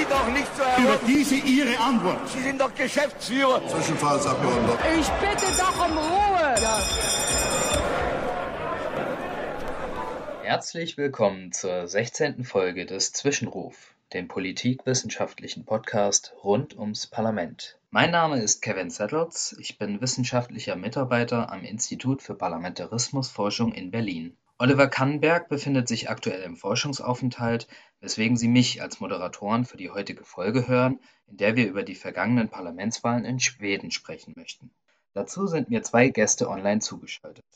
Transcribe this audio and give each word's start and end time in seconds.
Sie 0.00 0.06
doch 0.06 0.32
nicht 0.32 0.56
zu 0.56 0.62
erwarten. 0.62 0.82
Über 0.82 0.98
diese 1.06 1.34
Ihre 1.34 1.78
Antwort. 1.78 2.26
Sie 2.30 2.40
sind 2.40 2.58
doch 2.58 2.74
Geschäftsführer. 2.74 3.60
Zwischenfallsabgeordneter. 3.68 4.78
Ich 4.98 5.06
bitte 5.08 5.46
doch 5.58 5.86
um 5.86 5.98
Ruhe. 5.98 6.54
Ja. 6.62 6.80
Herzlich 10.42 10.96
willkommen 10.96 11.52
zur 11.52 11.86
16. 11.86 12.44
Folge 12.44 12.86
des 12.86 13.12
Zwischenruf, 13.12 13.94
dem 14.14 14.26
politikwissenschaftlichen 14.26 15.66
Podcast 15.66 16.32
rund 16.42 16.78
ums 16.78 17.06
Parlament. 17.06 17.76
Mein 17.90 18.10
Name 18.10 18.40
ist 18.40 18.62
Kevin 18.62 18.88
Settles, 18.88 19.54
ich 19.60 19.76
bin 19.76 20.00
wissenschaftlicher 20.00 20.76
Mitarbeiter 20.76 21.52
am 21.52 21.62
Institut 21.62 22.22
für 22.22 22.34
Parlamentarismusforschung 22.34 23.72
in 23.72 23.90
Berlin. 23.90 24.34
Oliver 24.62 24.88
Kannenberg 24.88 25.48
befindet 25.48 25.88
sich 25.88 26.10
aktuell 26.10 26.42
im 26.42 26.54
Forschungsaufenthalt, 26.54 27.66
weswegen 28.00 28.36
Sie 28.36 28.46
mich 28.46 28.82
als 28.82 29.00
Moderatoren 29.00 29.64
für 29.64 29.78
die 29.78 29.88
heutige 29.88 30.22
Folge 30.22 30.68
hören, 30.68 31.00
in 31.28 31.38
der 31.38 31.56
wir 31.56 31.66
über 31.66 31.82
die 31.82 31.94
vergangenen 31.94 32.50
Parlamentswahlen 32.50 33.24
in 33.24 33.40
Schweden 33.40 33.90
sprechen 33.90 34.34
möchten. 34.36 34.70
Dazu 35.14 35.46
sind 35.46 35.70
mir 35.70 35.82
zwei 35.82 36.10
Gäste 36.10 36.50
online 36.50 36.80
zugeschaltet. 36.80 37.46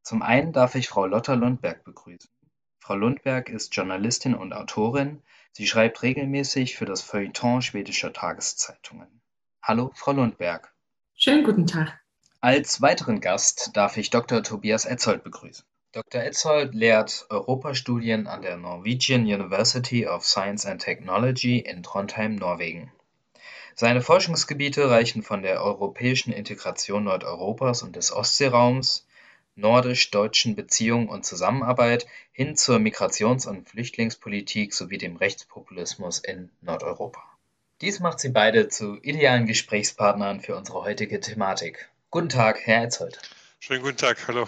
Zum 0.00 0.22
einen 0.22 0.54
darf 0.54 0.76
ich 0.76 0.88
Frau 0.88 1.04
Lotta 1.04 1.34
Lundberg 1.34 1.84
begrüßen. 1.84 2.30
Frau 2.78 2.94
Lundberg 2.94 3.50
ist 3.50 3.76
Journalistin 3.76 4.34
und 4.34 4.54
Autorin. 4.54 5.20
Sie 5.52 5.66
schreibt 5.66 6.02
regelmäßig 6.02 6.76
für 6.76 6.86
das 6.86 7.02
Feuilleton 7.02 7.60
schwedischer 7.60 8.14
Tageszeitungen. 8.14 9.20
Hallo, 9.62 9.90
Frau 9.94 10.12
Lundberg. 10.12 10.72
Schönen 11.16 11.44
guten 11.44 11.66
Tag. 11.66 12.00
Als 12.40 12.80
weiteren 12.80 13.20
Gast 13.20 13.72
darf 13.74 13.98
ich 13.98 14.08
Dr. 14.08 14.42
Tobias 14.42 14.86
Etzold 14.86 15.22
begrüßen. 15.22 15.66
Dr. 15.96 16.24
Etzold 16.24 16.74
lehrt 16.74 17.24
Europastudien 17.30 18.26
an 18.26 18.42
der 18.42 18.58
Norwegian 18.58 19.22
University 19.22 20.06
of 20.06 20.26
Science 20.26 20.66
and 20.66 20.78
Technology 20.78 21.58
in 21.58 21.82
Trondheim, 21.82 22.36
Norwegen. 22.36 22.92
Seine 23.74 24.02
Forschungsgebiete 24.02 24.90
reichen 24.90 25.22
von 25.22 25.40
der 25.40 25.62
europäischen 25.62 26.34
Integration 26.34 27.04
Nordeuropas 27.04 27.82
und 27.82 27.96
des 27.96 28.12
Ostseeraums, 28.12 29.06
nordisch-deutschen 29.54 30.54
Beziehungen 30.54 31.08
und 31.08 31.24
Zusammenarbeit 31.24 32.06
hin 32.30 32.56
zur 32.56 32.76
Migrations- 32.76 33.48
und 33.48 33.66
Flüchtlingspolitik 33.66 34.74
sowie 34.74 34.98
dem 34.98 35.16
Rechtspopulismus 35.16 36.18
in 36.18 36.50
Nordeuropa. 36.60 37.22
Dies 37.80 38.00
macht 38.00 38.20
sie 38.20 38.28
beide 38.28 38.68
zu 38.68 39.00
idealen 39.00 39.46
Gesprächspartnern 39.46 40.42
für 40.42 40.56
unsere 40.56 40.82
heutige 40.82 41.20
Thematik. 41.20 41.88
Guten 42.10 42.28
Tag, 42.28 42.60
Herr 42.66 42.82
Etzold. 42.82 43.18
Schönen 43.60 43.82
guten 43.82 43.96
Tag, 43.96 44.28
hallo. 44.28 44.46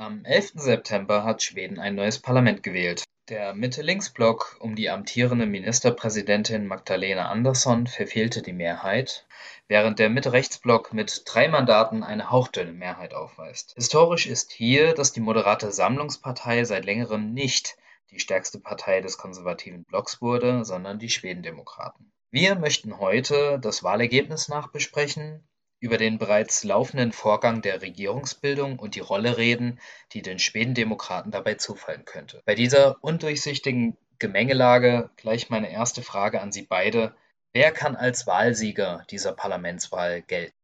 Am 0.00 0.24
11. 0.24 0.52
September 0.54 1.24
hat 1.24 1.42
Schweden 1.42 1.78
ein 1.78 1.94
neues 1.94 2.18
Parlament 2.18 2.62
gewählt. 2.62 3.04
Der 3.28 3.52
Mitte-Links-Block 3.52 4.56
um 4.58 4.74
die 4.74 4.88
amtierende 4.88 5.44
Ministerpräsidentin 5.44 6.66
Magdalena 6.66 7.28
Andersson 7.28 7.86
verfehlte 7.86 8.40
die 8.40 8.54
Mehrheit, 8.54 9.26
während 9.68 9.98
der 9.98 10.08
Mitte-Rechts-Block 10.08 10.94
mit 10.94 11.24
drei 11.26 11.48
Mandaten 11.48 12.02
eine 12.02 12.30
hauchdünne 12.30 12.72
Mehrheit 12.72 13.12
aufweist. 13.12 13.74
Historisch 13.74 14.26
ist 14.26 14.52
hier, 14.52 14.94
dass 14.94 15.12
die 15.12 15.20
moderate 15.20 15.70
Sammlungspartei 15.70 16.64
seit 16.64 16.86
längerem 16.86 17.34
nicht 17.34 17.76
die 18.10 18.20
stärkste 18.20 18.58
Partei 18.58 19.02
des 19.02 19.18
konservativen 19.18 19.84
Blocks 19.84 20.22
wurde, 20.22 20.64
sondern 20.64 20.98
die 20.98 21.10
Schwedendemokraten. 21.10 22.10
Wir 22.30 22.54
möchten 22.54 23.00
heute 23.00 23.58
das 23.60 23.82
Wahlergebnis 23.82 24.48
nachbesprechen 24.48 25.46
über 25.80 25.96
den 25.96 26.18
bereits 26.18 26.62
laufenden 26.62 27.10
Vorgang 27.10 27.62
der 27.62 27.82
Regierungsbildung 27.82 28.78
und 28.78 28.94
die 28.94 29.00
Rolle 29.00 29.38
reden, 29.38 29.80
die 30.12 30.22
den 30.22 30.38
Schwedendemokraten 30.38 31.32
dabei 31.32 31.54
zufallen 31.54 32.04
könnte. 32.04 32.42
Bei 32.44 32.54
dieser 32.54 32.96
undurchsichtigen 33.02 33.96
Gemengelage 34.18 35.10
gleich 35.16 35.50
meine 35.50 35.72
erste 35.72 36.02
Frage 36.02 36.40
an 36.40 36.52
Sie 36.52 36.66
beide. 36.68 37.14
Wer 37.52 37.72
kann 37.72 37.96
als 37.96 38.26
Wahlsieger 38.26 39.04
dieser 39.10 39.32
Parlamentswahl 39.32 40.22
gelten? 40.22 40.54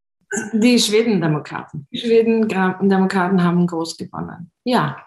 Die 0.53 0.79
Schwedendemokraten. 0.79 1.87
Die 1.91 1.99
Schwedendemokraten 1.99 3.43
haben 3.43 3.65
groß 3.65 3.97
gewonnen. 3.97 4.51
Ja. 4.63 5.05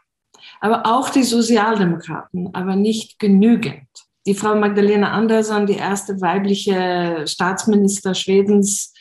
Aber 0.60 0.86
auch 0.86 1.10
die 1.10 1.22
Sozialdemokraten, 1.22 2.54
aber 2.54 2.74
nicht 2.74 3.18
genügend. 3.18 3.86
Die 4.26 4.34
Frau 4.34 4.54
Magdalena 4.54 5.12
Andersson, 5.12 5.66
die 5.66 5.76
erste 5.76 6.20
weibliche 6.20 7.24
Staatsminister 7.26 8.14
Schwedens, 8.14 8.94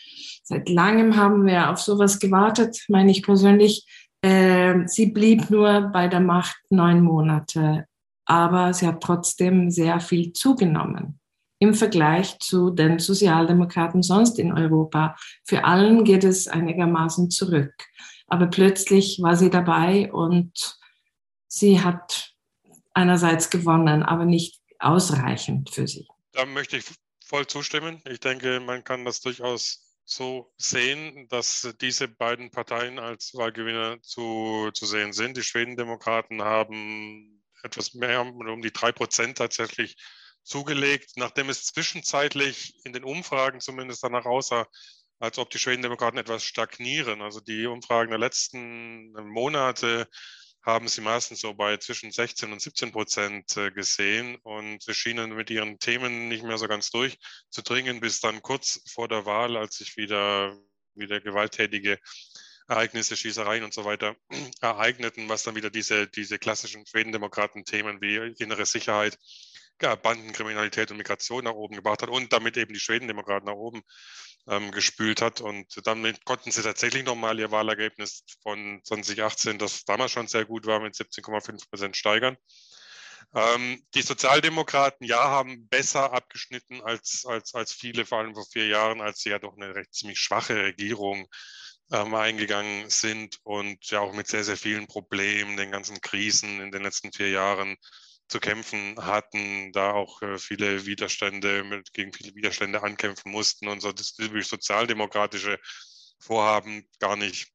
Seit 0.49 0.67
langem 0.67 1.15
haben 1.15 1.45
wir 1.45 1.69
auf 1.69 1.79
sowas 1.79 2.17
gewartet, 2.17 2.83
meine 2.87 3.11
ich 3.11 3.21
persönlich. 3.21 3.85
Äh, 4.23 4.87
sie 4.87 5.05
blieb 5.05 5.51
nur 5.51 5.91
bei 5.93 6.07
der 6.07 6.21
Macht 6.21 6.57
neun 6.71 7.01
Monate, 7.03 7.85
aber 8.25 8.73
sie 8.73 8.87
hat 8.87 8.99
trotzdem 8.99 9.69
sehr 9.69 9.99
viel 9.99 10.33
zugenommen 10.33 11.19
im 11.59 11.75
Vergleich 11.75 12.39
zu 12.39 12.71
den 12.71 12.97
Sozialdemokraten 12.97 14.01
sonst 14.01 14.39
in 14.39 14.51
Europa. 14.51 15.15
Für 15.45 15.65
allen 15.65 16.03
geht 16.03 16.23
es 16.23 16.47
einigermaßen 16.47 17.29
zurück. 17.29 17.73
Aber 18.25 18.47
plötzlich 18.47 19.21
war 19.21 19.35
sie 19.35 19.51
dabei 19.51 20.11
und 20.11 20.79
sie 21.47 21.79
hat 21.79 22.33
einerseits 22.95 23.51
gewonnen, 23.51 24.01
aber 24.01 24.25
nicht 24.25 24.59
ausreichend 24.79 25.69
für 25.69 25.87
sie. 25.87 26.07
Da 26.31 26.47
möchte 26.47 26.77
ich 26.77 26.85
voll 27.23 27.45
zustimmen. 27.45 28.01
Ich 28.09 28.19
denke, 28.19 28.59
man 28.59 28.83
kann 28.83 29.05
das 29.05 29.21
durchaus 29.21 29.88
so 30.09 30.51
sehen, 30.57 31.27
dass 31.29 31.75
diese 31.81 32.07
beiden 32.07 32.49
Parteien 32.49 32.97
als 32.97 33.35
Wahlgewinner 33.35 34.01
zu, 34.01 34.71
zu 34.73 34.87
sehen 34.87 35.13
sind. 35.13 35.37
Die 35.37 35.43
Schwedendemokraten 35.43 36.41
haben 36.41 37.43
etwas 37.63 37.93
mehr, 37.93 38.21
um 38.21 38.61
die 38.61 38.73
drei 38.73 38.91
Prozent 38.91 39.37
tatsächlich 39.37 39.95
zugelegt, 40.41 41.11
nachdem 41.15 41.49
es 41.49 41.65
zwischenzeitlich 41.65 42.73
in 42.85 42.93
den 42.93 43.03
Umfragen 43.03 43.59
zumindest 43.59 44.03
danach 44.03 44.25
aussah, 44.25 44.67
als 45.19 45.37
ob 45.37 45.51
die 45.51 45.59
Schwedendemokraten 45.59 46.17
etwas 46.17 46.43
stagnieren. 46.43 47.21
Also 47.21 47.39
die 47.39 47.67
Umfragen 47.67 48.09
der 48.09 48.19
letzten 48.19 49.11
Monate 49.11 50.07
haben 50.63 50.87
sie 50.87 51.01
meistens 51.01 51.41
so 51.41 51.53
bei 51.53 51.77
zwischen 51.77 52.11
16 52.11 52.51
und 52.51 52.61
17 52.61 52.91
Prozent 52.91 53.57
äh, 53.57 53.71
gesehen 53.71 54.35
und 54.43 54.83
schienen 54.89 55.33
mit 55.33 55.49
ihren 55.49 55.79
Themen 55.79 56.27
nicht 56.27 56.43
mehr 56.43 56.57
so 56.57 56.67
ganz 56.67 56.91
durchzudringen, 56.91 57.99
bis 57.99 58.19
dann 58.19 58.41
kurz 58.41 58.81
vor 58.91 59.07
der 59.07 59.25
Wahl, 59.25 59.57
als 59.57 59.77
sich 59.77 59.97
wieder, 59.97 60.57
wieder 60.95 61.21
gewalttätige 61.21 61.99
Ereignisse, 62.67 63.17
Schießereien 63.17 63.63
und 63.63 63.73
so 63.73 63.83
weiter 63.83 64.15
ereigneten, 64.61 65.27
was 65.27 65.43
dann 65.43 65.55
wieder 65.55 65.69
diese, 65.69 66.07
diese 66.07 66.37
klassischen 66.37 66.85
Schwedendemokraten-Themen 66.85 67.99
wie 68.01 68.33
innere 68.43 68.65
Sicherheit, 68.65 69.17
ja, 69.81 69.95
Bandenkriminalität 69.95 70.91
und 70.91 70.97
Migration 70.97 71.43
nach 71.43 71.53
oben 71.53 71.75
gebracht 71.75 72.01
hat 72.01 72.09
und 72.09 72.33
damit 72.33 72.57
eben 72.57 72.73
die 72.73 72.79
Schwedendemokraten 72.79 73.45
nach 73.45 73.55
oben 73.55 73.81
ähm, 74.47 74.71
gespült 74.71 75.21
hat. 75.21 75.41
Und 75.41 75.67
damit 75.85 76.25
konnten 76.25 76.51
sie 76.51 76.61
tatsächlich 76.61 77.03
nochmal 77.05 77.39
ihr 77.39 77.51
Wahlergebnis 77.51 78.23
von 78.43 78.81
2018, 78.83 79.57
das 79.57 79.85
damals 79.85 80.11
schon 80.11 80.27
sehr 80.27 80.45
gut 80.45 80.65
war, 80.65 80.79
mit 80.79 80.95
17,5 80.95 81.69
Prozent 81.69 81.97
steigern. 81.97 82.37
Ähm, 83.35 83.83
die 83.93 84.01
Sozialdemokraten, 84.01 85.05
ja, 85.05 85.23
haben 85.29 85.67
besser 85.67 86.13
abgeschnitten 86.13 86.81
als, 86.81 87.25
als, 87.27 87.53
als 87.53 87.73
viele, 87.73 88.05
vor 88.05 88.19
allem 88.19 88.33
vor 88.33 88.45
vier 88.51 88.67
Jahren, 88.67 89.01
als 89.01 89.19
sie 89.19 89.29
ja 89.29 89.39
doch 89.39 89.55
eine 89.55 89.75
recht 89.75 89.93
ziemlich 89.93 90.19
schwache 90.19 90.55
Regierung 90.55 91.27
ähm, 91.91 92.15
eingegangen 92.15 92.89
sind 92.89 93.39
und 93.43 93.85
ja 93.91 93.99
auch 93.99 94.13
mit 94.13 94.27
sehr, 94.27 94.43
sehr 94.43 94.57
vielen 94.57 94.87
Problemen, 94.87 95.57
den 95.57 95.71
ganzen 95.71 96.01
Krisen 96.01 96.59
in 96.59 96.71
den 96.71 96.83
letzten 96.83 97.11
vier 97.11 97.29
Jahren 97.29 97.77
zu 98.29 98.39
kämpfen 98.39 98.95
hatten, 98.97 99.71
da 99.73 99.91
auch 99.91 100.21
äh, 100.21 100.37
viele 100.37 100.85
Widerstände, 100.85 101.63
mit, 101.63 101.93
gegen 101.93 102.13
viele 102.13 102.35
Widerstände 102.35 102.83
ankämpfen 102.83 103.31
mussten 103.31 103.67
und 103.67 103.81
so 103.81 103.91
das 103.91 104.15
sozialdemokratische 104.15 105.59
Vorhaben 106.19 106.87
gar 106.99 107.15
nicht 107.15 107.51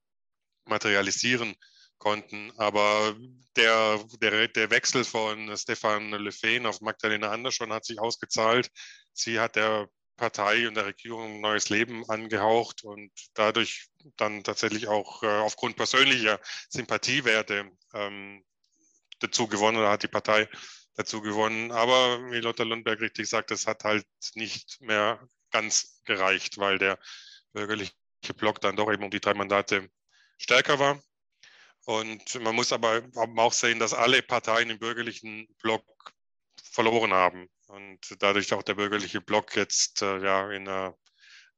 materialisieren 0.66 1.54
konnten. 1.98 2.52
Aber 2.56 3.16
der, 3.56 4.04
der, 4.20 4.48
der 4.48 4.70
Wechsel 4.70 5.04
von 5.04 5.56
Stefan 5.56 6.10
Löfven 6.10 6.66
auf 6.66 6.80
Magdalena 6.80 7.30
Andersson 7.30 7.72
hat 7.72 7.84
sich 7.84 8.00
ausgezahlt. 8.00 8.68
Sie 9.12 9.38
hat 9.38 9.56
der 9.56 9.88
Partei 10.16 10.66
und 10.66 10.74
der 10.74 10.86
Regierung 10.86 11.36
ein 11.36 11.40
neues 11.40 11.68
Leben 11.68 12.08
angehaucht 12.08 12.84
und 12.84 13.12
dadurch 13.34 13.88
dann 14.16 14.44
tatsächlich 14.44 14.88
auch 14.88 15.22
äh, 15.22 15.26
aufgrund 15.26 15.76
persönlicher 15.76 16.40
Sympathiewerte 16.68 17.70
ähm, 17.94 18.44
dazu 19.20 19.46
gewonnen 19.48 19.78
oder 19.78 19.90
hat 19.90 20.02
die 20.02 20.08
Partei 20.08 20.48
dazu 20.96 21.20
gewonnen. 21.20 21.72
Aber 21.72 22.30
wie 22.30 22.40
Lotta 22.40 22.62
Lundberg 22.62 23.00
richtig 23.00 23.28
sagt, 23.28 23.50
es 23.50 23.66
hat 23.66 23.84
halt 23.84 24.06
nicht 24.34 24.80
mehr 24.80 25.26
ganz 25.50 26.00
gereicht, 26.04 26.58
weil 26.58 26.78
der 26.78 26.98
bürgerliche 27.52 27.92
Block 28.36 28.60
dann 28.60 28.76
doch 28.76 28.92
eben 28.92 29.04
um 29.04 29.10
die 29.10 29.20
drei 29.20 29.34
Mandate 29.34 29.88
stärker 30.38 30.78
war. 30.78 31.02
Und 31.84 32.42
man 32.42 32.54
muss 32.54 32.72
aber 32.72 33.02
auch 33.36 33.52
sehen, 33.52 33.78
dass 33.78 33.92
alle 33.92 34.22
Parteien 34.22 34.70
im 34.70 34.78
bürgerlichen 34.78 35.46
Block 35.62 35.84
verloren 36.62 37.12
haben. 37.12 37.48
Und 37.66 38.00
dadurch 38.20 38.52
auch 38.52 38.62
der 38.62 38.74
bürgerliche 38.74 39.20
Block 39.20 39.54
jetzt 39.56 40.02
äh, 40.02 40.18
ja 40.18 40.50
in 40.50 40.68
einer 40.68 40.96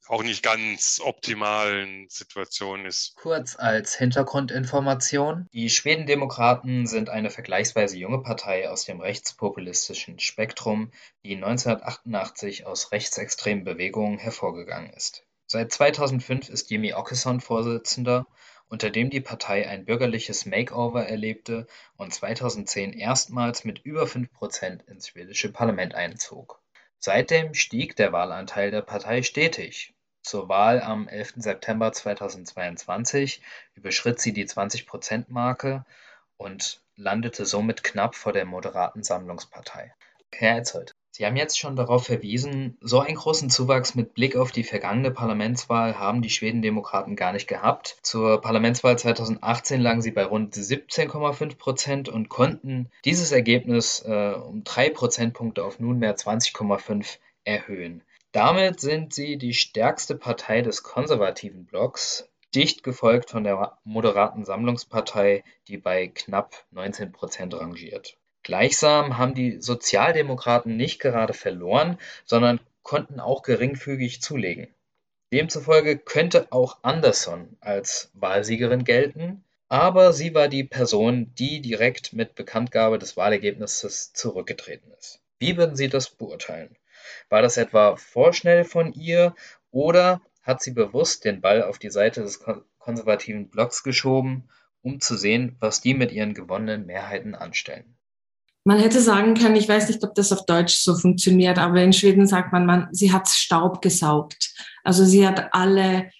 auch 0.09 0.23
nicht 0.23 0.43
ganz 0.43 1.01
optimalen 1.05 2.09
Situation 2.09 2.87
ist. 2.87 3.17
Kurz 3.17 3.57
als 3.57 3.97
Hintergrundinformation. 3.97 5.47
Die 5.53 5.69
Schwedendemokraten 5.69 6.87
sind 6.87 7.09
eine 7.09 7.31
vergleichsweise 7.31 7.97
junge 7.97 8.23
Partei 8.23 8.71
aus 8.71 8.85
dem 8.85 9.01
rechtspopulistischen 9.01 10.19
Spektrum, 10.19 10.93
die 11.25 11.35
1988 11.35 12.67
aus 12.67 12.93
rechtsextremen 12.93 13.65
Bewegungen 13.65 14.19
hervorgegangen 14.19 14.91
ist. 14.91 15.25
Seit 15.47 15.73
2005 15.73 16.49
ist 16.49 16.71
Jimmy 16.71 16.95
Åkesson 16.95 17.41
Vorsitzender, 17.41 18.27
unter 18.69 18.91
dem 18.91 19.11
die 19.11 19.21
Partei 19.21 19.69
ein 19.69 19.85
bürgerliches 19.85 20.47
Makeover 20.47 21.07
erlebte 21.07 21.67
und 21.97 22.13
2010 22.13 22.93
erstmals 22.93 23.65
mit 23.65 23.81
über 23.81 24.07
5 24.07 24.33
Prozent 24.33 24.83
ins 24.89 25.09
schwedische 25.09 25.53
Parlament 25.53 25.95
einzog. 25.95 26.61
Seitdem 26.99 27.55
stieg 27.55 27.95
der 27.95 28.13
Wahlanteil 28.13 28.71
der 28.71 28.83
Partei 28.83 29.23
stetig 29.23 29.95
zur 30.27 30.49
Wahl 30.49 30.83
am 30.83 31.09
11. 31.09 31.35
September 31.37 31.93
2022 31.93 33.41
überschritt 33.75 34.21
sie 34.21 34.33
die 34.33 34.47
20-Prozent-Marke 34.47 35.85
und 36.37 36.81
landete 36.97 37.47
somit 37.47 37.85
knapp 37.85 38.15
vor 38.15 38.33
der 38.33 38.45
moderaten 38.45 39.03
Sammlungspartei. 39.03 39.95
Herr 40.33 40.59
Etzold, 40.59 40.95
Sie 41.17 41.25
haben 41.25 41.37
jetzt 41.37 41.59
schon 41.59 41.77
darauf 41.77 42.05
verwiesen, 42.05 42.77
so 42.83 43.01
einen 43.01 43.17
großen 43.17 43.49
Zuwachs 43.49 43.95
mit 43.95 44.13
Blick 44.13 44.37
auf 44.37 44.53
die 44.53 44.65
vergangene 44.65 45.11
Parlamentswahl 45.11 45.99
haben 45.99 46.21
die 46.21 46.29
Schwedendemokraten 46.29 47.17
gar 47.17 47.33
nicht 47.33 47.47
gehabt. 47.47 47.97
Zur 48.03 48.43
Parlamentswahl 48.43 48.99
2018 48.99 49.81
lagen 49.81 50.03
sie 50.03 50.11
bei 50.11 50.25
rund 50.25 50.55
17,5 50.55 51.57
Prozent 51.57 52.09
und 52.11 52.29
konnten 52.29 52.91
dieses 53.07 53.33
Ergebnis 53.33 54.05
äh, 54.07 54.35
um 54.35 54.63
drei 54.63 54.91
Prozentpunkte 54.91 55.65
auf 55.65 55.81
nunmehr 55.81 56.17
20,5 56.17 57.17
erhöhen. 57.45 58.03
Damit 58.37 58.81
sind 58.81 59.15
sie 59.15 59.39
die 59.39 59.55
stärkste 59.55 60.15
Partei 60.15 60.61
des 60.61 60.83
konservativen 60.83 61.65
Blocks, 61.65 62.29
dicht 62.55 62.83
gefolgt 62.83 63.31
von 63.31 63.45
der 63.45 63.79
moderaten 63.83 64.45
Sammlungspartei, 64.45 65.43
die 65.69 65.79
bei 65.79 66.09
knapp 66.09 66.67
19 66.71 67.13
Prozent 67.13 67.55
rangiert. 67.55 68.19
Gleichsam 68.43 69.17
haben 69.17 69.33
die 69.33 69.63
Sozialdemokraten 69.63 70.77
nicht 70.77 70.99
gerade 70.99 71.33
verloren, 71.33 71.99
sondern 72.27 72.61
konnten 72.83 73.21
auch 73.21 73.43
geringfügig 73.43 74.21
zulegen. 74.21 74.69
Demzufolge 75.33 75.97
könnte 75.97 76.49
auch 76.51 76.81
Anderson 76.83 77.57
als 77.61 78.11
Wahlsiegerin 78.13 78.85
gelten, 78.85 79.45
aber 79.71 80.13
sie 80.13 80.35
war 80.35 80.49
die 80.49 80.65
Person, 80.65 81.33
die 81.39 81.63
direkt 81.63 82.13
mit 82.13 82.35
Bekanntgabe 82.35 82.99
des 82.99 83.17
Wahlergebnisses 83.17 84.13
zurückgetreten 84.13 84.93
ist. 84.99 85.23
Wie 85.39 85.57
würden 85.57 85.75
Sie 85.75 85.89
das 85.89 86.11
beurteilen? 86.11 86.77
War 87.29 87.43
das 87.43 87.57
etwa 87.57 87.97
vorschnell 87.97 88.65
von 88.65 88.93
ihr 88.93 89.35
oder 89.71 90.21
hat 90.43 90.63
sie 90.63 90.73
bewusst 90.73 91.25
den 91.25 91.41
Ball 91.41 91.63
auf 91.63 91.79
die 91.79 91.91
Seite 91.91 92.23
des 92.23 92.41
konservativen 92.79 93.49
Blocks 93.49 93.83
geschoben, 93.83 94.49
um 94.83 95.01
zu 95.01 95.17
sehen, 95.17 95.57
was 95.59 95.81
die 95.81 95.95
mit 95.95 96.13
ihren 96.13 96.35
gewonnenen 96.35 96.87
Mehrheiten 96.87 97.35
anstellen? 97.35 97.97
Man 98.65 98.81
hätte 98.81 99.01
sagen 99.01 99.35
können, 99.35 99.57
ich 99.57 99.69
weiß 99.69 99.89
nicht, 99.89 100.03
ob 100.03 100.15
das 100.15 100.33
auf 100.33 100.45
Deutsch 100.45 100.75
so 100.75 100.97
funktioniert, 100.97 101.59
aber 101.59 101.83
in 101.83 101.93
Schweden 101.93 102.27
sagt 102.27 102.53
man, 102.53 102.67
man 102.67 102.89
sie 102.91 103.13
hat 103.13 103.29
Staub 103.29 103.81
gesaugt. 103.81 104.55
Also 104.83 105.05
sie 105.05 105.27
hat 105.27 105.53
alle 105.53 106.11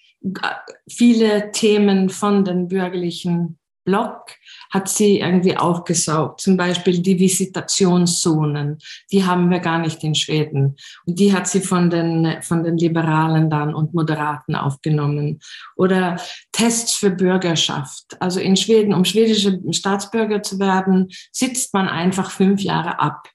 viele 0.89 1.51
Themen 1.51 2.09
von 2.09 2.45
den 2.45 2.67
bürgerlichen 2.67 3.59
Block 3.87 4.35
hat 4.69 4.89
sie 4.89 5.21
irgendwie 5.21 5.55
aufgesaugt. 5.55 6.41
Zum 6.41 6.57
Beispiel 6.57 6.99
die 6.99 7.17
Visitationszonen, 7.17 8.79
die 9.13 9.23
haben 9.23 9.49
wir 9.49 9.59
gar 9.59 9.79
nicht 9.79 10.03
in 10.03 10.13
Schweden. 10.13 10.75
Und 11.05 11.17
die 11.17 11.33
hat 11.33 11.47
sie 11.47 11.61
von 11.61 11.89
den, 11.89 12.41
von 12.41 12.63
den 12.63 12.77
Liberalen 12.77 13.49
dann 13.49 13.73
und 13.73 13.93
Moderaten 13.93 14.55
aufgenommen. 14.55 15.39
Oder 15.77 16.17
Tests 16.51 16.95
für 16.95 17.11
Bürgerschaft. 17.11 18.17
Also 18.19 18.41
in 18.41 18.57
Schweden, 18.57 18.93
um 18.93 19.05
schwedische 19.05 19.57
Staatsbürger 19.71 20.43
zu 20.43 20.59
werden, 20.59 21.07
sitzt 21.31 21.73
man 21.73 21.87
einfach 21.87 22.29
fünf 22.29 22.61
Jahre 22.61 22.99
ab. 22.99 23.29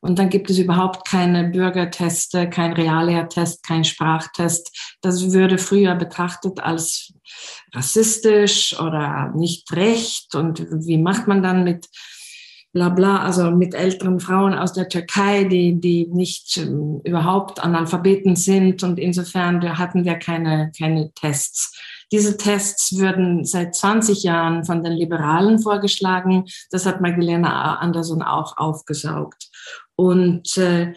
Und 0.00 0.18
dann 0.18 0.28
gibt 0.28 0.48
es 0.48 0.58
überhaupt 0.58 1.06
keine 1.08 1.44
Bürgerteste, 1.44 2.48
kein 2.48 2.72
Reallehrtest, 2.72 3.62
kein 3.62 3.84
Sprachtest. 3.84 4.96
Das 5.00 5.32
würde 5.32 5.58
früher 5.58 5.94
betrachtet 5.94 6.60
als 6.60 7.12
rassistisch 7.74 8.78
oder 8.78 9.32
nicht 9.34 9.72
recht. 9.72 10.34
Und 10.34 10.66
wie 10.70 10.98
macht 10.98 11.26
man 11.26 11.42
dann 11.42 11.64
mit 11.64 11.88
bla 12.72 12.90
bla, 12.90 13.18
also 13.18 13.50
mit 13.50 13.74
älteren 13.74 14.20
Frauen 14.20 14.54
aus 14.54 14.72
der 14.72 14.88
Türkei, 14.88 15.44
die, 15.44 15.80
die 15.80 16.06
nicht 16.06 16.58
ähm, 16.58 17.00
überhaupt 17.02 17.60
Analphabeten 17.60 18.36
sind. 18.36 18.82
Und 18.82 18.98
insofern 18.98 19.78
hatten 19.78 20.04
wir 20.04 20.16
keine, 20.16 20.70
keine 20.78 21.10
Tests. 21.12 21.76
Diese 22.12 22.36
Tests 22.36 22.96
würden 22.96 23.44
seit 23.44 23.74
20 23.74 24.22
Jahren 24.22 24.64
von 24.64 24.82
den 24.82 24.92
Liberalen 24.92 25.58
vorgeschlagen. 25.58 26.44
Das 26.70 26.86
hat 26.86 27.00
Magdalena 27.00 27.76
Andersson 27.76 28.22
auch 28.22 28.56
aufgesaugt. 28.56 29.47
Und 29.98 30.56
äh, 30.56 30.92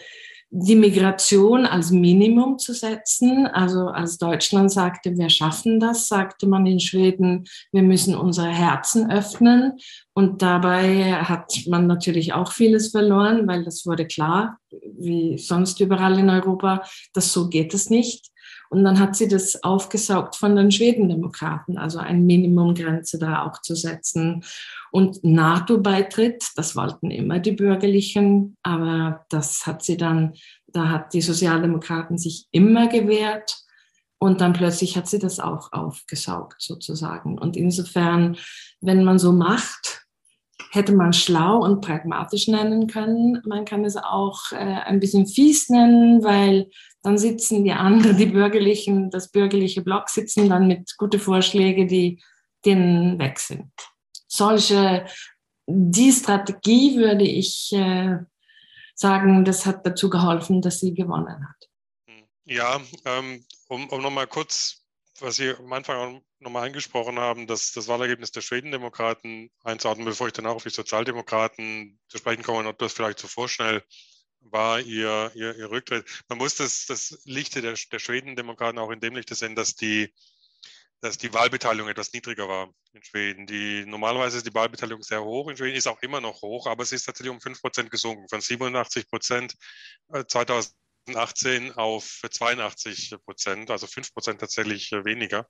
die 0.54 0.76
Migration 0.76 1.66
als 1.66 1.92
Minimum 1.92 2.60
zu 2.60 2.74
setzen. 2.74 3.48
Also 3.48 3.88
als 3.88 4.18
Deutschland 4.18 4.70
sagte, 4.70 5.18
wir 5.18 5.30
schaffen 5.30 5.80
das, 5.80 6.10
sagte 6.10 6.46
man 6.46 6.66
in 6.66 6.82
Schweden, 6.82 7.46
wir 7.72 7.84
müssen 7.84 8.16
unsere 8.16 8.50
Herzen 8.50 9.10
öffnen. 9.10 9.80
Und 10.14 10.42
dabei 10.42 11.14
hat 11.24 11.54
man 11.68 11.88
natürlich 11.88 12.34
auch 12.34 12.52
vieles 12.52 12.92
verloren, 12.92 13.48
weil 13.48 13.64
das 13.64 13.86
wurde 13.86 14.06
klar, 14.06 14.58
wie 15.00 15.38
sonst 15.38 15.80
überall 15.80 16.20
in 16.20 16.30
Europa, 16.30 16.84
dass 17.14 17.32
so 17.32 17.48
geht 17.48 17.74
es 17.74 17.90
nicht. 17.90 18.31
Und 18.72 18.86
dann 18.86 19.00
hat 19.00 19.18
sie 19.18 19.28
das 19.28 19.62
aufgesaugt 19.64 20.38
von 20.38 20.56
den 20.56 20.72
Schwedendemokraten, 20.72 21.78
also 21.78 22.00
eine 22.00 22.22
Minimumgrenze 22.22 23.20
da 23.20 23.46
auch 23.46 23.62
zu 23.62 23.76
setzen. 23.76 24.46
Und 24.92 25.22
NATO-Beitritt, 25.26 26.52
das 26.56 26.74
wollten 26.78 27.12
immer 27.12 27.40
die 27.40 27.52
Bürgerlichen, 27.52 28.56
aber 28.64 29.26
das 29.28 29.68
hat 29.68 29.84
sie 29.84 29.98
dann, 29.98 30.36
da 30.68 30.88
hat 30.88 31.14
die 31.14 31.22
Sozialdemokraten 31.22 32.18
sich 32.18 32.48
immer 32.52 32.88
gewehrt. 32.88 33.58
Und 34.20 34.40
dann 34.40 34.54
plötzlich 34.54 34.96
hat 34.96 35.10
sie 35.10 35.20
das 35.20 35.42
auch 35.42 35.74
aufgesaugt 35.74 36.62
sozusagen. 36.62 37.38
Und 37.38 37.58
insofern, 37.58 38.38
wenn 38.80 39.04
man 39.04 39.20
so 39.20 39.34
macht, 39.34 40.06
hätte 40.72 40.94
man 40.94 41.12
schlau 41.12 41.58
und 41.60 41.82
pragmatisch 41.82 42.48
nennen 42.48 42.88
können. 42.88 43.42
Man 43.46 43.66
kann 43.66 43.84
es 43.84 43.98
auch 43.98 44.54
äh, 44.54 44.56
ein 44.56 45.02
bisschen 45.02 45.28
fies 45.28 45.70
nennen, 45.70 46.24
weil 46.24 46.70
dann 47.04 47.18
sitzen 47.18 47.66
die 47.66 47.74
anderen, 47.74 48.18
die 48.18 48.28
bürgerlichen, 48.28 49.10
das 49.10 49.30
bürgerliche 49.32 49.82
Block 49.82 50.10
sitzen 50.10 50.50
dann 50.50 50.68
mit 50.68 50.96
gute 50.98 51.20
Vorschläge, 51.20 51.86
die 51.88 52.22
denen 52.66 53.20
weg 53.20 53.40
sind. 53.40 53.72
Solche, 54.28 55.06
die 55.68 56.12
Strategie 56.12 56.96
würde 56.96 57.26
ich 57.26 57.74
äh, 57.74 58.20
sagen, 58.96 59.44
das 59.44 59.66
hat 59.66 59.86
dazu 59.86 60.10
geholfen, 60.10 60.62
dass 60.62 60.80
sie 60.80 60.94
gewonnen 60.94 61.50
hat. 61.50 61.70
Ja, 62.46 62.80
ähm, 63.06 63.44
um, 63.68 63.90
um 63.90 64.02
nochmal 64.02 64.28
kurz, 64.28 64.81
was 65.22 65.36
Sie 65.36 65.50
am 65.50 65.72
Anfang 65.74 66.24
nochmal 66.40 66.68
angesprochen 66.68 67.20
haben, 67.20 67.48
dass 67.48 67.72
das 67.72 67.88
Wahlergebnis 67.88 68.32
der 68.32 68.42
Schwedendemokraten 68.42 69.52
einzuordnen, 69.64 70.06
bevor 70.06 70.28
ich 70.28 70.34
dann 70.34 70.46
auch 70.46 70.56
auf 70.56 70.64
die 70.64 70.70
Sozialdemokraten 70.70 72.00
zu 72.08 72.18
sprechen 72.18 72.44
komme 72.44 72.60
und 72.60 72.68
ob 72.68 72.78
das 72.80 72.94
vielleicht 72.94 73.20
zu 73.20 73.28
vorschnell 73.28 73.84
war 74.42 74.80
ihr, 74.80 75.32
ihr, 75.36 75.56
ihr 75.56 75.70
Rücktritt. 75.70 76.06
Man 76.28 76.40
muss 76.40 76.56
das, 76.56 76.86
das 76.88 77.22
Lichte 77.26 77.62
der, 77.62 77.76
der 77.92 78.00
Schwedendemokraten 78.00 78.80
auch 78.80 78.90
in 78.90 79.00
dem 79.00 79.16
Lichte 79.16 79.36
sehen, 79.36 79.56
dass 79.56 79.76
die, 79.76 80.14
dass 81.00 81.18
die 81.18 81.34
Wahlbeteiligung 81.34 81.90
etwas 81.90 82.12
niedriger 82.14 82.48
war 82.48 82.74
in 82.94 83.04
Schweden. 83.04 83.46
Die, 83.46 83.86
normalerweise 83.86 84.38
ist 84.38 84.48
die 84.48 84.54
Wahlbeteiligung 84.54 85.04
sehr 85.04 85.24
hoch 85.24 85.50
in 85.50 85.58
Schweden, 85.58 85.76
ist 85.76 85.88
auch 85.88 86.02
immer 86.02 86.22
noch 86.22 86.42
hoch, 86.42 86.68
aber 86.68 86.84
es 86.84 86.92
ist 86.92 87.06
tatsächlich 87.06 87.32
um 87.32 87.40
5% 87.40 87.90
gesunken, 87.90 88.28
von 88.28 88.42
87 88.42 89.08
Prozent 89.08 89.56
2018 91.06 91.72
auf 91.74 92.22
82 92.30 93.16
Prozent, 93.26 93.72
also 93.72 93.88
5 93.88 94.14
Prozent 94.14 94.40
tatsächlich 94.40 94.92
weniger. 94.92 95.48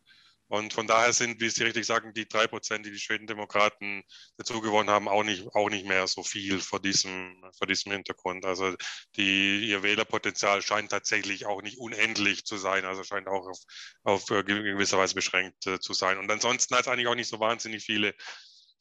Und 0.51 0.74
von 0.74 0.86
daher 0.86 1.13
sind, 1.13 1.39
wie 1.39 1.50
Sie 1.50 1.63
richtig 1.63 1.86
sagen, 1.86 2.13
die 2.13 2.27
drei 2.27 2.46
Prozent, 2.46 2.86
die 2.86 2.91
die 2.91 3.00
Schwedendemokraten 3.00 4.03
dazu 4.36 4.60
gewonnen 4.60 4.89
haben, 4.89 5.08
auch 5.08 5.24
nicht, 5.24 5.48
auch 5.55 5.70
nicht 5.70 5.86
mehr 5.86 6.08
so 6.08 6.24
viel 6.24 6.60
vor 6.60 6.81
diesem, 6.81 7.41
vor 7.58 7.67
diesem 7.67 7.93
Hintergrund. 7.93 8.46
Also 8.46 8.75
die, 9.15 9.70
ihr 9.70 9.81
Wählerpotenzial 9.81 10.62
scheint 10.62 10.91
tatsächlich 10.91 11.46
auch 11.46 11.62
nicht 11.62 11.77
unendlich 11.77 12.43
zu 12.43 12.58
sein, 12.58 12.84
also 12.84 13.01
scheint 13.03 13.29
auch 13.29 13.48
auf, 13.48 13.60
auf 14.03 14.25
gewisser 14.25 14.98
Weise 14.98 15.15
beschränkt 15.15 15.67
äh, 15.67 15.79
zu 15.79 15.93
sein. 15.93 16.17
Und 16.17 16.29
ansonsten 16.29 16.75
hat 16.75 16.81
es 16.81 16.88
eigentlich 16.89 17.08
auch 17.08 17.15
nicht 17.15 17.29
so 17.29 17.39
wahnsinnig 17.39 17.86
viele 17.86 18.13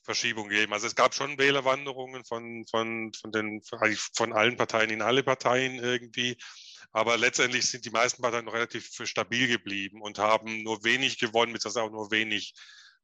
Verschiebungen 0.03 0.51
gegeben. 0.51 0.73
Also 0.73 0.87
es 0.87 0.95
gab 0.95 1.15
schon 1.15 1.39
Wählerwanderungen 1.39 2.25
von, 2.25 2.65
von, 2.67 3.13
von, 3.13 3.33
den, 3.33 3.63
von 3.63 4.33
allen 4.33 4.57
Parteien 4.57 4.91
in 4.91 5.03
alle 5.03 5.23
Parteien 5.23 5.79
irgendwie. 5.79 6.37
Aber 6.93 7.17
letztendlich 7.17 7.67
sind 7.67 7.85
die 7.85 7.91
meisten 7.91 8.23
Parteien 8.23 8.45
noch 8.45 8.55
relativ 8.55 8.91
stabil 9.05 9.47
geblieben 9.47 10.03
und 10.03 10.19
haben 10.19 10.63
nur 10.63 10.83
wenig 10.83 11.19
gewonnen, 11.19 11.53
beziehungsweise 11.53 11.85
auch 11.85 11.91
nur 11.91 12.11
wenig 12.11 12.55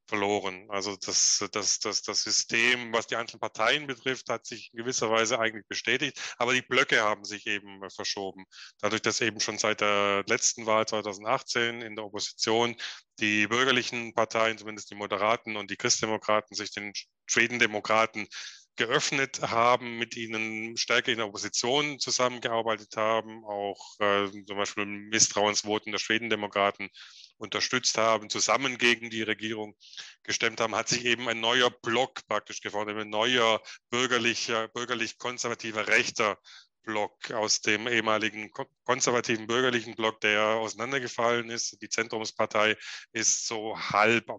verloren. 0.07 0.67
Also 0.71 0.97
das, 0.97 1.45
das, 1.53 1.79
das, 1.81 2.03
das 2.03 2.23
System, 2.23 2.93
was 2.93 3.07
die 3.07 3.17
einzelnen 3.17 3.41
Parteien 3.41 3.87
betrifft, 3.87 4.29
hat 4.29 4.47
sich 4.47 4.71
in 4.73 4.79
gewisser 4.79 5.11
Weise 5.11 5.39
eigentlich 5.39 5.67
bestätigt, 5.67 6.21
aber 6.39 6.55
die 6.55 6.63
Blöcke 6.63 7.03
haben 7.03 7.25
sich 7.25 7.47
eben 7.47 7.81
verschoben. 7.91 8.45
Dadurch, 8.81 9.03
dass 9.03 9.21
eben 9.21 9.41
schon 9.41 9.59
seit 9.59 9.81
der 9.81 10.25
letzten 10.27 10.67
Wahl 10.67 10.87
2018 10.87 11.83
in 11.83 11.97
der 11.97 12.05
Opposition 12.05 12.77
die 13.19 13.47
bürgerlichen 13.47 14.15
Parteien, 14.15 14.59
zumindest 14.59 14.91
die 14.91 14.95
Moderaten 14.95 15.57
und 15.57 15.71
die 15.71 15.77
Christdemokraten, 15.77 16.55
sich 16.57 16.71
den 16.71 16.93
Schwedendemokraten 17.27 18.29
geöffnet 18.77 19.41
haben, 19.41 19.99
mit 19.99 20.17
ihnen 20.17 20.77
stärker 20.77 21.11
in 21.11 21.19
der 21.19 21.27
Opposition 21.27 21.99
zusammengearbeitet 21.99 22.97
haben, 22.97 23.45
auch 23.45 23.99
äh, 24.01 24.31
zum 24.47 24.57
Beispiel 24.57 24.85
Misstrauensvoten 24.85 25.93
der 25.93 25.99
Schwedendemokraten 25.99 26.91
unterstützt 27.39 27.99
haben, 27.99 28.31
zusammen 28.31 28.79
gegen 28.79 29.11
die 29.11 29.23
Regierung 29.23 29.77
gestemmt 30.23 30.61
haben, 30.61 30.75
hat 30.75 30.89
sich 30.89 31.05
eben 31.05 31.29
ein 31.29 31.41
neuer 31.41 31.71
Block 31.71 32.27
praktisch 32.27 32.61
geformt, 32.61 32.91
ein 32.91 33.11
neuer 33.11 33.61
bürgerlicher, 33.91 34.69
bürgerlich-konservativer 34.69 35.89
rechter 35.89 36.39
Block 36.87 37.33
aus 37.33 37.61
dem 37.61 37.89
ehemaligen 37.89 38.51
konservativen 38.85 39.47
bürgerlichen 39.47 39.97
Block, 39.97 40.21
der 40.21 40.43
auseinandergefallen 40.43 41.51
ist. 41.51 41.83
Die 41.83 41.89
Zentrumspartei 41.89 42.77
ist 43.13 43.47
so 43.47 43.77
halb, 43.77 44.31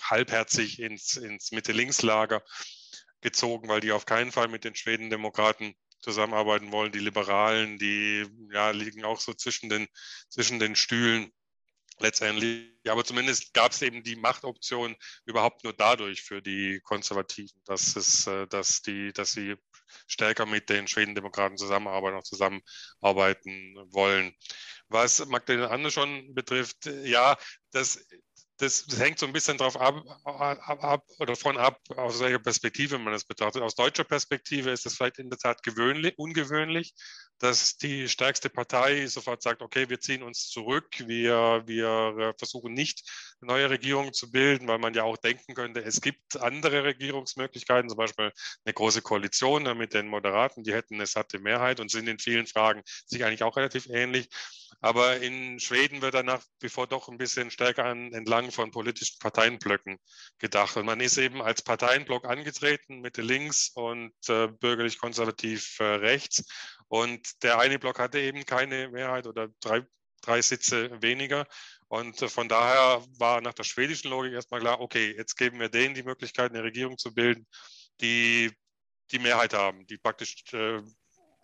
halbherzig 0.00 0.78
ins, 0.78 1.16
ins 1.16 1.50
Mitte-Links-Lager 1.50 2.42
gezogen, 3.20 3.68
weil 3.68 3.80
die 3.80 3.92
auf 3.92 4.06
keinen 4.06 4.30
Fall 4.30 4.48
mit 4.48 4.64
den 4.64 4.76
Schwedendemokraten 4.76 5.74
zusammenarbeiten 6.00 6.70
wollen. 6.70 6.92
Die 6.92 7.00
Liberalen, 7.00 7.78
die 7.78 8.24
ja, 8.52 8.70
liegen 8.70 9.04
auch 9.04 9.20
so 9.20 9.34
zwischen 9.34 9.68
den, 9.68 9.88
zwischen 10.28 10.60
den 10.60 10.76
Stühlen 10.76 11.32
letztendlich. 11.98 12.70
Aber 12.88 13.04
zumindest 13.04 13.54
gab 13.54 13.72
es 13.72 13.82
eben 13.82 14.02
die 14.02 14.16
Machtoption 14.16 14.96
überhaupt 15.24 15.64
nur 15.64 15.72
dadurch 15.72 16.22
für 16.22 16.42
die 16.42 16.80
Konservativen, 16.84 17.60
dass 17.64 17.96
es, 17.96 18.26
äh, 18.26 18.46
dass 18.46 18.82
die, 18.82 19.12
dass 19.12 19.32
sie 19.32 19.56
stärker 20.06 20.46
mit 20.46 20.68
den 20.68 20.88
Schwedendemokraten 20.88 21.56
zusammenarbeiten, 21.56 22.16
auch 22.16 22.22
zusammenarbeiten 22.22 23.76
wollen. 23.92 24.34
Was 24.88 25.24
Magdalena 25.26 25.68
Andersson 25.68 26.34
betrifft, 26.34 26.86
ja, 27.04 27.36
das 27.72 28.06
das, 28.58 28.86
das, 28.86 28.98
hängt 28.98 29.18
so 29.18 29.26
ein 29.26 29.32
bisschen 29.32 29.58
drauf 29.58 29.78
ab, 29.78 30.02
ab, 30.24 30.82
ab, 30.82 31.04
oder 31.18 31.34
davon 31.34 31.58
ab, 31.58 31.80
aus 31.96 32.20
welcher 32.20 32.38
Perspektive 32.38 32.98
man 32.98 33.12
es 33.12 33.24
betrachtet. 33.24 33.62
Aus 33.62 33.74
deutscher 33.74 34.04
Perspektive 34.04 34.70
ist 34.70 34.86
es 34.86 34.96
vielleicht 34.96 35.18
in 35.18 35.28
der 35.28 35.38
Tat 35.38 35.62
gewöhnlich, 35.62 36.14
ungewöhnlich, 36.16 36.94
dass 37.38 37.76
die 37.76 38.08
stärkste 38.08 38.48
Partei 38.48 39.06
sofort 39.06 39.42
sagt, 39.42 39.60
okay, 39.60 39.88
wir 39.90 40.00
ziehen 40.00 40.22
uns 40.22 40.48
zurück, 40.48 40.86
wir, 41.06 41.62
wir 41.66 42.34
versuchen 42.38 42.72
nicht 42.72 43.02
eine 43.40 43.52
neue 43.52 43.70
Regierung 43.70 44.12
zu 44.14 44.30
bilden, 44.30 44.66
weil 44.68 44.78
man 44.78 44.94
ja 44.94 45.02
auch 45.02 45.18
denken 45.18 45.54
könnte, 45.54 45.82
es 45.82 46.00
gibt 46.00 46.36
andere 46.38 46.84
Regierungsmöglichkeiten, 46.84 47.90
zum 47.90 47.98
Beispiel 47.98 48.32
eine 48.64 48.72
große 48.72 49.02
Koalition 49.02 49.64
mit 49.76 49.92
den 49.92 50.08
Moderaten, 50.08 50.62
die 50.62 50.72
hätten 50.72 50.94
eine 50.94 51.06
satte 51.06 51.38
Mehrheit 51.38 51.78
und 51.80 51.90
sind 51.90 52.08
in 52.08 52.18
vielen 52.18 52.46
Fragen 52.46 52.82
sich 53.04 53.24
eigentlich 53.24 53.42
auch 53.42 53.56
relativ 53.56 53.86
ähnlich. 53.88 54.28
Aber 54.80 55.20
in 55.20 55.58
Schweden 55.58 56.02
wird 56.02 56.14
dann 56.14 56.26
nach 56.26 56.42
wie 56.60 56.68
vor 56.68 56.86
doch 56.86 57.08
ein 57.08 57.18
bisschen 57.18 57.50
stärker 57.50 57.84
an, 57.84 58.12
entlang 58.12 58.52
von 58.52 58.70
politischen 58.70 59.18
Parteienblöcken 59.18 59.98
gedacht. 60.38 60.76
Und 60.76 60.86
man 60.86 61.00
ist 61.00 61.18
eben 61.18 61.42
als 61.42 61.62
Parteienblock 61.62 62.26
angetreten, 62.26 63.00
Mitte 63.00 63.22
links 63.22 63.70
und 63.74 64.12
äh, 64.28 64.48
bürgerlich-konservativ 64.48 65.80
äh, 65.80 65.84
rechts. 65.84 66.44
Und 66.88 67.42
der 67.42 67.58
eine 67.58 67.78
Block 67.78 67.98
hatte 67.98 68.20
eben 68.20 68.44
keine 68.44 68.88
Mehrheit 68.88 69.26
oder 69.26 69.48
drei, 69.60 69.82
drei 70.22 70.42
Sitze 70.42 70.90
weniger. 71.02 71.46
Und 71.88 72.20
äh, 72.22 72.28
von 72.28 72.48
daher 72.48 73.04
war 73.18 73.40
nach 73.40 73.54
der 73.54 73.64
schwedischen 73.64 74.10
Logik 74.10 74.32
erstmal 74.32 74.60
klar, 74.60 74.80
okay, 74.80 75.14
jetzt 75.16 75.36
geben 75.36 75.60
wir 75.60 75.68
denen 75.68 75.94
die 75.94 76.02
Möglichkeit, 76.02 76.50
eine 76.50 76.62
Regierung 76.62 76.98
zu 76.98 77.14
bilden, 77.14 77.46
die 78.00 78.52
die 79.12 79.18
Mehrheit 79.18 79.54
haben, 79.54 79.86
die 79.86 79.98
praktisch 79.98 80.44
äh, 80.52 80.82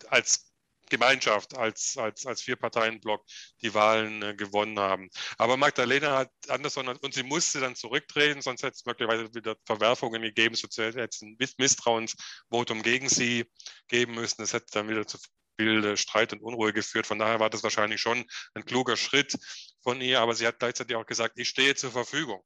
als 0.07 0.52
Gemeinschaft, 0.93 1.57
als, 1.57 1.97
als, 1.97 2.25
als 2.27 2.43
Vier-Parteien-Block 2.43 3.25
die 3.63 3.73
Wahlen 3.73 4.21
äh, 4.21 4.35
gewonnen 4.35 4.79
haben. 4.79 5.09
Aber 5.39 5.57
Magdalena 5.57 6.17
hat 6.19 6.31
Andersson 6.49 6.87
und 6.87 7.13
sie 7.13 7.23
musste 7.23 7.59
dann 7.59 7.75
zurücktreten, 7.75 8.41
sonst 8.41 8.61
hätte 8.61 8.75
es 8.75 8.85
möglicherweise 8.85 9.33
wieder 9.33 9.55
Verwerfungen 9.65 10.21
gegeben, 10.21 10.53
so 10.53 10.67
hätte 10.67 11.07
es 11.09 11.21
ein 11.23 11.35
Misstrauensvotum 11.57 12.83
gegen 12.83 13.09
sie 13.09 13.45
geben 13.87 14.13
müssen. 14.13 14.43
Es 14.43 14.53
hätte 14.53 14.67
dann 14.71 14.87
wieder 14.87 15.07
zu 15.07 15.17
viel 15.57 15.83
äh, 15.83 15.97
Streit 15.97 16.31
und 16.33 16.41
Unruhe 16.41 16.73
geführt. 16.73 17.07
Von 17.07 17.17
daher 17.17 17.39
war 17.39 17.49
das 17.49 17.63
wahrscheinlich 17.63 17.99
schon 17.99 18.23
ein 18.53 18.65
kluger 18.65 18.95
Schritt 18.95 19.35
von 19.81 19.99
ihr, 19.99 20.19
aber 20.19 20.35
sie 20.35 20.45
hat 20.45 20.59
gleichzeitig 20.59 20.95
auch 20.95 21.07
gesagt, 21.07 21.39
ich 21.39 21.49
stehe 21.49 21.73
zur 21.73 21.91
Verfügung. 21.91 22.43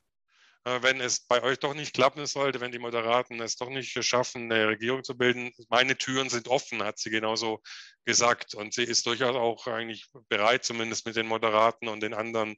Äh, 0.64 0.82
wenn 0.82 1.00
es 1.02 1.22
bei 1.22 1.42
euch 1.44 1.60
doch 1.60 1.74
nicht 1.74 1.94
klappen 1.94 2.26
sollte, 2.26 2.60
wenn 2.60 2.72
die 2.72 2.80
Moderaten 2.80 3.40
es 3.42 3.56
doch 3.56 3.70
nicht 3.70 4.04
schaffen, 4.04 4.52
eine 4.52 4.68
Regierung 4.68 5.04
zu 5.04 5.18
bilden, 5.18 5.52
meine 5.70 5.98
Türen 5.98 6.30
sind 6.30 6.48
offen, 6.48 6.84
hat 6.84 7.00
sie 7.00 7.10
genauso 7.10 7.62
gesagt. 8.06 8.56
Und 8.56 8.74
sie 8.74 8.84
ist 8.84 9.06
durchaus 9.06 9.36
auch 9.36 9.68
eigentlich 9.68 10.06
bereit, 10.30 10.66
zumindest 10.66 11.06
mit 11.06 11.16
den 11.16 11.28
Moderaten 11.28 11.88
und 11.88 12.02
den 12.02 12.14
anderen 12.14 12.58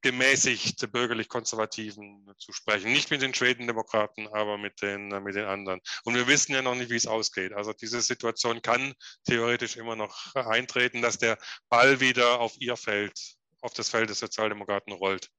gemäßigt 0.00 0.92
bürgerlich-konservativen 0.92 2.32
zu 2.38 2.52
sprechen. 2.52 2.92
Nicht 2.92 3.10
mit 3.10 3.22
den 3.22 3.34
Schwedendemokraten, 3.34 4.28
aber 4.28 4.56
mit 4.58 4.80
den, 4.80 5.08
mit 5.24 5.34
den 5.34 5.46
anderen. 5.46 5.80
Und 6.04 6.14
wir 6.14 6.26
wissen 6.28 6.52
ja 6.52 6.62
noch 6.62 6.76
nicht, 6.76 6.90
wie 6.90 6.96
es 6.96 7.06
ausgeht. 7.06 7.52
Also 7.52 7.72
diese 7.72 8.00
Situation 8.00 8.62
kann 8.62 8.94
theoretisch 9.24 9.76
immer 9.76 9.96
noch 9.96 10.34
eintreten, 10.34 11.02
dass 11.02 11.18
der 11.18 11.38
Ball 11.68 12.00
wieder 12.00 12.40
auf 12.40 12.54
ihr 12.60 12.76
Feld, 12.76 13.18
auf 13.60 13.74
das 13.74 13.88
Feld 13.88 14.10
des 14.10 14.20
Sozialdemokraten 14.20 14.92
rollt. 14.92 15.30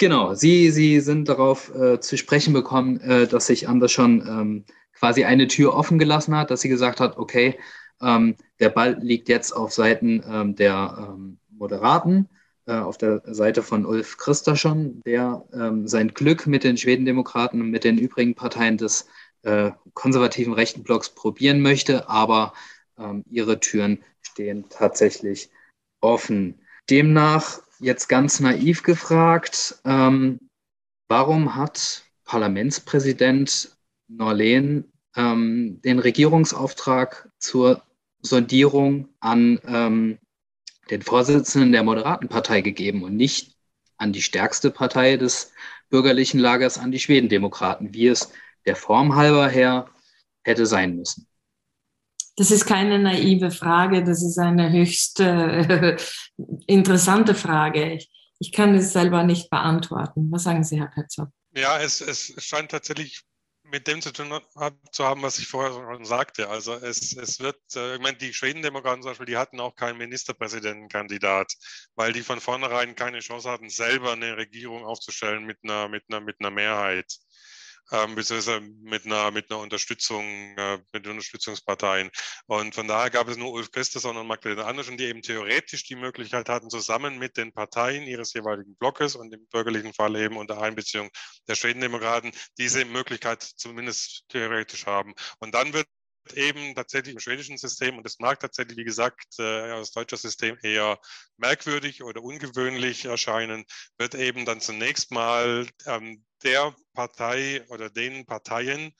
Genau, 0.00 0.32
Sie, 0.32 0.70
Sie 0.70 0.98
sind 1.00 1.28
darauf 1.28 1.74
äh, 1.74 2.00
zu 2.00 2.16
sprechen 2.16 2.54
bekommen, 2.54 2.98
äh, 3.02 3.26
dass 3.26 3.48
sich 3.48 3.68
Anders 3.68 3.92
schon 3.92 4.26
ähm, 4.26 4.64
quasi 4.94 5.24
eine 5.24 5.46
Tür 5.46 5.74
offen 5.74 5.98
gelassen 5.98 6.34
hat, 6.34 6.50
dass 6.50 6.62
sie 6.62 6.70
gesagt 6.70 7.00
hat, 7.00 7.18
okay, 7.18 7.58
ähm, 8.00 8.34
der 8.60 8.70
Ball 8.70 8.96
liegt 9.02 9.28
jetzt 9.28 9.52
auf 9.52 9.74
Seiten 9.74 10.24
ähm, 10.26 10.56
der 10.56 10.96
ähm, 10.98 11.36
Moderaten, 11.50 12.30
äh, 12.64 12.76
auf 12.76 12.96
der 12.96 13.20
Seite 13.26 13.62
von 13.62 13.84
Ulf 13.84 14.16
Christerson, 14.16 15.02
der 15.04 15.44
ähm, 15.52 15.86
sein 15.86 16.14
Glück 16.14 16.46
mit 16.46 16.64
den 16.64 16.78
Schwedendemokraten 16.78 17.60
und 17.60 17.70
mit 17.70 17.84
den 17.84 17.98
übrigen 17.98 18.34
Parteien 18.34 18.78
des 18.78 19.06
äh, 19.42 19.70
konservativen 19.92 20.54
rechten 20.54 20.82
Blocks 20.82 21.10
probieren 21.10 21.60
möchte, 21.60 22.08
aber 22.08 22.54
ähm, 22.98 23.22
ihre 23.30 23.60
Türen 23.60 24.02
stehen 24.22 24.64
tatsächlich 24.70 25.50
offen. 26.00 26.58
Demnach 26.88 27.60
jetzt 27.80 28.08
ganz 28.08 28.40
naiv 28.40 28.82
gefragt, 28.82 29.80
ähm, 29.84 30.38
warum 31.08 31.56
hat 31.56 32.04
Parlamentspräsident 32.24 33.76
Norleen 34.08 34.92
ähm, 35.16 35.80
den 35.82 35.98
Regierungsauftrag 35.98 37.30
zur 37.38 37.82
Sondierung 38.22 39.08
an 39.20 39.58
ähm, 39.66 40.18
den 40.90 41.02
Vorsitzenden 41.02 41.72
der 41.72 41.82
Moderatenpartei 41.82 42.60
gegeben 42.60 43.02
und 43.02 43.16
nicht 43.16 43.56
an 43.96 44.12
die 44.12 44.22
stärkste 44.22 44.70
Partei 44.70 45.16
des 45.16 45.52
bürgerlichen 45.88 46.40
Lagers, 46.40 46.78
an 46.78 46.92
die 46.92 46.98
Schwedendemokraten, 46.98 47.94
wie 47.94 48.08
es 48.08 48.32
der 48.66 48.76
Form 48.76 49.16
halber 49.16 49.48
her 49.48 49.88
hätte 50.42 50.66
sein 50.66 50.96
müssen. 50.96 51.26
Das 52.36 52.50
ist 52.50 52.66
keine 52.66 52.98
naive 52.98 53.50
Frage, 53.50 54.02
das 54.02 54.22
ist 54.22 54.38
eine 54.38 54.70
höchst 54.70 55.20
äh, 55.20 55.96
interessante 56.66 57.34
Frage. 57.34 57.94
Ich, 57.94 58.10
ich, 58.38 58.52
kann 58.52 58.74
es 58.74 58.92
selber 58.92 59.24
nicht 59.24 59.50
beantworten. 59.50 60.30
Was 60.30 60.44
sagen 60.44 60.64
Sie, 60.64 60.78
Herr 60.78 60.88
Petzow? 60.88 61.28
Ja, 61.54 61.78
es, 61.80 62.00
es 62.00 62.32
scheint 62.38 62.70
tatsächlich 62.70 63.24
mit 63.70 63.86
dem 63.86 64.02
zu 64.02 64.12
tun 64.12 64.40
zu 64.92 65.04
haben, 65.04 65.22
was 65.22 65.38
ich 65.38 65.46
vorher 65.46 65.72
schon 65.72 66.04
sagte. 66.04 66.48
Also 66.48 66.74
es, 66.74 67.16
es 67.16 67.40
wird, 67.40 67.60
äh, 67.76 67.94
ich 67.94 68.00
meine, 68.00 68.16
die 68.16 68.34
Schwedendemokraten 68.34 69.02
zum 69.02 69.10
Beispiel, 69.10 69.26
die 69.26 69.36
hatten 69.36 69.60
auch 69.60 69.74
keinen 69.76 69.98
Ministerpräsidentenkandidat, 69.98 71.52
weil 71.94 72.12
die 72.12 72.22
von 72.22 72.40
vornherein 72.40 72.94
keine 72.94 73.20
Chance 73.20 73.50
hatten, 73.50 73.68
selber 73.68 74.12
eine 74.12 74.36
Regierung 74.36 74.84
aufzustellen 74.84 75.44
mit 75.44 75.58
einer, 75.62 75.88
mit 75.88 76.04
einer, 76.08 76.20
mit 76.20 76.36
einer 76.40 76.50
Mehrheit 76.50 77.06
ähm, 77.92 78.14
beziehungsweise 78.14 78.60
mit 78.60 79.06
einer, 79.06 79.30
mit 79.30 79.50
einer 79.50 79.60
Unterstützung, 79.60 80.24
äh, 80.56 80.78
mit 80.92 81.06
Unterstützungsparteien. 81.06 82.10
Und 82.46 82.74
von 82.74 82.88
daher 82.88 83.10
gab 83.10 83.28
es 83.28 83.36
nur 83.36 83.52
Ulf 83.52 83.70
Christensen 83.70 84.16
und 84.16 84.26
Magdalena 84.26 84.64
Andersson, 84.64 84.96
die 84.96 85.04
eben 85.04 85.22
theoretisch 85.22 85.84
die 85.84 85.96
Möglichkeit 85.96 86.48
hatten, 86.48 86.70
zusammen 86.70 87.18
mit 87.18 87.36
den 87.36 87.52
Parteien 87.52 88.04
ihres 88.04 88.32
jeweiligen 88.32 88.76
Blockes 88.76 89.16
und 89.16 89.32
im 89.34 89.46
bürgerlichen 89.46 89.94
Fall 89.94 90.16
eben 90.16 90.36
unter 90.36 90.60
Einbeziehung 90.60 91.10
der 91.48 91.54
Schwedendemokraten 91.54 92.32
diese 92.58 92.84
Möglichkeit 92.84 93.42
zumindest 93.42 94.24
theoretisch 94.28 94.86
haben. 94.86 95.14
Und 95.38 95.54
dann 95.54 95.72
wird 95.72 95.86
eben 96.34 96.74
tatsächlich 96.74 97.14
im 97.14 97.20
schwedischen 97.20 97.58
System, 97.58 97.96
und 97.96 98.04
das 98.04 98.18
mag 98.18 98.40
tatsächlich, 98.40 98.76
wie 98.76 98.84
gesagt, 98.84 99.38
äh, 99.38 99.72
aus 99.72 99.92
deutscher 99.92 100.16
System 100.16 100.58
eher 100.62 100.98
merkwürdig 101.36 102.02
oder 102.02 102.22
ungewöhnlich 102.22 103.04
erscheinen, 103.04 103.64
wird 103.98 104.14
eben 104.14 104.44
dann 104.44 104.60
zunächst 104.60 105.10
mal 105.10 105.66
ähm, 105.86 106.24
der 106.42 106.74
Partei 106.94 107.64
oder 107.68 107.90
den 107.90 108.26
Parteien 108.26 108.92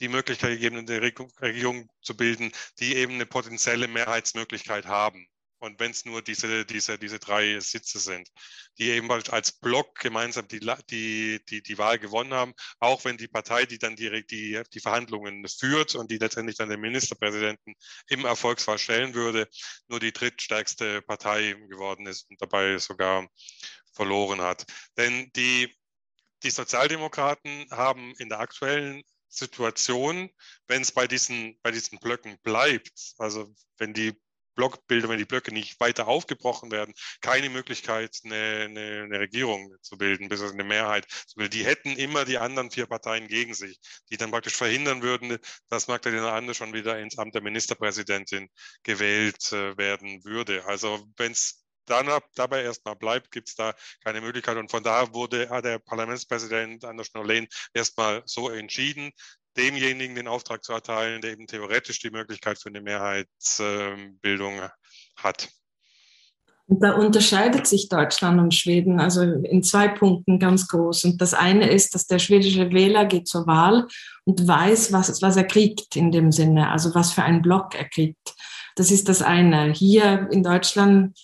die 0.00 0.08
Möglichkeit 0.08 0.50
gegeben, 0.50 0.78
eine 0.78 1.00
Regierung 1.00 1.88
zu 2.02 2.16
bilden, 2.16 2.52
die 2.80 2.96
eben 2.96 3.14
eine 3.14 3.26
potenzielle 3.26 3.88
Mehrheitsmöglichkeit 3.88 4.86
haben. 4.86 5.26
Und 5.64 5.80
wenn 5.80 5.92
es 5.92 6.04
nur 6.04 6.20
diese, 6.20 6.66
diese, 6.66 6.98
diese 6.98 7.18
drei 7.18 7.58
Sitze 7.58 7.98
sind, 7.98 8.28
die 8.76 8.90
eben 8.90 9.10
als 9.10 9.52
Block 9.52 9.98
gemeinsam 9.98 10.46
die, 10.46 10.60
die, 10.90 11.40
die, 11.48 11.62
die 11.62 11.78
Wahl 11.78 11.98
gewonnen 11.98 12.34
haben, 12.34 12.52
auch 12.80 13.02
wenn 13.06 13.16
die 13.16 13.28
Partei, 13.28 13.64
die 13.64 13.78
dann 13.78 13.96
direkt 13.96 14.30
die, 14.30 14.60
die 14.74 14.80
Verhandlungen 14.80 15.48
führt 15.48 15.94
und 15.94 16.10
die 16.10 16.18
letztendlich 16.18 16.58
dann 16.58 16.68
den 16.68 16.82
Ministerpräsidenten 16.82 17.74
im 18.08 18.26
Erfolgsfall 18.26 18.78
stellen 18.78 19.14
würde, 19.14 19.48
nur 19.88 20.00
die 20.00 20.12
drittstärkste 20.12 21.00
Partei 21.00 21.54
geworden 21.70 22.06
ist 22.06 22.28
und 22.28 22.42
dabei 22.42 22.76
sogar 22.76 23.26
verloren 23.94 24.42
hat. 24.42 24.66
Denn 24.98 25.30
die, 25.34 25.74
die 26.42 26.50
Sozialdemokraten 26.50 27.70
haben 27.70 28.14
in 28.18 28.28
der 28.28 28.40
aktuellen 28.40 29.02
Situation, 29.28 30.28
wenn 30.68 30.82
es 30.82 30.92
bei 30.92 31.06
diesen, 31.06 31.58
bei 31.62 31.70
diesen 31.70 31.98
Blöcken 32.00 32.38
bleibt, 32.42 33.14
also 33.16 33.50
wenn 33.78 33.94
die 33.94 34.12
Blockbilder, 34.54 35.08
wenn 35.08 35.18
die 35.18 35.24
Blöcke 35.24 35.52
nicht 35.52 35.78
weiter 35.80 36.08
aufgebrochen 36.08 36.70
werden, 36.70 36.94
keine 37.20 37.50
Möglichkeit, 37.50 38.18
eine, 38.24 38.64
eine, 38.64 39.02
eine 39.04 39.20
Regierung 39.20 39.74
zu 39.82 39.96
bilden, 39.96 40.28
bis 40.28 40.42
eine 40.42 40.64
Mehrheit. 40.64 41.06
Die 41.36 41.64
hätten 41.64 41.90
immer 41.96 42.24
die 42.24 42.38
anderen 42.38 42.70
vier 42.70 42.86
Parteien 42.86 43.28
gegen 43.28 43.54
sich, 43.54 43.78
die 44.10 44.16
dann 44.16 44.30
praktisch 44.30 44.54
verhindern 44.54 45.02
würden, 45.02 45.38
dass 45.68 45.88
Magdalena 45.88 46.34
Ande 46.34 46.54
schon 46.54 46.72
wieder 46.72 46.98
ins 46.98 47.18
Amt 47.18 47.34
der 47.34 47.42
Ministerpräsidentin 47.42 48.48
gewählt 48.82 49.52
äh, 49.52 49.76
werden 49.76 50.24
würde. 50.24 50.64
Also 50.66 51.06
wenn 51.16 51.32
es 51.32 51.64
dann 51.86 52.08
dabei 52.34 52.62
erstmal 52.62 52.96
bleibt, 52.96 53.30
gibt 53.30 53.48
es 53.48 53.56
da 53.56 53.74
keine 54.02 54.20
Möglichkeit. 54.20 54.56
Und 54.56 54.70
von 54.70 54.82
daher 54.82 55.12
wurde 55.12 55.46
der 55.62 55.78
Parlamentspräsident 55.78 56.84
Anders 56.84 57.08
Schnollen 57.08 57.46
erstmal 57.74 58.22
so 58.24 58.48
entschieden, 58.48 59.12
demjenigen 59.56 60.14
den 60.14 60.28
Auftrag 60.28 60.64
zu 60.64 60.72
erteilen, 60.72 61.20
der 61.20 61.32
eben 61.32 61.46
theoretisch 61.46 62.00
die 62.00 62.10
Möglichkeit 62.10 62.58
für 62.58 62.68
eine 62.68 62.80
Mehrheitsbildung 62.80 64.60
hat. 65.16 65.48
Da 66.66 66.92
unterscheidet 66.94 67.66
sich 67.66 67.90
Deutschland 67.90 68.40
und 68.40 68.54
Schweden 68.54 68.98
also 68.98 69.20
in 69.20 69.62
zwei 69.62 69.86
Punkten 69.86 70.38
ganz 70.38 70.66
groß. 70.68 71.04
Und 71.04 71.20
das 71.20 71.34
eine 71.34 71.68
ist, 71.68 71.94
dass 71.94 72.06
der 72.06 72.18
schwedische 72.18 72.72
Wähler 72.72 73.04
geht 73.04 73.28
zur 73.28 73.46
Wahl 73.46 73.86
und 74.24 74.48
weiß, 74.48 74.90
was, 74.90 75.20
was 75.20 75.36
er 75.36 75.44
kriegt 75.44 75.94
in 75.94 76.10
dem 76.10 76.32
Sinne, 76.32 76.70
also 76.70 76.94
was 76.94 77.12
für 77.12 77.22
einen 77.22 77.42
Block 77.42 77.74
er 77.74 77.86
kriegt. 77.86 78.34
Das 78.76 78.90
ist 78.90 79.10
das 79.10 79.20
eine. 79.20 79.72
Hier 79.72 80.26
in 80.32 80.42
Deutschland 80.42 81.18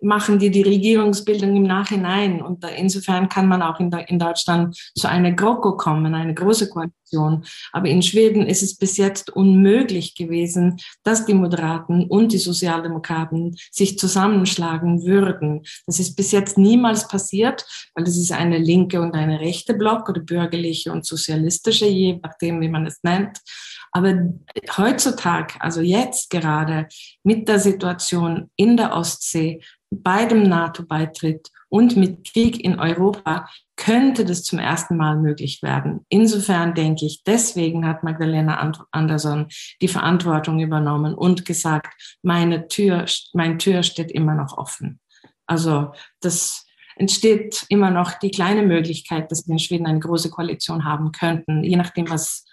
machen 0.00 0.38
die 0.38 0.50
die 0.50 0.62
Regierungsbildung 0.62 1.56
im 1.56 1.62
Nachhinein. 1.64 2.42
Und 2.42 2.64
insofern 2.76 3.28
kann 3.28 3.48
man 3.48 3.62
auch 3.62 3.80
in, 3.80 3.90
in 3.92 4.18
Deutschland 4.18 4.76
zu 4.94 5.08
einer 5.08 5.32
GroKo 5.32 5.76
kommen, 5.76 6.14
eine 6.14 6.34
große 6.34 6.68
Koalition. 6.68 7.44
Aber 7.72 7.88
in 7.88 8.02
Schweden 8.02 8.46
ist 8.46 8.62
es 8.62 8.76
bis 8.76 8.96
jetzt 8.96 9.30
unmöglich 9.30 10.14
gewesen, 10.14 10.78
dass 11.02 11.26
die 11.26 11.34
Moderaten 11.34 12.04
und 12.04 12.32
die 12.32 12.38
Sozialdemokraten 12.38 13.56
sich 13.70 13.98
zusammenschlagen 13.98 15.04
würden. 15.04 15.62
Das 15.86 16.00
ist 16.00 16.16
bis 16.16 16.32
jetzt 16.32 16.58
niemals 16.58 17.08
passiert, 17.08 17.64
weil 17.94 18.04
es 18.04 18.16
ist 18.16 18.32
eine 18.32 18.58
linke 18.58 19.00
und 19.00 19.14
eine 19.14 19.40
rechte 19.40 19.74
Block 19.74 20.08
oder 20.08 20.20
bürgerliche 20.20 20.92
und 20.92 21.06
sozialistische, 21.06 21.86
je 21.86 22.18
nachdem, 22.22 22.60
wie 22.60 22.68
man 22.68 22.86
es 22.86 23.02
nennt. 23.02 23.38
Aber 23.98 24.14
heutzutage, 24.76 25.54
also 25.58 25.80
jetzt 25.80 26.30
gerade 26.30 26.86
mit 27.24 27.48
der 27.48 27.58
Situation 27.58 28.48
in 28.54 28.76
der 28.76 28.94
Ostsee, 28.94 29.60
bei 29.90 30.24
dem 30.24 30.44
NATO-Beitritt 30.44 31.48
und 31.68 31.96
mit 31.96 32.24
Krieg 32.32 32.62
in 32.62 32.78
Europa, 32.78 33.48
könnte 33.74 34.24
das 34.24 34.44
zum 34.44 34.60
ersten 34.60 34.96
Mal 34.96 35.16
möglich 35.16 35.64
werden. 35.64 36.06
Insofern 36.10 36.74
denke 36.74 37.06
ich, 37.06 37.24
deswegen 37.26 37.88
hat 37.88 38.04
Magdalena 38.04 38.72
Andersson 38.92 39.48
die 39.82 39.88
Verantwortung 39.88 40.60
übernommen 40.60 41.14
und 41.14 41.44
gesagt, 41.44 41.92
meine 42.22 42.68
Tür, 42.68 43.04
mein 43.32 43.58
Tür 43.58 43.82
steht 43.82 44.12
immer 44.12 44.36
noch 44.36 44.56
offen. 44.58 45.00
Also 45.48 45.90
das 46.20 46.66
entsteht 46.94 47.66
immer 47.68 47.90
noch 47.90 48.12
die 48.12 48.30
kleine 48.30 48.62
Möglichkeit, 48.62 49.32
dass 49.32 49.48
wir 49.48 49.54
in 49.54 49.58
Schweden 49.58 49.86
eine 49.86 49.98
große 49.98 50.30
Koalition 50.30 50.84
haben 50.84 51.10
könnten, 51.10 51.64
je 51.64 51.74
nachdem, 51.74 52.08
was 52.08 52.44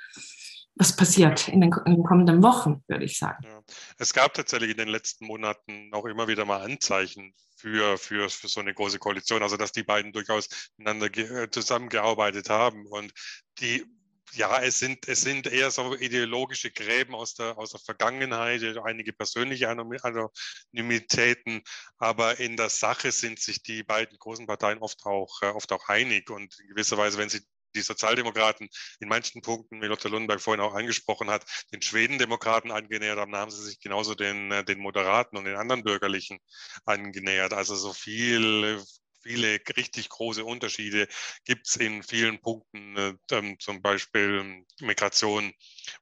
was 0.76 0.96
passiert 0.96 1.48
in 1.48 1.62
den, 1.62 1.74
in 1.86 1.96
den, 1.96 2.04
kommenden 2.04 2.44
Wochen, 2.44 2.84
würde 2.88 3.06
ich 3.06 3.18
sagen. 3.18 3.44
Ja. 3.44 3.62
Es 3.98 4.14
gab 4.14 4.34
tatsächlich 4.34 4.72
in 4.72 4.78
den 4.78 4.90
letzten 4.90 5.26
Monaten 5.26 5.90
auch 5.94 6.06
immer 6.06 6.28
wieder 6.28 6.46
mal 6.46 6.62
Anzeichen 6.62 7.34
für, 7.56 7.98
für, 7.98 8.30
für 8.30 8.48
so 8.48 8.60
eine 8.60 8.74
große 8.74 9.00
Koalition, 9.00 9.42
also 9.42 9.58
dass 9.58 9.72
die 9.72 9.84
beiden 9.84 10.12
durchaus 10.12 10.50
miteinander 10.78 11.16
äh, 11.18 11.50
zusammengearbeitet 11.50 12.50
haben. 12.50 12.86
Und 12.88 13.14
die, 13.60 13.86
ja, 14.34 14.62
es 14.62 14.80
sind, 14.80 15.08
es 15.08 15.22
sind 15.22 15.48
eher 15.48 15.72
so 15.72 15.96
ideologische 15.96 16.72
Gräben 16.72 17.16
aus 17.16 17.36
der, 17.36 17.58
aus 17.58 17.72
der 17.72 17.80
Vergangenheit, 17.80 18.62
einige 18.84 19.14
persönliche 19.14 19.70
Anonymitäten, 19.70 21.62
aber 21.98 22.38
in 22.40 22.58
der 22.58 22.70
Sache 22.70 23.14
sind 23.14 23.40
sich 23.40 23.64
die 23.64 23.84
beiden 23.84 24.18
großen 24.18 24.46
Parteien 24.46 24.80
oft 24.80 25.06
auch, 25.06 25.42
äh, 25.42 25.48
oft 25.48 25.72
auch 25.72 25.88
einig 25.88 26.30
und 26.30 26.54
in 26.60 26.68
gewisser 26.68 26.98
Weise, 26.98 27.18
wenn 27.18 27.30
sie 27.30 27.42
die 27.76 27.82
Sozialdemokraten 27.82 28.70
in 29.00 29.10
manchen 29.10 29.42
Punkten, 29.42 29.82
wie 29.82 29.88
Lotte 29.88 30.08
Lundberg 30.08 30.42
vorhin 30.42 30.62
auch 30.64 30.74
angesprochen 30.74 31.30
hat, 31.30 31.46
den 31.74 31.82
Schwedendemokraten 31.82 32.72
angenähert 32.72 33.20
haben, 33.20 33.36
haben 33.36 33.52
sie 33.52 33.64
sich 33.64 33.80
genauso 33.80 34.16
den, 34.16 34.52
äh, 34.52 34.64
den 34.64 34.80
Moderaten 34.80 35.38
und 35.38 35.46
den 35.46 35.56
anderen 35.56 35.84
Bürgerlichen 35.84 36.40
angenähert. 36.86 37.54
Also 37.54 37.76
so 37.76 37.94
viel 37.94 38.82
viele 39.26 39.60
richtig 39.76 40.10
große 40.10 40.46
Unterschiede 40.46 41.08
gibt 41.46 41.68
es 41.68 41.76
in 41.78 42.04
vielen 42.04 42.40
Punkten, 42.40 42.96
äh, 42.96 43.14
ähm, 43.32 43.60
zum 43.60 43.82
Beispiel 43.82 44.64
Migration 44.82 45.52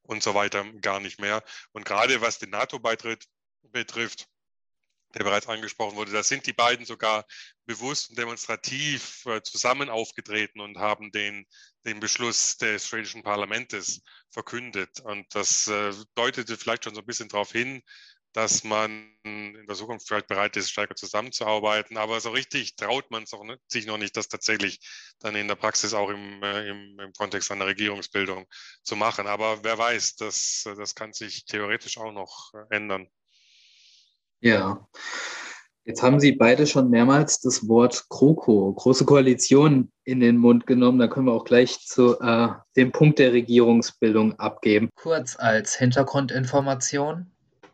und 0.02 0.22
so 0.22 0.36
weiter, 0.36 0.66
gar 0.82 1.00
nicht 1.00 1.20
mehr. 1.20 1.42
Und 1.72 1.86
gerade 1.86 2.20
was 2.22 2.40
den 2.40 2.50
NATO-Beitritt 2.50 3.26
betrifft, 3.72 4.28
der 5.14 5.24
bereits 5.24 5.48
angesprochen 5.48 5.96
wurde, 5.96 6.12
da 6.12 6.24
sind 6.24 6.46
die 6.48 6.54
beiden 6.54 6.86
sogar 6.86 7.26
bewusst 7.66 8.10
und 8.10 8.18
demonstrativ 8.18 9.26
äh, 9.26 9.42
zusammen 9.42 9.90
aufgetreten 9.90 10.60
und 10.60 10.78
haben 10.78 11.12
den, 11.12 11.46
den 11.86 12.00
Beschluss 12.00 12.58
des 12.58 12.88
schwedischen 12.88 13.24
Parlaments 13.24 14.02
verkündet. 14.32 15.00
Und 15.02 15.26
das 15.36 15.68
äh, 15.68 15.94
deutete 16.16 16.58
vielleicht 16.58 16.84
schon 16.86 16.96
so 16.96 17.02
ein 17.02 17.06
bisschen 17.06 17.30
darauf 17.30 17.52
hin, 17.52 17.82
dass 18.34 18.64
man 18.64 19.16
in 19.24 19.66
der 19.68 19.76
Zukunft 19.76 20.08
vielleicht 20.08 20.28
bereit 20.28 20.58
ist, 20.58 20.72
stärker 20.72 20.96
zusammenzuarbeiten. 20.96 21.98
Aber 21.98 22.20
so 22.20 22.32
richtig 22.32 22.76
traut 22.76 23.10
man 23.12 23.26
sich 23.68 23.86
noch 23.86 24.00
nicht, 24.00 24.18
das 24.18 24.28
tatsächlich 24.28 24.80
dann 25.20 25.36
in 25.36 25.48
der 25.48 25.56
Praxis 25.56 25.94
auch 25.94 26.10
im, 26.10 26.42
äh, 26.42 26.68
im, 26.68 27.00
im 27.00 27.14
Kontext 27.14 27.52
einer 27.52 27.68
Regierungsbildung 27.68 28.46
zu 28.82 28.96
machen. 28.96 29.28
Aber 29.28 29.64
wer 29.64 29.78
weiß, 29.78 30.16
das, 30.16 30.64
das 30.66 30.96
kann 30.96 31.14
sich 31.14 31.46
theoretisch 31.46 31.98
auch 31.98 32.12
noch 32.12 32.52
ändern. 32.72 33.08
Ja. 34.44 34.86
Jetzt 35.86 36.04
haben 36.04 36.20
Sie 36.20 36.34
beide 36.34 36.68
schon 36.68 36.90
mehrmals 36.90 37.40
das 37.40 37.68
Wort 37.68 38.06
GroKo, 38.10 38.74
Große 38.74 39.06
Koalition, 39.06 39.90
in 40.04 40.20
den 40.20 40.38
Mund 40.38 40.68
genommen. 40.68 41.00
Da 41.00 41.08
können 41.08 41.28
wir 41.28 41.34
auch 41.34 41.46
gleich 41.46 41.80
zu 41.80 42.20
äh, 42.20 42.50
dem 42.76 42.92
Punkt 42.92 43.20
der 43.20 43.32
Regierungsbildung 43.32 44.38
abgeben. 44.40 44.90
Kurz 44.96 45.38
als 45.38 45.76
Hintergrundinformation. 45.76 47.28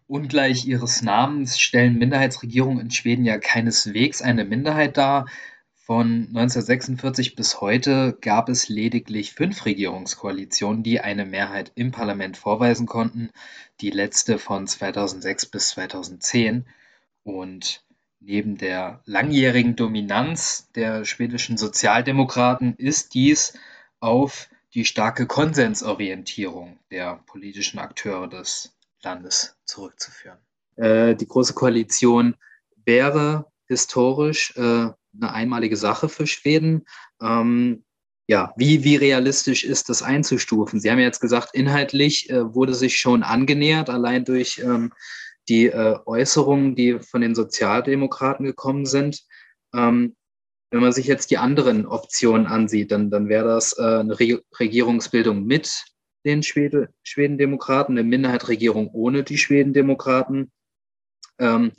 Ungleich 0.07 0.65
ihres 0.65 1.01
Namens 1.01 1.59
stellen 1.59 1.97
Minderheitsregierungen 1.97 2.81
in 2.81 2.91
Schweden 2.91 3.25
ja 3.25 3.39
keineswegs 3.39 4.21
eine 4.21 4.45
Minderheit 4.45 4.97
dar. 4.97 5.25
Von 5.89 6.27
1946 6.35 7.35
bis 7.35 7.61
heute 7.61 8.15
gab 8.21 8.47
es 8.47 8.69
lediglich 8.69 9.33
fünf 9.33 9.65
Regierungskoalitionen, 9.65 10.83
die 10.83 11.01
eine 11.01 11.25
Mehrheit 11.25 11.71
im 11.73 11.89
Parlament 11.89 12.37
vorweisen 12.37 12.85
konnten, 12.85 13.31
die 13.81 13.89
letzte 13.89 14.37
von 14.37 14.67
2006 14.67 15.47
bis 15.47 15.69
2010. 15.69 16.67
Und 17.23 17.83
neben 18.19 18.59
der 18.59 19.01
langjährigen 19.05 19.75
Dominanz 19.75 20.69
der 20.75 21.05
schwedischen 21.05 21.57
Sozialdemokraten 21.57 22.75
ist 22.75 23.15
dies 23.15 23.57
auf 23.99 24.47
die 24.75 24.85
starke 24.85 25.25
Konsensorientierung 25.25 26.77
der 26.91 27.15
politischen 27.25 27.79
Akteure 27.79 28.27
des 28.27 28.77
Landes 29.01 29.57
zurückzuführen. 29.65 30.37
Äh, 30.75 31.15
die 31.15 31.27
Große 31.27 31.55
Koalition 31.55 32.35
wäre 32.85 33.51
historisch 33.65 34.55
äh, 34.55 34.89
eine 35.21 35.33
einmalige 35.33 35.77
Sache 35.77 36.09
für 36.09 36.27
Schweden. 36.27 36.85
Ähm, 37.21 37.83
ja, 38.27 38.53
wie, 38.57 38.83
wie 38.83 38.95
realistisch 38.95 39.63
ist 39.63 39.89
das 39.89 40.03
einzustufen? 40.03 40.79
Sie 40.79 40.91
haben 40.91 40.99
ja 40.99 41.05
jetzt 41.05 41.19
gesagt, 41.19 41.49
inhaltlich 41.53 42.29
äh, 42.29 42.53
wurde 42.53 42.75
sich 42.75 42.97
schon 42.97 43.23
angenähert, 43.23 43.89
allein 43.89 44.23
durch 44.23 44.59
ähm, 44.59 44.93
die 45.47 45.65
äh, 45.65 45.97
Äußerungen, 46.05 46.75
die 46.75 46.99
von 46.99 47.21
den 47.21 47.33
Sozialdemokraten 47.33 48.45
gekommen 48.45 48.85
sind. 48.85 49.23
Ähm, 49.73 50.15
wenn 50.71 50.81
man 50.81 50.93
sich 50.93 51.07
jetzt 51.07 51.31
die 51.31 51.39
anderen 51.39 51.87
Optionen 51.87 52.45
ansieht, 52.45 52.91
dann, 52.91 53.09
dann 53.09 53.29
wäre 53.29 53.47
das 53.47 53.77
äh, 53.79 53.81
eine 53.81 54.19
Re 54.19 54.41
Regierungsbildung 54.59 55.43
mit 55.45 55.85
den 56.25 56.43
Schwede 56.43 56.93
Schwedendemokraten, 57.01 57.97
eine 57.97 58.07
Minderheitsregierung 58.07 58.89
ohne 58.93 59.23
die 59.23 59.37
Schwedendemokraten. 59.37 60.51
Ähm, 61.39 61.71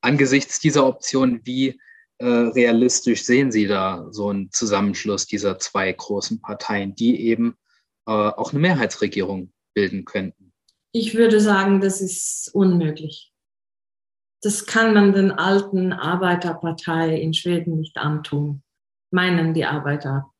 angesichts 0.00 0.60
dieser 0.60 0.86
Option, 0.86 1.40
wie 1.44 1.78
realistisch 2.24 3.24
sehen 3.24 3.50
Sie 3.50 3.66
da 3.66 4.06
so 4.10 4.28
einen 4.28 4.50
Zusammenschluss 4.50 5.26
dieser 5.26 5.58
zwei 5.58 5.92
großen 5.92 6.40
Parteien, 6.40 6.94
die 6.94 7.20
eben 7.26 7.56
äh, 8.06 8.12
auch 8.12 8.52
eine 8.52 8.60
Mehrheitsregierung 8.60 9.52
bilden 9.74 10.04
könnten? 10.04 10.52
Ich 10.92 11.14
würde 11.14 11.40
sagen, 11.40 11.80
das 11.80 12.00
ist 12.00 12.50
unmöglich. 12.52 13.32
das 14.42 14.66
kann 14.66 14.94
man 14.94 15.12
den 15.12 15.32
alten 15.32 15.92
Arbeiterpartei 15.92 17.16
in 17.16 17.34
Schweden 17.34 17.78
nicht 17.78 17.96
antun, 17.98 18.62
meinen 19.10 19.54
die 19.54 19.64
Arbeiter. 19.64 20.30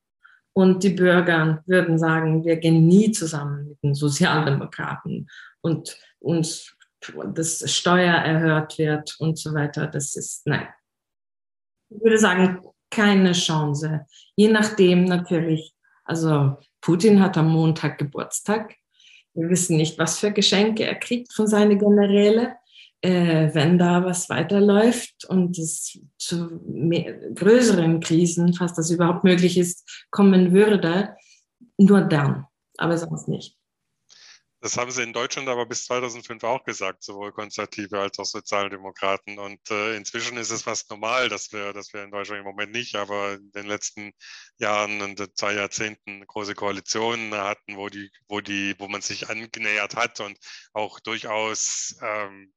Und 0.53 0.83
die 0.83 0.91
Bürger 0.91 1.63
würden 1.67 1.99
sagen, 1.99 2.45
wir 2.45 2.57
gehen 2.57 2.89
nie 2.89 3.13
zusammen 3.13 3.69
mit 3.69 3.83
den 3.83 3.95
Sozialdemokraten 3.95 5.29
und 5.61 5.97
uns 6.19 6.75
das 7.35 7.73
Steuer 7.73 8.15
erhöht 8.15 8.77
wird 8.79 9.17
und 9.21 9.39
so 9.39 9.55
weiter. 9.55 9.87
Das 9.87 10.17
ist, 10.17 10.47
nein. 10.47 10.69
Ich 11.91 12.03
würde 12.03 12.19
sagen, 12.19 12.61
keine 12.91 13.33
Chance. 13.33 14.07
Je 14.37 14.49
nachdem 14.49 15.05
natürlich, 15.05 15.75
also 16.05 16.57
Putin 16.81 17.21
hat 17.21 17.37
am 17.37 17.51
Montag 17.51 17.99
Geburtstag. 17.99 18.75
Wir 19.35 19.49
wissen 19.49 19.77
nicht, 19.77 19.99
was 19.99 20.19
für 20.19 20.33
Geschenke 20.33 20.85
er 20.85 20.97
kriegt 20.97 21.33
von 21.33 21.47
seinen 21.47 21.79
Generäle. 21.79 22.57
Äh, 23.03 23.55
wenn 23.55 23.79
da 23.79 24.05
was 24.05 24.29
weiterläuft 24.29 25.25
und 25.27 25.57
es 25.57 25.99
zu 26.19 26.61
mehr, 26.67 27.31
größeren 27.31 28.01
Krisen, 28.01 28.53
falls 28.53 28.75
das 28.75 28.91
überhaupt 28.91 29.25
möglich 29.25 29.57
ist, 29.57 30.07
kommen 30.11 30.53
würde, 30.53 31.17
nur 31.79 32.03
dann, 32.03 32.45
aber 32.77 32.99
sonst 32.99 33.27
nicht. 33.27 33.57
Das 34.63 34.77
haben 34.77 34.91
sie 34.91 35.03
in 35.03 35.15
Deutschland 35.15 35.49
aber 35.49 35.65
bis 35.65 35.87
2005 35.87 36.45
auch 36.45 36.65
gesagt, 36.65 37.03
sowohl 37.03 37.33
Konservative 37.33 37.99
als 37.99 38.19
auch 38.19 38.27
Sozialdemokraten. 38.27 39.39
Und 39.39 39.71
äh, 39.71 39.97
inzwischen 39.97 40.37
ist 40.37 40.51
es 40.51 40.63
fast 40.63 40.91
normal, 40.91 41.31
dass 41.31 41.53
wir, 41.53 41.73
dass 41.73 41.95
wir 41.95 42.05
in 42.05 42.11
Deutschland 42.11 42.41
im 42.41 42.45
Moment 42.45 42.73
nicht, 42.73 42.95
aber 42.97 43.35
in 43.35 43.51
den 43.53 43.67
letzten 43.67 44.13
Jahren 44.59 45.01
und 45.01 45.39
zwei 45.39 45.55
Jahrzehnten 45.55 46.27
große 46.27 46.55
Koalitionen 46.55 47.35
hatten, 47.35 47.77
wo 47.77 47.89
die, 47.89 48.11
wo 48.29 48.41
die, 48.43 48.75
wo 48.79 48.87
man 48.89 49.01
sich 49.01 49.31
angenähert 49.31 49.97
hat 49.97 50.21
und 50.21 50.39
auch 50.75 51.01
durchaus 51.01 51.97
ähm, 52.03 52.53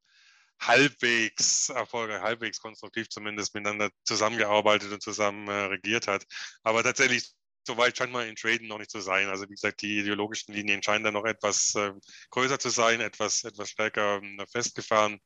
halbwegs 0.59 1.69
erfolgreich, 1.69 2.21
halbwegs 2.21 2.59
konstruktiv 2.59 3.09
zumindest 3.09 3.53
miteinander 3.55 3.89
zusammengearbeitet 4.03 4.91
und 4.91 5.01
zusammen 5.01 5.47
äh, 5.47 5.53
regiert 5.53 6.07
hat. 6.07 6.25
Aber 6.63 6.83
tatsächlich 6.83 7.33
Soweit 7.65 7.97
scheint 7.97 8.11
man 8.11 8.27
in 8.27 8.37
Schweden 8.37 8.67
noch 8.67 8.77
nicht 8.77 8.91
zu 8.91 8.99
sein. 8.99 9.29
Also 9.29 9.45
wie 9.45 9.53
gesagt, 9.53 9.81
die 9.81 9.99
ideologischen 9.99 10.53
Linien 10.53 10.83
scheinen 10.83 11.03
da 11.03 11.11
noch 11.11 11.25
etwas 11.25 11.73
äh, 11.75 11.91
größer 12.31 12.59
zu 12.59 12.69
sein, 12.69 13.01
etwas, 13.01 13.43
etwas 13.43 13.69
stärker 13.69 14.21
äh, 14.21 14.45
festgefahren 14.51 15.19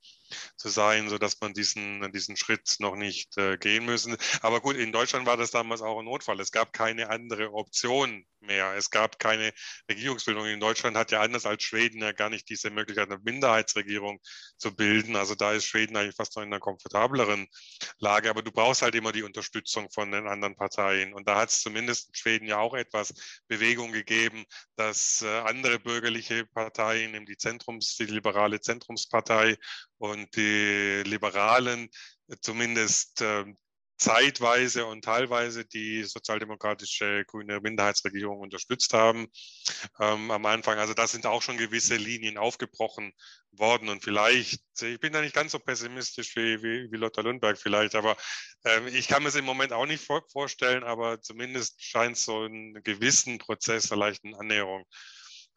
zu 0.58 0.70
sein, 0.70 1.10
sodass 1.10 1.40
man 1.42 1.54
diesen, 1.54 2.12
diesen 2.12 2.36
Schritt 2.38 2.76
noch 2.80 2.96
nicht 2.96 3.38
äh, 3.38 3.58
gehen 3.58 3.86
müssen. 3.86 4.18
Aber 4.42 4.62
gut, 4.62 4.76
in 4.76 4.92
Deutschland 4.92 5.26
war 5.26 5.38
das 5.38 5.52
damals 5.52 5.82
auch 5.82 6.00
ein 6.00 6.06
Notfall. 6.06 6.40
Es 6.40 6.52
gab 6.52 6.74
keine 6.74 7.10
andere 7.10 7.54
Option 7.54 8.26
mehr. 8.40 8.76
Es 8.76 8.90
gab 8.90 9.20
keine 9.20 9.54
Regierungsbildung. 9.90 10.46
In 10.46 10.60
Deutschland 10.60 10.98
hat 10.98 11.12
ja 11.12 11.22
anders 11.22 11.46
als 11.46 11.64
Schweden 11.64 12.02
ja 12.02 12.12
gar 12.12 12.30
nicht 12.30 12.50
diese 12.50 12.70
Möglichkeit, 12.70 13.10
eine 13.10 13.20
Minderheitsregierung 13.24 14.20
zu 14.58 14.76
bilden. 14.76 15.16
Also 15.16 15.36
da 15.36 15.54
ist 15.54 15.66
Schweden 15.66 15.98
eigentlich 15.98 16.16
fast 16.16 16.36
noch 16.36 16.44
in 16.44 16.50
einer 16.50 16.60
komfortableren 16.60 17.48
Lage. 18.00 18.30
Aber 18.30 18.44
du 18.44 18.52
brauchst 18.52 18.82
halt 18.82 18.96
immer 18.96 19.12
die 19.12 19.24
Unterstützung 19.24 19.90
von 19.92 20.12
den 20.12 20.28
anderen 20.28 20.56
Parteien. 20.56 21.14
Und 21.14 21.28
da 21.28 21.38
hat 21.38 21.50
es 21.50 21.62
zumindest 21.62 22.10
in 22.10 22.16
Schweden 22.16 22.27
ja 22.28 22.58
auch 22.58 22.74
etwas 22.74 23.14
Bewegung 23.48 23.92
gegeben, 23.92 24.46
dass 24.76 25.22
äh, 25.22 25.28
andere 25.28 25.80
bürgerliche 25.80 26.46
Parteien, 26.46 27.16
eben 27.16 27.26
die 27.26 27.38
Zentrums, 27.38 27.96
die 27.96 28.06
liberale 28.06 28.60
Zentrumspartei 28.60 29.58
und 29.98 30.36
die 30.36 31.04
Liberalen 31.06 31.90
zumindest 32.42 33.22
äh, 33.22 33.46
zeitweise 33.98 34.86
und 34.86 35.04
teilweise 35.04 35.66
die 35.66 36.04
sozialdemokratische 36.04 37.26
grüne 37.26 37.60
Minderheitsregierung 37.60 38.40
unterstützt 38.40 38.94
haben 38.94 39.28
ähm, 40.00 40.30
am 40.32 40.46
Anfang. 40.46 40.78
Also 40.78 40.94
da 40.94 41.08
sind 41.08 41.26
auch 41.26 41.42
schon 41.42 41.58
gewisse 41.58 41.96
Linien 41.96 42.38
aufgebrochen 42.38 43.12
worden 43.52 43.90
und 43.90 44.04
vielleicht, 44.04 44.62
ich 44.82 45.00
bin 45.00 45.14
da 45.14 45.22
nicht 45.22 45.34
ganz 45.34 45.52
so 45.52 45.60
pessimistisch 45.60 46.36
wie, 46.36 46.62
wie, 46.62 46.92
wie 46.92 46.98
Lothar 46.98 47.24
Lundberg 47.24 47.58
vielleicht, 47.58 47.96
aber 47.96 48.16
ähm, 48.66 48.88
ich 48.88 49.08
kann 49.08 49.24
mir 49.24 49.30
es 49.30 49.36
im 49.36 49.46
Moment 49.46 49.74
auch 49.74 49.88
nicht 49.88 50.04
vor, 50.04 50.22
vorstellen, 50.32 50.84
aber 50.84 51.20
zumindest 51.22 51.84
scheint 51.84 52.18
es 52.18 52.26
so 52.26 52.44
einen 52.44 52.82
gewissen 52.84 53.40
Prozess 53.40 53.90
der 53.90 53.98
leichten 53.98 54.36
Annäherung 54.36 54.86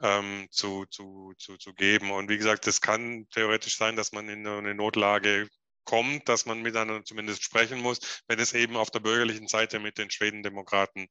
ähm, 0.02 0.48
zu, 0.50 0.86
zu, 0.86 1.34
zu, 1.36 1.56
zu 1.58 1.74
geben. 1.74 2.10
Und 2.10 2.28
wie 2.30 2.38
gesagt, 2.38 2.66
es 2.66 2.80
kann 2.80 3.26
theoretisch 3.30 3.76
sein, 3.76 3.96
dass 3.96 4.12
man 4.12 4.28
in 4.28 4.46
eine 4.46 4.74
Notlage 4.74 5.48
kommt, 5.90 6.28
dass 6.28 6.46
man 6.46 6.62
miteinander 6.62 7.04
zumindest 7.04 7.42
sprechen 7.42 7.80
muss, 7.80 7.98
wenn 8.28 8.38
es 8.38 8.52
eben 8.52 8.76
auf 8.76 8.92
der 8.92 9.00
bürgerlichen 9.00 9.48
Seite 9.48 9.80
mit 9.80 9.98
den 9.98 10.08
Schwedendemokraten 10.08 11.08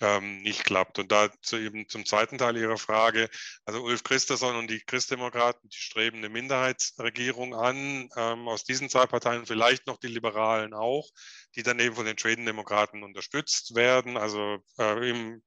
ähm, 0.00 0.42
nicht 0.42 0.64
klappt. 0.64 0.98
Und 0.98 1.12
dazu 1.12 1.56
eben 1.56 1.88
zum 1.88 2.04
zweiten 2.04 2.36
Teil 2.36 2.56
Ihrer 2.56 2.76
Frage, 2.76 3.28
also 3.64 3.80
Ulf 3.82 4.02
Christensen 4.02 4.56
und 4.56 4.68
die 4.68 4.80
Christdemokraten, 4.80 5.68
die 5.68 5.76
streben 5.76 6.18
eine 6.18 6.28
Minderheitsregierung 6.28 7.54
an, 7.54 8.08
ähm, 8.16 8.48
aus 8.48 8.64
diesen 8.64 8.90
zwei 8.90 9.06
Parteien 9.06 9.46
vielleicht 9.46 9.86
noch 9.86 9.98
die 9.98 10.08
Liberalen 10.08 10.74
auch, 10.74 11.08
die 11.54 11.62
dann 11.62 11.78
eben 11.78 11.94
von 11.94 12.06
den 12.06 12.18
Schwedendemokraten 12.18 13.04
unterstützt 13.04 13.76
werden, 13.76 14.16
also 14.16 14.58
äh, 14.80 15.08
im 15.08 15.40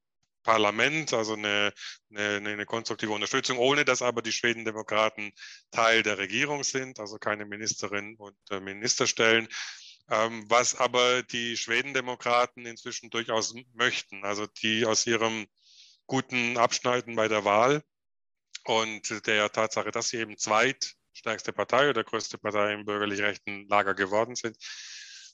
Parlament, 0.44 1.12
also 1.12 1.34
eine, 1.34 1.72
eine, 2.14 2.50
eine, 2.50 2.66
konstruktive 2.66 3.12
Unterstützung, 3.12 3.58
ohne 3.58 3.84
dass 3.84 4.02
aber 4.02 4.22
die 4.22 4.32
Schwedendemokraten 4.32 5.32
Teil 5.72 6.04
der 6.04 6.18
Regierung 6.18 6.62
sind, 6.62 7.00
also 7.00 7.18
keine 7.18 7.46
Ministerinnen 7.46 8.16
und 8.16 8.36
äh, 8.50 8.60
Minister 8.60 9.08
stellen. 9.08 9.48
Ähm, 10.10 10.44
was 10.48 10.74
aber 10.74 11.22
die 11.22 11.56
Schwedendemokraten 11.56 12.66
inzwischen 12.66 13.10
durchaus 13.10 13.54
möchten, 13.72 14.24
also 14.24 14.46
die 14.62 14.84
aus 14.84 15.06
ihrem 15.06 15.46
guten 16.06 16.58
Abschneiden 16.58 17.16
bei 17.16 17.26
der 17.26 17.44
Wahl 17.44 17.82
und 18.64 19.26
der 19.26 19.50
Tatsache, 19.50 19.90
dass 19.90 20.10
sie 20.10 20.18
eben 20.18 20.36
zweitstärkste 20.36 21.54
Partei 21.54 21.88
oder 21.88 22.04
größte 22.04 22.36
Partei 22.36 22.74
im 22.74 22.84
bürgerlich-rechten 22.84 23.66
Lager 23.68 23.94
geworden 23.94 24.34
sind, 24.34 24.58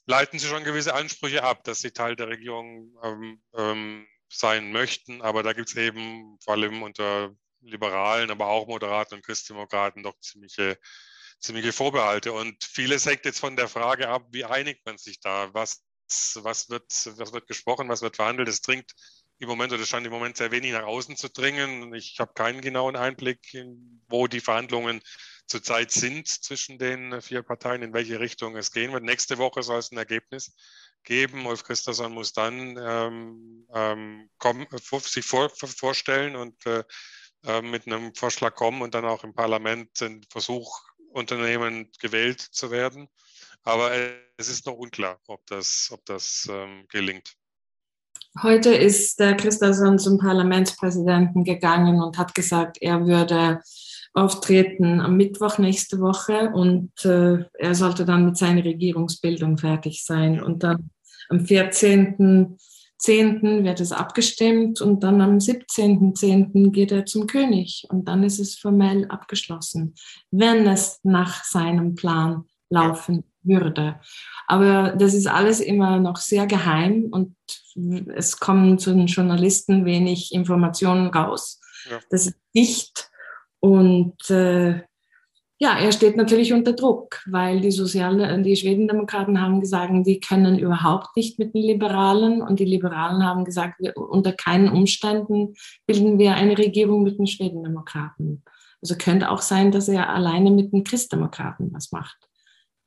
leiten 0.05 0.39
sie 0.39 0.47
schon 0.47 0.63
gewisse 0.63 0.93
Ansprüche 0.93 1.43
ab, 1.43 1.65
dass 1.65 1.79
sie 1.79 1.91
Teil 1.91 2.15
der 2.15 2.29
Regierung 2.29 2.93
ähm, 3.03 3.41
ähm, 3.53 4.07
sein 4.31 4.71
möchten. 4.71 5.21
Aber 5.21 5.43
da 5.43 5.53
gibt 5.53 5.69
es 5.69 5.75
eben 5.75 6.37
vor 6.43 6.53
allem 6.53 6.83
unter 6.83 7.31
Liberalen, 7.61 8.31
aber 8.31 8.47
auch 8.47 8.67
Moderaten 8.67 9.15
und 9.15 9.25
Christdemokraten 9.25 10.03
doch 10.03 10.19
ziemliche, 10.19 10.77
ziemliche 11.39 11.73
Vorbehalte. 11.73 12.33
Und 12.33 12.63
vieles 12.63 13.05
hängt 13.05 13.25
jetzt 13.25 13.39
von 13.39 13.55
der 13.55 13.67
Frage 13.67 14.09
ab, 14.09 14.27
wie 14.31 14.45
einigt 14.45 14.85
man 14.85 14.97
sich 14.97 15.19
da? 15.19 15.53
Was, 15.53 15.83
was, 16.35 16.69
wird, 16.69 16.85
was 17.17 17.33
wird 17.33 17.47
gesprochen, 17.47 17.89
was 17.89 18.01
wird 18.01 18.15
verhandelt? 18.15 18.49
Es 18.49 18.61
dringt 18.61 18.91
im 19.39 19.47
Moment 19.47 19.73
oder 19.73 19.85
scheint 19.85 20.05
im 20.05 20.11
Moment 20.11 20.37
sehr 20.37 20.51
wenig 20.51 20.71
nach 20.71 20.83
außen 20.83 21.17
zu 21.17 21.29
dringen. 21.29 21.93
Ich 21.93 22.17
habe 22.19 22.33
keinen 22.33 22.61
genauen 22.61 22.95
Einblick, 22.95 23.53
in, 23.53 24.03
wo 24.07 24.27
die 24.27 24.39
Verhandlungen 24.39 25.01
zurzeit 25.47 25.91
sind 25.91 26.27
zwischen 26.27 26.77
den 26.77 27.21
vier 27.21 27.41
Parteien, 27.41 27.81
in 27.81 27.93
welche 27.93 28.19
Richtung 28.19 28.55
es 28.55 28.71
gehen 28.71 28.93
wird. 28.93 29.03
Nächste 29.03 29.37
Woche 29.37 29.63
soll 29.63 29.79
es 29.79 29.91
ein 29.91 29.97
Ergebnis 29.97 30.53
geben. 31.03 31.45
Ulf 31.45 31.63
Christensen 31.63 32.13
muss 32.13 32.33
dann 32.33 32.77
ähm, 32.77 33.67
ähm, 33.73 34.29
kommen, 34.37 34.67
sich 35.01 35.25
vor, 35.25 35.49
vorstellen 35.49 36.35
und 36.35 36.65
äh, 36.65 36.83
äh, 37.45 37.61
mit 37.61 37.87
einem 37.87 38.13
Vorschlag 38.13 38.55
kommen 38.55 38.81
und 38.81 38.93
dann 38.93 39.05
auch 39.05 39.23
im 39.23 39.33
Parlament 39.33 39.99
den 39.99 40.23
Versuch 40.29 40.79
unternehmen, 41.09 41.89
gewählt 41.99 42.39
zu 42.39 42.71
werden. 42.71 43.07
Aber 43.63 43.91
es 44.37 44.47
ist 44.47 44.65
noch 44.65 44.75
unklar, 44.75 45.19
ob 45.27 45.45
das, 45.47 45.89
ob 45.91 46.05
das 46.05 46.47
ähm, 46.49 46.85
gelingt. 46.89 47.35
Heute 48.41 48.73
ist 48.73 49.19
der 49.19 49.35
Christensen 49.35 49.99
zum 49.99 50.17
Parlamentspräsidenten 50.17 51.43
gegangen 51.43 52.01
und 52.01 52.17
hat 52.17 52.33
gesagt, 52.33 52.77
er 52.81 53.05
würde 53.05 53.61
auftreten 54.13 54.99
am 54.99 55.17
Mittwoch 55.17 55.57
nächste 55.57 55.99
Woche 55.99 56.51
und 56.53 56.91
äh, 57.05 57.45
er 57.57 57.73
sollte 57.75 58.05
dann 58.05 58.25
mit 58.25 58.37
seiner 58.37 58.63
Regierungsbildung 58.63 59.57
fertig 59.57 60.03
sein. 60.03 60.43
Und 60.43 60.61
dann 60.63 60.91
am 61.29 61.39
14.10. 61.39 63.63
wird 63.63 63.79
es 63.79 63.93
abgestimmt 63.93 64.81
und 64.81 65.01
dann 65.03 65.21
am 65.21 65.37
17.10. 65.37 66.71
geht 66.71 66.91
er 66.91 67.05
zum 67.05 67.25
König 67.25 67.85
und 67.89 68.09
dann 68.09 68.23
ist 68.23 68.39
es 68.39 68.55
formell 68.55 69.07
abgeschlossen, 69.07 69.95
wenn 70.29 70.67
es 70.67 70.99
nach 71.03 71.45
seinem 71.45 71.95
Plan 71.95 72.43
laufen 72.69 73.23
würde. 73.43 73.97
Aber 74.47 74.93
das 74.97 75.13
ist 75.13 75.27
alles 75.27 75.61
immer 75.61 75.99
noch 75.99 76.17
sehr 76.17 76.47
geheim 76.47 77.07
und 77.11 77.35
es 78.13 78.39
kommen 78.39 78.77
zu 78.77 78.93
den 78.93 79.07
Journalisten 79.07 79.85
wenig 79.85 80.33
Informationen 80.33 81.07
raus. 81.07 81.61
Ja. 81.89 81.99
Das 82.09 82.27
ist 82.27 82.35
dicht 82.53 83.10
und 83.61 84.29
äh, 84.29 84.81
ja, 85.59 85.77
er 85.77 85.91
steht 85.91 86.17
natürlich 86.17 86.53
unter 86.53 86.73
Druck, 86.73 87.21
weil 87.27 87.61
die 87.61 87.69
Sozial 87.69 88.41
die 88.41 88.55
Schwedendemokraten 88.55 89.39
haben 89.39 89.61
gesagt, 89.61 89.93
die 90.07 90.19
können 90.19 90.57
überhaupt 90.57 91.15
nicht 91.15 91.37
mit 91.37 91.53
den 91.53 91.61
Liberalen 91.61 92.41
und 92.41 92.59
die 92.59 92.65
Liberalen 92.65 93.23
haben 93.23 93.45
gesagt, 93.45 93.79
wir, 93.79 93.95
unter 93.95 94.33
keinen 94.33 94.69
Umständen 94.69 95.53
bilden 95.85 96.17
wir 96.17 96.33
eine 96.33 96.57
Regierung 96.57 97.03
mit 97.03 97.19
den 97.19 97.27
Schwedendemokraten. 97.27 98.43
Also 98.81 98.95
könnte 98.97 99.29
auch 99.29 99.43
sein, 99.43 99.71
dass 99.71 99.87
er 99.87 100.09
alleine 100.09 100.49
mit 100.49 100.73
den 100.73 100.83
Christdemokraten 100.83 101.71
was 101.71 101.91
macht. 101.91 102.17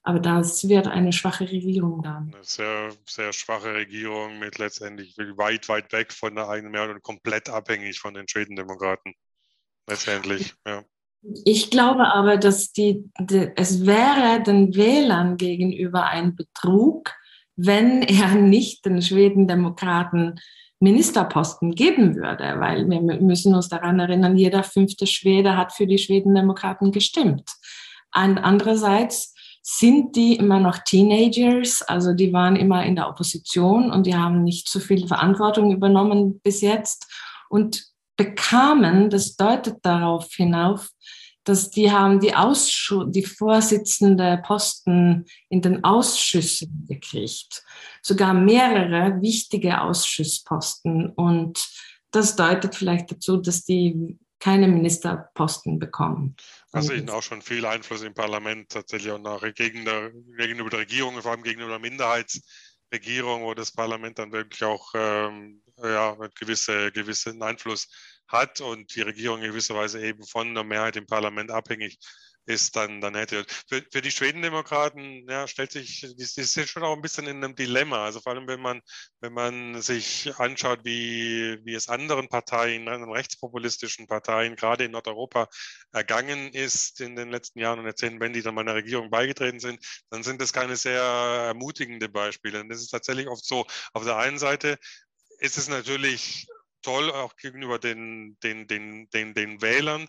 Aber 0.03 0.19
das 0.19 0.69
wird 0.69 0.89
eine 0.89 1.13
schwache 1.13 1.49
Regierung 1.49 2.03
dann. 2.03 2.33
Eine 2.35 2.43
sehr, 2.43 2.91
sehr 3.09 3.33
schwache 3.33 3.73
Regierung 3.73 4.41
mit 4.41 4.59
letztendlich 4.59 5.17
weit, 5.37 5.69
weit 5.69 5.93
weg 5.93 6.13
von 6.13 6.35
der 6.35 6.49
eigenen 6.49 6.73
Mehrheit 6.73 6.97
und 6.97 7.03
komplett 7.05 7.49
abhängig 7.49 8.01
von 8.01 8.15
den 8.15 8.27
Schwedendemokraten 8.27 9.15
letztendlich, 9.89 10.55
ja. 10.67 10.85
Ich 11.45 11.71
glaube 11.71 12.13
aber, 12.13 12.37
dass 12.37 12.73
die, 12.73 13.11
die, 13.19 13.51
es 13.57 13.87
wäre 13.87 14.43
den 14.43 14.75
Wählern 14.75 15.39
gegenüber 15.39 16.05
ein 16.05 16.37
Betrug, 16.37 17.13
wenn 17.57 18.03
er 18.03 18.35
nicht 18.35 18.85
den 18.85 19.01
Schwedendemokraten 19.01 20.39
Ministerposten 20.81 21.75
geben 21.75 22.15
würde, 22.17 22.57
weil 22.59 22.89
wir 22.89 23.01
müssen 23.01 23.55
uns 23.55 23.69
daran 23.69 24.01
erinnern, 24.01 24.37
jeder 24.37 24.63
fünfte 24.63 25.07
Schwede 25.07 25.57
hat 25.57 25.73
für 25.73 25.87
die 25.87 25.99
Schwedendemokraten 25.99 26.93
gestimmt. 26.93 27.51
Und 28.15 28.39
andererseits 28.39 29.35
sind 29.63 30.15
die 30.15 30.37
immer 30.37 30.61
noch 30.61 30.79
Teenagers, 30.79 31.81
also 31.81 32.13
die 32.13 32.35
waren 32.35 32.55
immer 32.55 32.85
in 32.85 32.97
der 32.97 33.09
Opposition 33.09 33.91
und 33.91 34.05
die 34.05 34.15
haben 34.15 34.45
nicht 34.45 34.69
so 34.69 34.79
viel 34.79 35.09
Verantwortung 35.09 35.73
übernommen 35.73 36.41
bis 36.41 36.61
jetzt 36.61 37.11
und 37.49 37.94
bekamen, 38.17 39.11
das 39.11 39.37
deutet 39.37 39.79
darauf 39.83 40.33
hinauf, 40.33 40.91
dass 41.45 41.71
die 41.71 41.93
haben 41.93 42.21
die 42.21 42.35
Ausschuss, 42.35 43.07
die 43.09 43.25
Vorsitzende 43.25 44.43
Posten 44.45 45.27
in 45.51 45.61
den 45.61 45.85
Ausschüssen 45.85 46.87
gekriegt, 46.89 47.63
sogar 48.03 48.33
mehrere 48.33 49.21
wichtige 49.21 49.81
Ausschussposten 49.81 51.11
und 51.11 51.69
das 52.11 52.37
deutet 52.37 52.75
vielleicht 52.75 53.11
dazu, 53.11 53.37
dass 53.37 53.65
die 53.65 54.19
keine 54.39 54.69
Ministerposten 54.69 55.79
bekommen. 55.79 56.37
Also 56.73 56.93
ihnen 56.93 57.09
auch 57.09 57.23
schon 57.23 57.41
viel 57.41 57.65
Einfluss 57.65 58.03
im 58.03 58.15
Parlament 58.15 58.69
tatsächlich 58.69 59.13
und 59.13 59.27
auch 59.27 59.43
gegenüber, 59.43 60.11
der 60.71 60.81
Regierung, 60.81 61.21
vor 61.23 61.33
allem 61.33 61.43
gegenüber 61.43 61.71
der 61.71 61.79
Minderheitsregierung, 62.95 63.43
wo 63.43 63.55
das 63.55 63.73
Parlament 63.73 64.19
dann 64.19 64.33
wirklich 64.33 64.63
auch 64.65 64.93
ähm, 64.95 65.63
ja, 65.83 66.17
gewisse, 66.39 66.93
gewissen 66.93 67.43
Einfluss 67.43 67.89
hat 68.29 68.61
und 68.61 68.95
die 68.95 69.03
Regierung 69.03 69.43
in 69.43 69.49
gewisser 69.49 69.75
Weise 69.75 70.01
eben 70.01 70.25
von 70.25 70.55
der 70.55 70.65
Mehrheit 70.65 70.97
im 70.97 71.07
Parlament 71.07 71.51
abhängig 71.51 71.99
ist, 72.47 72.77
dann, 72.77 73.01
dann 73.01 73.15
hätte. 73.15 73.45
Für, 73.69 73.83
für 73.91 74.03
die 74.03 74.11
Schwedendemokraten 74.11 75.27
ja, 75.29 75.47
stellt 75.47 75.73
sich, 75.73 76.01
die, 76.01 76.17
die 76.17 76.25
sind 76.25 76.69
schon 76.69 76.83
auch 76.83 76.95
ein 76.95 77.03
bisschen 77.03 77.27
in 77.27 77.43
einem 77.43 77.55
Dilemma. 77.55 78.05
Also 78.05 78.21
vor 78.21 78.33
allem, 78.33 78.47
wenn 78.47 78.61
man, 78.61 78.81
wenn 79.21 79.33
man 79.33 79.81
sich 79.83 80.33
anschaut, 80.39 80.81
wie, 80.85 81.59
wie 81.65 81.75
es 81.75 81.89
anderen 81.89 82.29
Parteien, 82.29 82.89
anderen 82.89 83.13
rechtspopulistischen 83.13 84.07
Parteien, 84.07 84.57
gerade 84.57 84.85
in 84.85 84.93
Nordeuropa, 84.93 85.49
ergangen 85.93 86.53
ist 86.53 87.01
in 87.01 87.17
den 87.17 87.31
letzten 87.31 87.61
Jahren 87.61 87.79
und 87.79 87.87
Jahrzehnten, 87.87 88.21
wenn 88.21 88.33
die 88.33 88.43
dann 88.43 88.55
meiner 88.55 88.75
Regierung 88.75 89.11
beigetreten 89.11 89.61
sind, 89.61 89.85
dann 90.11 90.23
sind 90.23 90.41
das 90.41 90.53
keine 90.53 90.77
sehr 90.77 91.03
ermutigende 91.03 92.09
Beispiele. 92.09 92.61
Und 92.61 92.69
das 92.69 92.81
ist 92.81 92.91
tatsächlich 92.91 93.29
oft 93.29 93.45
so, 93.45 93.67
auf 93.93 94.05
der 94.05 94.17
einen 94.17 94.39
Seite 94.39 94.79
ist 95.41 95.59
es 95.59 95.69
natürlich 95.69 96.47
toll, 96.85 97.11
auch 97.11 97.37
gegenüber 97.37 97.79
den, 97.79 98.37
den, 98.43 98.67
den, 98.67 99.09
den, 99.11 99.35
den 99.35 99.63
Wählern, 99.63 100.03
äh, 100.03 100.07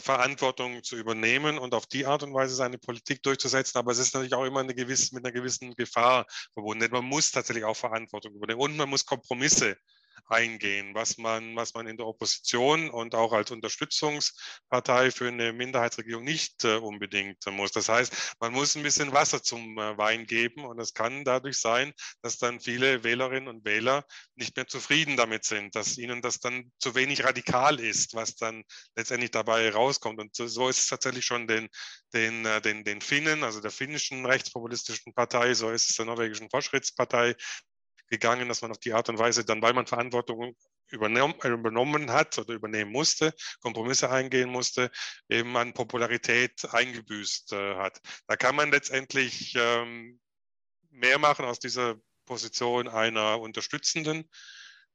Verantwortung 0.00 0.82
zu 0.82 0.96
übernehmen 0.96 1.58
und 1.58 1.74
auf 1.74 1.86
die 1.86 2.06
Art 2.06 2.22
und 2.22 2.34
Weise 2.34 2.54
seine 2.54 2.78
Politik 2.78 3.22
durchzusetzen. 3.22 3.78
Aber 3.78 3.92
es 3.92 3.98
ist 3.98 4.14
natürlich 4.14 4.34
auch 4.34 4.44
immer 4.44 4.60
eine 4.60 4.74
gewisse, 4.74 5.14
mit 5.14 5.24
einer 5.24 5.32
gewissen 5.32 5.74
Gefahr 5.74 6.26
verbunden. 6.52 6.88
Man 6.90 7.04
muss 7.04 7.30
tatsächlich 7.30 7.64
auch 7.64 7.76
Verantwortung 7.76 8.34
übernehmen 8.34 8.60
und 8.60 8.76
man 8.76 8.88
muss 8.88 9.06
Kompromisse 9.06 9.76
eingehen, 10.26 10.94
was 10.94 11.18
man, 11.18 11.56
was 11.56 11.74
man 11.74 11.86
in 11.86 11.96
der 11.96 12.06
Opposition 12.06 12.90
und 12.90 13.14
auch 13.14 13.32
als 13.32 13.50
Unterstützungspartei 13.50 15.10
für 15.10 15.28
eine 15.28 15.52
Minderheitsregierung 15.52 16.24
nicht 16.24 16.64
äh, 16.64 16.76
unbedingt 16.76 17.44
muss. 17.46 17.72
Das 17.72 17.88
heißt, 17.88 18.36
man 18.40 18.52
muss 18.52 18.74
ein 18.74 18.82
bisschen 18.82 19.12
Wasser 19.12 19.42
zum 19.42 19.78
äh, 19.78 19.96
Wein 19.98 20.26
geben 20.26 20.64
und 20.64 20.78
es 20.78 20.94
kann 20.94 21.24
dadurch 21.24 21.58
sein, 21.58 21.92
dass 22.22 22.38
dann 22.38 22.60
viele 22.60 23.04
Wählerinnen 23.04 23.48
und 23.48 23.64
Wähler 23.64 24.04
nicht 24.34 24.56
mehr 24.56 24.66
zufrieden 24.66 25.16
damit 25.16 25.44
sind, 25.44 25.74
dass 25.74 25.98
ihnen 25.98 26.22
das 26.22 26.40
dann 26.40 26.72
zu 26.78 26.94
wenig 26.94 27.24
radikal 27.24 27.80
ist, 27.80 28.14
was 28.14 28.36
dann 28.36 28.64
letztendlich 28.96 29.30
dabei 29.30 29.70
rauskommt. 29.70 30.20
Und 30.20 30.34
so, 30.34 30.46
so 30.46 30.68
ist 30.68 30.78
es 30.78 30.86
tatsächlich 30.86 31.24
schon 31.24 31.46
den, 31.46 31.68
den, 32.12 32.46
äh, 32.46 32.60
den, 32.60 32.84
den 32.84 33.00
Finnen, 33.00 33.44
also 33.44 33.60
der 33.60 33.70
finnischen 33.70 34.24
rechtspopulistischen 34.26 35.12
Partei, 35.14 35.54
so 35.54 35.70
ist 35.70 35.90
es 35.90 35.96
der 35.96 36.06
norwegischen 36.06 36.50
Fortschrittspartei, 36.50 37.34
gegangen, 38.08 38.48
dass 38.48 38.62
man 38.62 38.70
auf 38.70 38.78
die 38.78 38.92
Art 38.92 39.08
und 39.08 39.18
Weise 39.18 39.44
dann, 39.44 39.62
weil 39.62 39.72
man 39.72 39.86
Verantwortung 39.86 40.56
übernommen 40.90 42.10
hat 42.10 42.38
oder 42.38 42.54
übernehmen 42.54 42.92
musste, 42.92 43.34
Kompromisse 43.60 44.10
eingehen 44.10 44.50
musste, 44.50 44.90
eben 45.28 45.56
an 45.56 45.72
Popularität 45.72 46.66
eingebüßt 46.72 47.52
äh, 47.52 47.76
hat. 47.76 48.00
Da 48.26 48.36
kann 48.36 48.54
man 48.54 48.70
letztendlich 48.70 49.54
ähm, 49.56 50.20
mehr 50.90 51.18
machen 51.18 51.44
aus 51.44 51.58
dieser 51.58 51.96
Position 52.24 52.88
einer 52.88 53.40
unterstützenden 53.40 54.28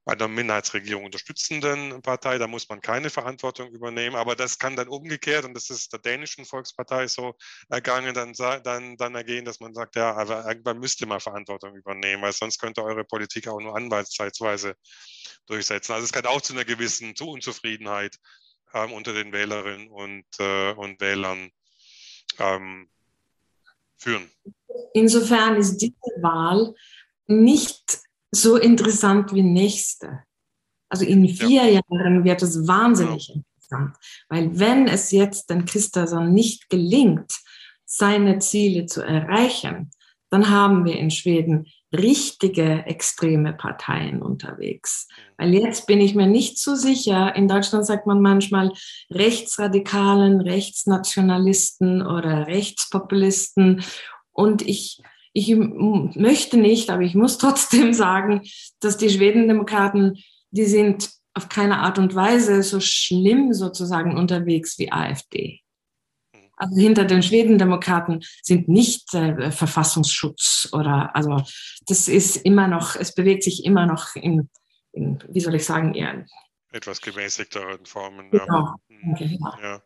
bei 0.05 0.13
einer 0.13 0.27
Minderheitsregierung 0.27 1.05
unterstützenden 1.05 2.01
Partei, 2.01 2.37
da 2.37 2.47
muss 2.47 2.67
man 2.69 2.81
keine 2.81 3.09
Verantwortung 3.09 3.69
übernehmen. 3.71 4.15
Aber 4.15 4.35
das 4.35 4.57
kann 4.57 4.75
dann 4.75 4.87
umgekehrt, 4.87 5.45
und 5.45 5.53
das 5.53 5.69
ist 5.69 5.91
der 5.93 5.99
dänischen 5.99 6.45
Volkspartei 6.45 7.07
so 7.07 7.35
ergangen, 7.69 8.13
dann, 8.13 8.33
dann, 8.63 8.97
dann 8.97 9.15
ergehen, 9.15 9.45
dass 9.45 9.59
man 9.59 9.73
sagt, 9.73 9.95
ja, 9.95 10.15
aber 10.15 10.45
irgendwann 10.47 10.79
müsst 10.79 11.01
ihr 11.01 11.07
mal 11.07 11.19
Verantwortung 11.19 11.75
übernehmen, 11.75 12.23
weil 12.23 12.33
sonst 12.33 12.59
könnte 12.59 12.83
eure 12.83 13.03
Politik 13.03 13.47
auch 13.47 13.59
nur 13.59 13.75
anwaltszeitweise 13.75 14.75
durchsetzen. 15.45 15.93
Also 15.93 16.05
es 16.05 16.11
kann 16.11 16.25
auch 16.25 16.41
zu 16.41 16.53
einer 16.53 16.65
gewissen 16.65 17.15
zu 17.15 17.29
Unzufriedenheit 17.29 18.17
ähm, 18.73 18.93
unter 18.93 19.13
den 19.13 19.31
Wählerinnen 19.31 19.89
und, 19.89 20.25
äh, 20.39 20.71
und 20.73 21.01
Wählern 21.01 21.51
ähm, 22.39 22.89
führen. 23.97 24.29
Insofern 24.93 25.57
ist 25.57 25.77
diese 25.77 25.93
Wahl 26.21 26.73
nicht 27.27 27.99
so 28.31 28.57
interessant 28.57 29.33
wie 29.33 29.43
nächste. 29.43 30.23
Also 30.89 31.05
in 31.05 31.27
vier 31.29 31.65
ja. 31.65 31.81
Jahren 31.89 32.23
wird 32.23 32.41
es 32.41 32.67
wahnsinnig 32.67 33.27
ja. 33.27 33.35
interessant, 33.35 33.97
weil 34.29 34.59
wenn 34.59 34.87
es 34.87 35.11
jetzt 35.11 35.49
den 35.49 35.65
Christensen 35.65 36.33
nicht 36.33 36.69
gelingt, 36.69 37.31
seine 37.85 38.39
Ziele 38.39 38.85
zu 38.85 39.01
erreichen, 39.01 39.91
dann 40.29 40.49
haben 40.49 40.85
wir 40.85 40.97
in 40.97 41.09
Schweden 41.09 41.65
richtige 41.91 42.85
extreme 42.85 43.53
Parteien 43.53 44.21
unterwegs. 44.21 45.07
Weil 45.37 45.55
jetzt 45.55 45.87
bin 45.87 45.99
ich 45.99 46.13
mir 46.13 46.27
nicht 46.27 46.59
so 46.59 46.75
sicher. 46.75 47.35
In 47.35 47.47
Deutschland 47.47 47.85
sagt 47.85 48.05
man 48.05 48.21
manchmal 48.21 48.71
Rechtsradikalen, 49.09 50.41
Rechtsnationalisten 50.41 52.05
oder 52.05 52.45
Rechtspopulisten. 52.45 53.83
Und 54.31 54.61
ich 54.61 55.01
ich 55.33 55.55
möchte 55.55 56.57
nicht, 56.57 56.89
aber 56.89 57.03
ich 57.03 57.15
muss 57.15 57.37
trotzdem 57.39 57.93
sagen, 57.93 58.41
dass 58.79 58.97
die 58.97 59.09
Schwedendemokraten, 59.09 60.17
die 60.51 60.65
sind 60.65 61.09
auf 61.33 61.49
keine 61.49 61.79
Art 61.79 61.99
und 61.99 62.15
Weise 62.15 62.63
so 62.63 62.79
schlimm 62.79 63.53
sozusagen 63.53 64.17
unterwegs 64.17 64.77
wie 64.79 64.91
AfD. 64.91 65.61
Also 66.57 66.75
hinter 66.75 67.05
den 67.05 67.23
Schwedendemokraten 67.23 68.21
sind 68.43 68.67
nicht 68.67 69.13
äh, 69.13 69.49
Verfassungsschutz 69.49 70.67
oder 70.73 71.15
also 71.15 71.41
das 71.87 72.09
ist 72.09 72.35
immer 72.35 72.67
noch, 72.67 72.97
es 72.97 73.15
bewegt 73.15 73.43
sich 73.43 73.63
immer 73.63 73.85
noch 73.85 74.15
in, 74.15 74.49
in 74.91 75.23
wie 75.29 75.39
soll 75.39 75.55
ich 75.55 75.63
sagen, 75.63 75.93
eher 75.93 76.25
etwas 76.71 76.99
gemäßigteren 76.99 77.85
Formen. 77.85 78.29
Genau. 78.29 78.43
Ja. 78.45 78.75
Okay, 79.13 79.39
ja. 79.39 79.59
ja. 79.61 79.81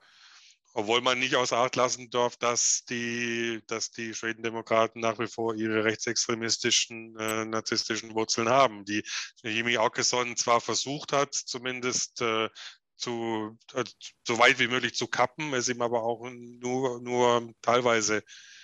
Obwohl 0.76 1.02
man 1.02 1.20
nicht 1.20 1.36
außer 1.36 1.58
Acht 1.58 1.76
lassen 1.76 2.10
darf, 2.10 2.36
dass 2.38 2.84
die, 2.86 3.62
dass 3.68 3.92
die 3.92 4.14
Schwedendemokraten 4.14 5.02
nach 5.02 5.20
wie 5.20 5.28
vor 5.28 5.54
ihre 5.56 5.84
rechtsextremistischen, 5.84 7.16
äh, 7.20 7.46
narzisstischen 7.46 8.16
Wurzeln 8.16 8.50
haben, 8.50 8.84
die 8.84 9.04
Jimmy 9.44 9.78
Åkesson 9.78 10.36
zwar 10.36 10.62
versucht 10.62 11.14
hat, 11.14 11.36
zumindest 11.36 12.22
äh, 12.22 12.50
zu, 12.96 13.58
äh, 13.74 13.84
so 14.26 14.40
weit 14.40 14.58
wie 14.60 14.68
möglich 14.68 14.96
zu 14.96 15.08
kappen, 15.08 15.54
es 15.54 15.70
ihm 15.70 15.82
aber 15.82 16.04
auch 16.04 16.28
nur, 16.32 17.02
nur 17.02 17.54
teilweise 17.62 18.24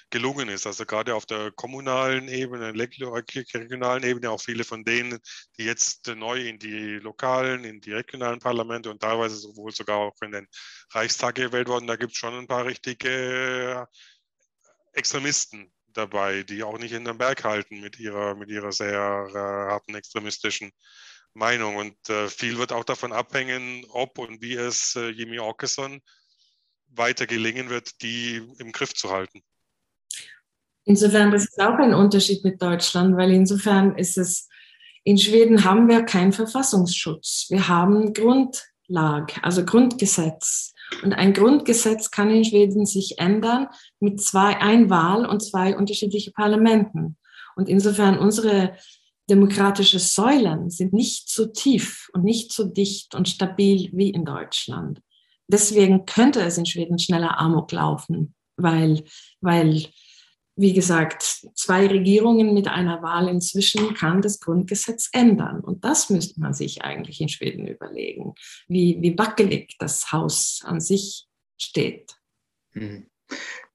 gelungen 0.09 0.49
ist. 0.49 0.65
Also 0.67 0.85
gerade 0.85 1.15
auf 1.15 1.25
der 1.25 1.51
kommunalen 1.51 2.27
Ebene, 2.27 2.73
regionalen 2.73 4.03
Ebene, 4.03 4.31
auch 4.31 4.41
viele 4.41 4.63
von 4.63 4.83
denen, 4.83 5.19
die 5.57 5.65
jetzt 5.65 6.07
neu 6.07 6.47
in 6.47 6.59
die 6.59 6.95
lokalen, 6.95 7.63
in 7.63 7.81
die 7.81 7.93
regionalen 7.93 8.39
Parlamente 8.39 8.89
und 8.89 9.01
teilweise 9.01 9.35
sowohl 9.35 9.71
sogar 9.71 9.97
auch 9.97 10.21
in 10.21 10.31
den 10.31 10.47
Reichstag 10.91 11.35
gewählt 11.35 11.67
wurden, 11.67 11.87
da 11.87 11.95
gibt 11.95 12.13
es 12.13 12.17
schon 12.17 12.33
ein 12.37 12.47
paar 12.47 12.65
richtige 12.65 13.87
Extremisten 14.93 15.71
dabei, 15.93 16.43
die 16.43 16.63
auch 16.63 16.77
nicht 16.77 16.93
in 16.93 17.05
den 17.05 17.17
Berg 17.17 17.43
halten 17.43 17.79
mit 17.81 17.99
ihrer, 17.99 18.35
mit 18.35 18.49
ihrer 18.49 18.71
sehr 18.71 19.27
äh, 19.29 19.37
harten 19.71 19.95
extremistischen 19.95 20.71
Meinung. 21.33 21.75
Und 21.75 22.09
äh, 22.09 22.27
viel 22.27 22.57
wird 22.57 22.71
auch 22.71 22.83
davon 22.83 23.11
abhängen, 23.11 23.85
ob 23.89 24.17
und 24.17 24.41
wie 24.41 24.55
es 24.55 24.95
äh, 24.95 25.09
Jimmy 25.09 25.39
Åkesson 25.39 26.01
weiter 26.87 27.27
gelingen 27.27 27.69
wird, 27.69 28.01
die 28.01 28.37
im 28.57 28.71
Griff 28.71 28.93
zu 28.93 29.11
halten. 29.11 29.41
Insofern, 30.89 31.29
das 31.29 31.43
ist 31.43 31.61
auch 31.61 31.75
ein 31.75 31.93
Unterschied 31.93 32.43
mit 32.43 32.59
Deutschland, 32.63 33.15
weil 33.15 33.29
insofern 33.29 33.95
ist 33.95 34.17
es, 34.17 34.49
in 35.03 35.19
Schweden 35.19 35.63
haben 35.63 35.87
wir 35.87 36.01
keinen 36.01 36.33
Verfassungsschutz. 36.33 37.45
Wir 37.49 37.67
haben 37.67 38.11
Grundlage, 38.11 39.35
also 39.43 39.63
Grundgesetz. 39.63 40.73
Und 41.03 41.13
ein 41.13 41.33
Grundgesetz 41.33 42.09
kann 42.09 42.31
in 42.31 42.43
Schweden 42.43 42.87
sich 42.87 43.19
ändern 43.19 43.67
mit 43.99 44.19
zwei, 44.19 44.57
ein 44.57 44.89
Wahl 44.89 45.27
und 45.27 45.43
zwei 45.43 45.77
unterschiedliche 45.77 46.31
Parlamenten. 46.31 47.17
Und 47.55 47.69
insofern 47.69 48.17
unsere 48.17 48.75
demokratische 49.29 49.99
Säulen 49.99 50.71
sind 50.71 50.91
nicht 50.91 51.29
so 51.29 51.45
tief 51.45 52.09
und 52.13 52.23
nicht 52.23 52.51
so 52.51 52.63
dicht 52.63 53.13
und 53.13 53.29
stabil 53.29 53.91
wie 53.93 54.09
in 54.09 54.25
Deutschland. 54.25 55.01
deswegen 55.47 56.07
könnte 56.07 56.41
es 56.41 56.57
in 56.57 56.65
Schweden 56.65 56.97
schneller 56.97 57.39
Amok 57.39 57.71
laufen, 57.71 58.33
weil, 58.57 59.03
weil 59.39 59.85
wie 60.59 60.73
gesagt, 60.73 61.47
zwei 61.55 61.87
Regierungen 61.87 62.53
mit 62.53 62.67
einer 62.67 63.01
Wahl 63.01 63.29
inzwischen 63.29 63.93
kann 63.93 64.21
das 64.21 64.41
Grundgesetz 64.41 65.07
ändern. 65.13 65.61
Und 65.61 65.85
das 65.85 66.09
müsste 66.09 66.37
man 66.41 66.53
sich 66.53 66.81
eigentlich 66.81 67.21
in 67.21 67.29
Schweden 67.29 67.65
überlegen, 67.65 68.35
wie, 68.67 68.97
wie 68.99 69.17
wackelig 69.17 69.77
das 69.79 70.11
Haus 70.11 70.61
an 70.65 70.81
sich 70.81 71.27
steht. 71.57 72.17
Hm. 72.73 73.07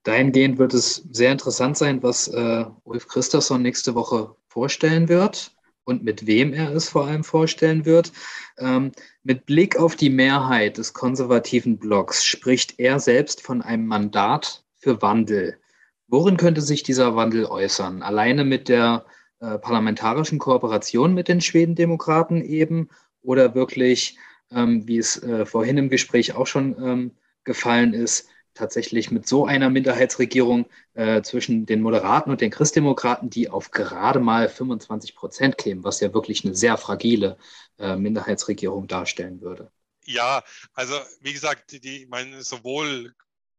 Dahingehend 0.03 0.59
wird 0.59 0.75
es 0.75 1.07
sehr 1.11 1.31
interessant 1.31 1.75
sein, 1.75 2.03
was 2.03 2.27
äh, 2.27 2.65
Ulf 2.83 3.07
Christopher 3.07 3.57
nächste 3.57 3.95
Woche 3.95 4.35
vorstellen 4.47 5.09
wird 5.09 5.55
und 5.85 6.03
mit 6.03 6.27
wem 6.27 6.53
er 6.53 6.71
es 6.71 6.89
vor 6.89 7.07
allem 7.07 7.23
vorstellen 7.23 7.85
wird. 7.85 8.11
Ähm, 8.59 8.91
mit 9.23 9.47
Blick 9.47 9.77
auf 9.77 9.95
die 9.95 10.11
Mehrheit 10.11 10.77
des 10.77 10.93
konservativen 10.93 11.79
Blocks 11.79 12.23
spricht 12.23 12.79
er 12.79 12.99
selbst 12.99 13.41
von 13.41 13.63
einem 13.63 13.87
Mandat 13.87 14.63
für 14.75 15.01
Wandel. 15.01 15.57
Worin 16.07 16.37
könnte 16.37 16.61
sich 16.61 16.83
dieser 16.83 17.15
Wandel 17.15 17.45
äußern? 17.45 18.03
Alleine 18.03 18.43
mit 18.43 18.69
der 18.69 19.05
äh, 19.39 19.57
parlamentarischen 19.57 20.39
Kooperation 20.39 21.13
mit 21.13 21.27
den 21.27 21.41
Schwedendemokraten 21.41 22.43
eben 22.43 22.89
oder 23.21 23.55
wirklich, 23.55 24.17
ähm, 24.51 24.87
wie 24.87 24.97
es 24.97 25.21
äh, 25.23 25.45
vorhin 25.45 25.77
im 25.77 25.89
Gespräch 25.89 26.33
auch 26.35 26.47
schon 26.47 26.75
ähm, 26.81 27.11
gefallen 27.43 27.93
ist, 27.93 28.29
tatsächlich 28.53 29.11
mit 29.11 29.27
so 29.27 29.45
einer 29.45 29.69
Minderheitsregierung 29.69 30.65
äh, 30.93 31.21
zwischen 31.21 31.65
den 31.65 31.81
Moderaten 31.81 32.31
und 32.31 32.41
den 32.41 32.51
Christdemokraten, 32.51 33.29
die 33.29 33.49
auf 33.49 33.71
gerade 33.71 34.19
mal 34.19 34.47
25 34.47 35.15
Prozent 35.15 35.57
kämen, 35.57 35.83
was 35.83 35.99
ja 35.99 36.13
wirklich 36.13 36.45
eine 36.45 36.55
sehr 36.55 36.77
fragile 36.77 37.37
äh, 37.77 37.97
Minderheitsregierung 37.97 38.87
darstellen 38.87 39.41
würde. 39.41 39.71
Ja, 40.05 40.43
also 40.73 40.95
wie 41.21 41.33
gesagt, 41.33 41.83
die, 41.83 42.05
meine, 42.07 42.41
sowohl 42.43 43.13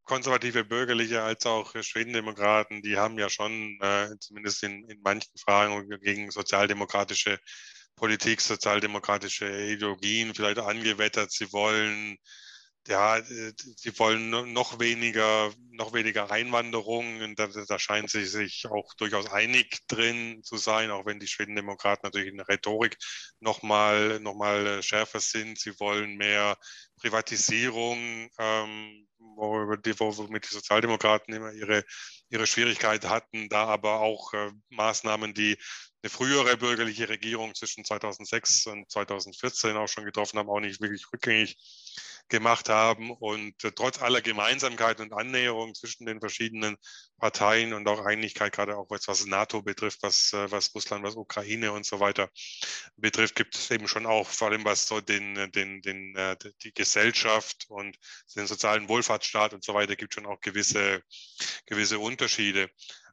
konservative 0.07 0.65
Bürgerliche 0.65 1.23
als 1.23 1.45
auch 1.47 1.75
Schwedendemokraten, 1.83 2.81
die 2.81 2.97
haben 2.97 3.19
ja 3.19 3.29
schon 3.29 3.79
äh, 3.83 4.09
zumindest 4.21 4.63
in, 4.63 4.89
in 4.89 5.01
manchen 5.03 5.37
Fragen 5.37 5.89
gegen 6.01 6.31
sozialdemokratische 6.31 7.39
Politik, 7.97 8.41
sozialdemokratische 8.41 9.47
Ideologien 9.73 10.35
vielleicht 10.35 10.59
angewettert. 10.59 11.33
Sie 11.33 11.53
wollen 11.53 12.17
ja, 12.89 13.21
sie 13.23 13.99
wollen 13.99 14.53
noch 14.53 14.79
weniger, 14.79 15.53
noch 15.73 15.93
weniger 15.93 16.31
Einwanderung. 16.31 17.35
Da, 17.35 17.49
da 17.49 17.79
scheint 17.79 18.11
sie 18.11 18.25
sich 18.25 18.67
auch 18.69 18.95
durchaus 18.95 19.27
einig 19.27 19.81
drin 19.89 20.43
zu 20.45 20.57
sein, 20.57 20.91
auch 20.91 21.05
wenn 21.07 21.19
die 21.19 21.27
Schwedendemokraten 21.27 22.07
natürlich 22.07 22.29
in 22.29 22.37
der 22.37 22.49
Rhetorik 22.49 22.97
nochmal 23.41 24.21
noch 24.21 24.35
mal 24.35 24.83
schärfer 24.83 25.21
sind. 25.21 25.59
Sie 25.59 25.79
wollen 25.81 26.17
mehr 26.17 26.57
Privatisierung, 27.01 28.29
ähm, 28.39 29.09
wo, 29.37 29.77
die, 29.77 29.99
womit 29.99 30.45
die 30.45 30.55
Sozialdemokraten 30.55 31.35
immer 31.35 31.53
ihre, 31.53 31.85
ihre 32.31 32.47
Schwierigkeit 32.47 33.09
hatten, 33.09 33.49
da 33.49 33.67
aber 33.67 34.01
auch 34.01 34.33
äh, 34.35 34.51
Maßnahmen, 34.71 35.35
die 35.35 35.57
eine 36.03 36.11
frühere 36.11 36.57
bürgerliche 36.57 37.09
Regierung 37.09 37.55
zwischen 37.55 37.85
2006 37.85 38.67
und 38.67 38.91
2014 38.91 39.77
auch 39.77 39.89
schon 39.89 40.05
getroffen 40.05 40.39
haben, 40.39 40.49
auch 40.49 40.61
nicht 40.61 40.81
wirklich 40.81 41.07
rückgängig 41.13 41.57
gemacht 42.29 42.69
haben. 42.69 43.11
Und 43.13 43.63
äh, 43.65 43.73
trotz 43.73 44.01
aller 44.01 44.21
Gemeinsamkeiten 44.21 45.05
und 45.05 45.13
Annäherungen 45.13 45.75
zwischen 45.75 46.07
den 46.07 46.21
verschiedenen 46.21 46.77
Parteien 47.19 47.73
und 47.73 47.87
auch 47.89 48.05
Einigkeit, 48.05 48.53
gerade 48.53 48.77
auch 48.77 48.87
was, 48.91 49.09
was 49.09 49.27
NATO 49.27 49.63
betrifft, 49.63 50.03
was, 50.03 50.33
äh, 50.33 50.51
was 50.51 50.75
Russland, 50.75 51.05
was 51.05 51.17
Ukraine 51.17 51.73
und 51.73 51.87
so 51.87 52.01
weiter 52.01 52.29
betrifft, 52.97 53.37
gibt 53.37 53.55
es 53.55 53.71
eben 53.71 53.89
schon 53.89 54.07
auch, 54.07 54.29
vor 54.29 54.49
allem 54.49 54.65
was 54.65 54.87
so 54.87 55.01
den, 55.01 55.51
den, 55.53 55.81
den, 55.83 56.15
äh, 56.17 56.37
die 56.63 56.75
Gesellschaft 56.75 57.67
und 57.69 57.97
den 58.35 58.47
sozialen 58.47 58.89
Wohlfahrtsstaat 58.89 59.55
und 59.55 59.65
so 59.65 59.75
weiter, 59.75 59.97
gibt 59.97 60.15
schon 60.15 60.27
auch 60.27 60.41
gewisse, 60.41 61.03
gewisse 61.67 61.99
Unterschiede. 61.99 62.71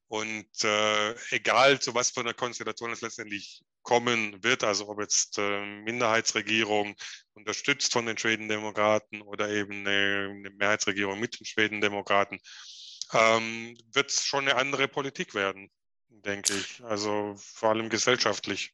Und 0.07 0.63
äh, 0.63 1.15
egal 1.31 1.79
zu 1.79 1.95
was 1.95 2.11
für 2.11 2.19
einer 2.19 2.33
Konstellation 2.33 2.91
es 2.91 3.01
letztendlich 3.01 3.63
kommen 3.81 4.43
wird, 4.43 4.63
also 4.63 4.87
ob 4.87 4.99
jetzt 5.01 5.37
äh, 5.37 5.65
Minderheitsregierung 5.65 6.95
unterstützt 7.33 7.93
von 7.93 8.05
den 8.05 8.17
Schwedendemokraten 8.17 9.21
oder 9.21 9.49
eben 9.49 9.85
eine, 9.87 10.29
eine 10.29 10.49
Mehrheitsregierung 10.51 11.19
mit 11.19 11.39
den 11.39 11.45
Schwedendemokraten, 11.45 12.39
ähm, 13.13 13.77
wird 13.91 14.11
es 14.11 14.25
schon 14.25 14.47
eine 14.47 14.57
andere 14.57 14.87
Politik 14.87 15.33
werden, 15.33 15.69
denke 16.09 16.53
ich. 16.53 16.83
Also 16.83 17.35
vor 17.37 17.69
allem 17.69 17.89
gesellschaftlich. 17.89 18.73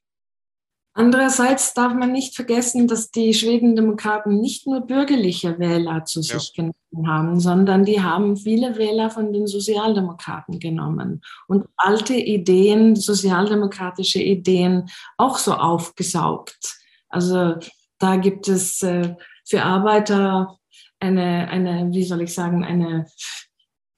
Andererseits 0.99 1.73
darf 1.73 1.93
man 1.93 2.11
nicht 2.11 2.35
vergessen, 2.35 2.85
dass 2.85 3.09
die 3.09 3.33
Schwedendemokraten 3.33 4.41
nicht 4.41 4.67
nur 4.67 4.81
bürgerliche 4.81 5.57
Wähler 5.57 6.03
zu 6.03 6.19
ja. 6.19 6.37
sich 6.37 6.53
genommen 6.53 7.07
haben, 7.07 7.39
sondern 7.39 7.85
die 7.85 8.01
haben 8.01 8.35
viele 8.35 8.77
Wähler 8.77 9.09
von 9.09 9.31
den 9.31 9.47
Sozialdemokraten 9.47 10.59
genommen 10.59 11.21
und 11.47 11.67
alte 11.77 12.15
Ideen, 12.15 12.97
sozialdemokratische 12.97 14.21
Ideen 14.21 14.89
auch 15.15 15.37
so 15.37 15.53
aufgesaugt. 15.53 16.77
Also 17.07 17.55
da 17.97 18.17
gibt 18.17 18.49
es 18.49 18.83
äh, 18.83 19.15
für 19.47 19.63
Arbeiter 19.63 20.57
eine, 20.99 21.47
eine, 21.47 21.93
wie 21.93 22.03
soll 22.03 22.23
ich 22.23 22.33
sagen, 22.33 22.65
eine 22.65 23.05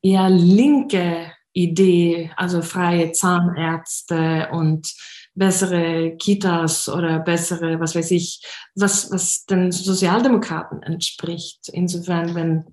eher 0.04 0.30
linke 0.30 1.32
Idee, 1.54 2.30
also 2.38 2.62
freie 2.62 3.12
Zahnärzte 3.12 4.50
und 4.52 4.94
bessere 5.34 6.18
Kitas 6.18 6.90
oder 6.90 7.20
bessere, 7.20 7.80
was 7.80 7.96
weiß 7.96 8.12
ich, 8.12 8.44
was, 8.76 9.12
was 9.12 9.46
den 9.46 9.72
Sozialdemokraten 9.72 10.84
entspricht. 10.84 11.70
Insofern, 11.70 12.36
wenn, 12.36 12.66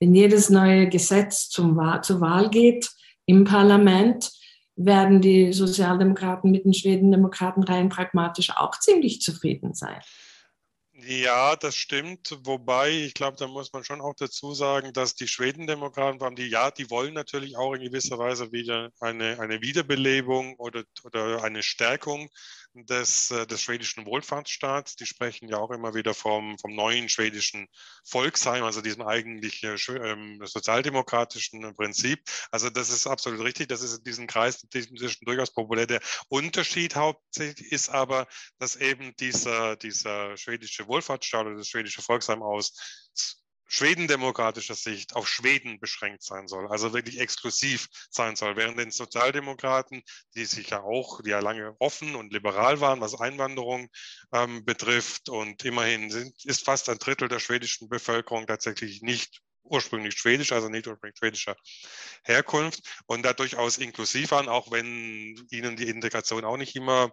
wenn 0.00 0.14
jedes 0.14 0.50
neue 0.50 0.88
Gesetz 0.88 1.48
zum, 1.48 1.80
zur 2.02 2.20
Wahl 2.20 2.50
geht 2.50 2.90
im 3.26 3.44
Parlament, 3.44 4.30
werden 4.76 5.20
die 5.20 5.52
Sozialdemokraten 5.52 6.50
mit 6.50 6.64
den 6.64 6.74
Schwedendemokraten 6.74 7.62
rein 7.62 7.88
pragmatisch 7.88 8.50
auch 8.56 8.78
ziemlich 8.78 9.22
zufrieden 9.22 9.74
sein. 9.74 10.00
Ja, 11.08 11.54
das 11.54 11.76
stimmt. 11.76 12.36
Wobei, 12.42 12.90
ich 12.90 13.14
glaube, 13.14 13.36
da 13.36 13.46
muss 13.46 13.72
man 13.72 13.84
schon 13.84 14.00
auch 14.00 14.14
dazu 14.14 14.54
sagen, 14.54 14.92
dass 14.92 15.14
die 15.14 15.28
Schwedendemokraten, 15.28 16.18
vor 16.18 16.26
allem 16.26 16.36
die, 16.36 16.48
ja, 16.48 16.72
die 16.72 16.90
wollen 16.90 17.14
natürlich 17.14 17.56
auch 17.56 17.74
in 17.74 17.82
gewisser 17.82 18.18
Weise 18.18 18.50
wieder 18.50 18.90
eine, 18.98 19.38
eine 19.38 19.60
Wiederbelebung 19.60 20.56
oder, 20.56 20.82
oder 21.04 21.44
eine 21.44 21.62
Stärkung 21.62 22.28
des, 22.84 23.30
äh, 23.30 23.46
des 23.46 23.62
schwedischen 23.62 24.04
Wohlfahrtsstaats. 24.04 24.96
Die 24.96 25.06
sprechen 25.06 25.48
ja 25.48 25.56
auch 25.56 25.70
immer 25.70 25.94
wieder 25.94 26.12
vom, 26.12 26.58
vom 26.58 26.74
neuen 26.74 27.08
schwedischen 27.08 27.68
Volksheim, 28.04 28.64
also 28.64 28.82
diesem 28.82 29.02
eigentlich 29.02 29.62
äh, 29.62 29.76
sozialdemokratischen 30.44 31.74
Prinzip. 31.74 32.22
Also 32.50 32.68
das 32.68 32.90
ist 32.90 33.06
absolut 33.06 33.40
richtig. 33.40 33.68
Das 33.68 33.80
ist 33.80 33.98
in 33.98 34.04
diesem 34.04 34.26
Kreis 34.26 34.62
inzwischen 34.62 35.24
durchaus 35.24 35.52
populär. 35.52 35.86
Der 35.86 36.00
Unterschied 36.28 36.96
hauptsächlich 36.96 37.72
ist 37.72 37.88
aber, 37.88 38.26
dass 38.58 38.76
eben 38.76 39.14
dieser, 39.16 39.76
dieser 39.76 40.36
schwedische 40.36 40.86
Wohlfahrtsstaat 40.86 41.46
oder 41.46 41.56
das 41.56 41.68
schwedische 41.68 42.02
Volksheim 42.02 42.42
aus 42.42 42.74
schwedendemokratischer 43.66 44.74
Sicht 44.74 45.14
auf 45.16 45.28
Schweden 45.28 45.80
beschränkt 45.80 46.22
sein 46.22 46.48
soll, 46.48 46.68
also 46.68 46.92
wirklich 46.92 47.18
exklusiv 47.18 47.88
sein 48.10 48.36
soll, 48.36 48.56
während 48.56 48.78
den 48.78 48.90
Sozialdemokraten, 48.90 50.02
die 50.34 50.44
sich 50.44 50.70
ja 50.70 50.82
auch, 50.82 51.20
die 51.22 51.30
ja 51.30 51.40
lange 51.40 51.74
offen 51.78 52.14
und 52.14 52.32
liberal 52.32 52.80
waren, 52.80 53.00
was 53.00 53.18
Einwanderung 53.18 53.88
ähm, 54.32 54.64
betrifft 54.64 55.28
und 55.28 55.64
immerhin 55.64 56.10
sind, 56.10 56.32
ist 56.44 56.64
fast 56.64 56.88
ein 56.88 56.98
Drittel 56.98 57.28
der 57.28 57.40
schwedischen 57.40 57.88
Bevölkerung 57.88 58.46
tatsächlich 58.46 59.02
nicht 59.02 59.40
ursprünglich 59.68 60.14
schwedisch, 60.16 60.52
also 60.52 60.68
nicht 60.68 60.86
ursprünglich 60.86 61.18
schwedischer 61.18 61.56
Herkunft 62.24 62.80
und 63.06 63.24
da 63.24 63.32
durchaus 63.32 63.78
inklusiv 63.78 64.30
waren, 64.30 64.48
auch 64.48 64.70
wenn 64.70 65.46
ihnen 65.50 65.76
die 65.76 65.88
Integration 65.88 66.44
auch 66.44 66.56
nicht 66.56 66.76
immer 66.76 67.10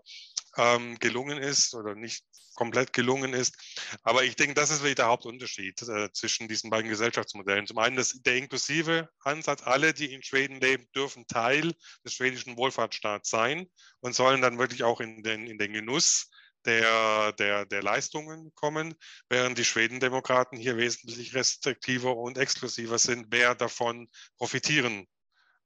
ähm, 0.57 0.97
gelungen 0.99 1.37
ist 1.37 1.73
oder 1.73 1.95
nicht 1.95 2.23
komplett 2.55 2.93
gelungen 2.93 3.33
ist. 3.33 3.57
Aber 4.03 4.23
ich 4.23 4.35
denke, 4.35 4.53
das 4.53 4.69
ist 4.69 4.81
wirklich 4.81 4.95
der 4.95 5.07
Hauptunterschied 5.07 5.81
äh, 5.83 6.11
zwischen 6.11 6.47
diesen 6.47 6.69
beiden 6.69 6.89
Gesellschaftsmodellen. 6.89 7.67
Zum 7.67 7.79
einen 7.79 7.95
das, 7.95 8.21
der 8.21 8.37
inklusive 8.37 9.09
Ansatz, 9.19 9.63
alle, 9.63 9.93
die 9.93 10.13
in 10.13 10.23
Schweden 10.23 10.59
leben, 10.59 10.87
dürfen 10.95 11.27
Teil 11.27 11.73
des 12.05 12.13
schwedischen 12.13 12.57
Wohlfahrtsstaats 12.57 13.29
sein 13.29 13.67
und 14.01 14.15
sollen 14.15 14.41
dann 14.41 14.59
wirklich 14.59 14.83
auch 14.83 15.01
in 15.01 15.23
den, 15.23 15.47
in 15.47 15.57
den 15.57 15.73
Genuss 15.73 16.29
der, 16.65 17.33
der, 17.33 17.65
der 17.65 17.83
Leistungen 17.83 18.53
kommen, 18.55 18.95
während 19.29 19.57
die 19.57 19.65
Schwedendemokraten 19.65 20.57
hier 20.57 20.77
wesentlich 20.77 21.33
restriktiver 21.33 22.15
und 22.15 22.37
exklusiver 22.37 22.99
sind, 22.99 23.27
wer 23.31 23.53
davon 23.55 24.07
profitieren 24.37 25.07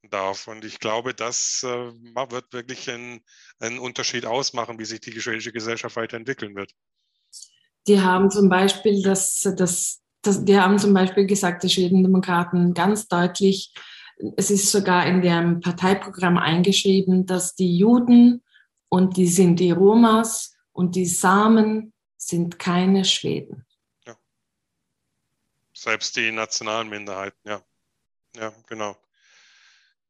darf. 0.03 0.47
Und 0.47 0.63
ich 0.63 0.79
glaube, 0.79 1.13
das 1.13 1.63
äh, 1.63 1.67
wird 1.67 2.53
wirklich 2.53 2.89
einen, 2.89 3.21
einen 3.59 3.79
Unterschied 3.79 4.25
ausmachen, 4.25 4.79
wie 4.79 4.85
sich 4.85 5.01
die 5.01 5.19
schwedische 5.19 5.51
Gesellschaft 5.51 5.95
weiterentwickeln 5.95 6.55
wird. 6.55 6.71
Die 7.87 8.01
haben 8.01 8.29
zum 8.29 8.49
Beispiel 8.49 9.01
das, 9.01 9.41
das, 9.57 10.01
das, 10.21 10.43
die 10.43 10.59
haben 10.59 10.77
zum 10.77 10.93
Beispiel 10.93 11.25
gesagt, 11.25 11.63
die 11.63 11.69
Schwedendemokraten 11.69 12.73
ganz 12.73 13.07
deutlich, 13.07 13.73
es 14.35 14.49
ist 14.49 14.71
sogar 14.71 15.05
in 15.05 15.21
deren 15.21 15.61
Parteiprogramm 15.61 16.37
eingeschrieben, 16.37 17.25
dass 17.25 17.55
die 17.55 17.77
Juden 17.77 18.43
und 18.89 19.15
die 19.15 19.27
sind 19.27 19.59
die 19.59 19.71
Romas 19.71 20.55
und 20.71 20.95
die 20.95 21.05
Samen 21.05 21.93
sind 22.17 22.59
keine 22.59 23.05
Schweden. 23.05 23.67
Selbst 25.77 26.15
die 26.15 26.31
nationalen 26.31 26.89
Minderheiten, 26.89 27.37
ja. 27.47 27.61
Ja, 28.35 28.51
genau. 28.67 28.97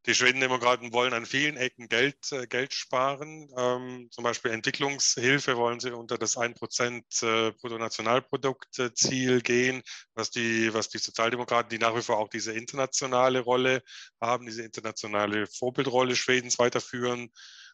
Die 0.07 0.15
Schwedendemokraten 0.15 0.93
wollen 0.93 1.11
an 1.11 1.25
vielen 1.25 1.57
Ecken 1.57 1.89
Geld, 1.89 2.31
äh, 2.31 2.47
Geld 2.47 2.73
sparen. 2.73 3.49
Ähm, 3.57 4.07
zum 4.09 4.23
Beispiel 4.23 4.51
Entwicklungshilfe 4.51 5.57
wollen 5.57 5.81
sie 5.81 5.91
unter 5.91 6.17
das 6.17 6.37
1% 6.37 7.23
äh, 7.23 7.51
Bruttonationalprodukt-Ziel 7.51 9.41
gehen, 9.41 9.81
was 10.13 10.31
die, 10.31 10.73
was 10.73 10.87
die 10.87 10.99
Sozialdemokraten, 10.99 11.69
die 11.69 11.77
nach 11.77 11.93
wie 11.93 12.01
vor 12.01 12.19
auch 12.19 12.29
diese 12.29 12.53
internationale 12.53 13.41
Rolle 13.41 13.83
haben, 14.21 14.45
diese 14.45 14.63
internationale 14.63 15.45
Vorbildrolle 15.45 16.15
Schwedens 16.15 16.57
weiterführen 16.57 17.29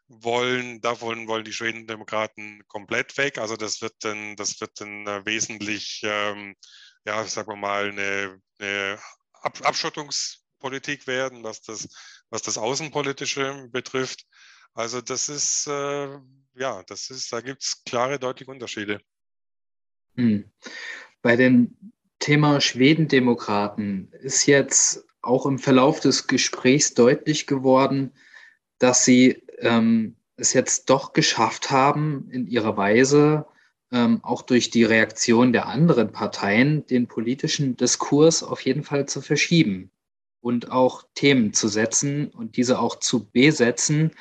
wollen. 0.07 0.81
Davon 0.81 1.27
wollen 1.27 1.45
die 1.45 1.53
Schwedendemokraten 1.53 2.63
komplett 2.67 3.15
weg. 3.19 3.37
Also 3.37 3.57
das 3.57 3.79
wird 3.83 3.93
dann, 3.99 4.35
das 4.37 4.59
wird 4.59 4.81
dann 4.81 5.05
äh, 5.05 5.23
wesentlich, 5.27 6.01
ähm, 6.03 6.55
ja, 7.05 7.23
sagen 7.25 7.49
wir 7.49 7.57
mal, 7.57 7.89
eine, 7.89 8.41
eine 8.57 8.99
Abschottungs 9.43 10.43
werden, 11.07 11.43
was 11.43 11.61
das 11.61 11.89
was 12.33 12.41
das 12.41 12.57
Außenpolitische 12.57 13.69
betrifft. 13.71 14.25
Also 14.73 15.01
das 15.01 15.29
ist, 15.29 15.67
äh, 15.67 16.07
ja, 16.55 16.81
das 16.87 17.11
ist, 17.11 17.31
da 17.31 17.41
gibt 17.41 17.61
es 17.61 17.83
klare, 17.85 18.17
deutliche 18.17 18.49
Unterschiede. 18.49 19.01
Hm. 20.15 20.51
Bei 21.21 21.35
dem 21.35 21.77
Thema 22.17 22.59
Schwedendemokraten 22.59 24.11
ist 24.13 24.47
jetzt 24.47 25.05
auch 25.21 25.45
im 25.45 25.59
Verlauf 25.59 25.99
des 25.99 26.25
Gesprächs 26.25 26.95
deutlich 26.95 27.45
geworden, 27.45 28.11
dass 28.79 29.05
sie 29.05 29.43
ähm, 29.59 30.15
es 30.35 30.53
jetzt 30.53 30.89
doch 30.89 31.13
geschafft 31.13 31.69
haben, 31.69 32.31
in 32.31 32.47
ihrer 32.47 32.75
Weise, 32.77 33.45
ähm, 33.91 34.21
auch 34.23 34.41
durch 34.41 34.71
die 34.71 34.85
Reaktion 34.85 35.53
der 35.53 35.67
anderen 35.67 36.11
Parteien, 36.11 36.83
den 36.87 37.07
politischen 37.07 37.77
Diskurs 37.77 38.41
auf 38.41 38.61
jeden 38.61 38.83
Fall 38.83 39.07
zu 39.07 39.21
verschieben 39.21 39.91
und 40.43 40.71
auch 40.71 41.05
Themen 41.15 41.53
zu 41.53 41.69
setzen 41.69 42.27
und 42.27 42.57
diese 42.57 42.77
auch 42.77 42.99
zu 42.99 43.31
besetzen. 43.31 44.11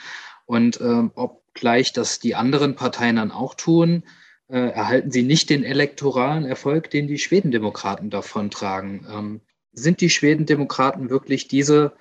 Und 0.46 0.80
äh, 0.80 1.08
obgleich 1.16 1.92
das 1.92 2.20
die 2.20 2.36
anderen 2.36 2.76
Parteien 2.76 3.16
dann 3.16 3.32
auch 3.32 3.54
tun, 3.54 4.04
äh, 4.46 4.68
erhalten 4.68 5.10
sie 5.10 5.24
nicht 5.24 5.50
den 5.50 5.64
elektoralen 5.64 6.44
Erfolg, 6.44 6.90
den 6.90 7.08
die 7.08 7.18
Schwedendemokraten 7.18 8.08
davontragen. 8.08 9.04
Ähm, 9.10 9.40
sind 9.72 10.00
die 10.00 10.10
Schwedendemokraten 10.10 11.10
wirklich 11.10 11.48
diese 11.48 11.92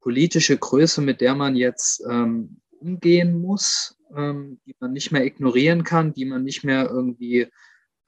politische 0.00 0.56
Größe, 0.56 1.02
mit 1.02 1.20
der 1.20 1.34
man 1.34 1.54
jetzt 1.54 2.02
ähm, 2.08 2.62
umgehen 2.70 3.42
muss, 3.42 3.98
ähm, 4.16 4.58
die 4.64 4.74
man 4.80 4.94
nicht 4.94 5.12
mehr 5.12 5.26
ignorieren 5.26 5.84
kann, 5.84 6.14
die 6.14 6.24
man 6.24 6.44
nicht 6.44 6.64
mehr 6.64 6.88
irgendwie 6.88 7.48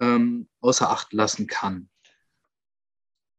ähm, 0.01 0.49
außer 0.61 0.89
Acht 0.89 1.13
lassen 1.13 1.47
kann? 1.47 1.91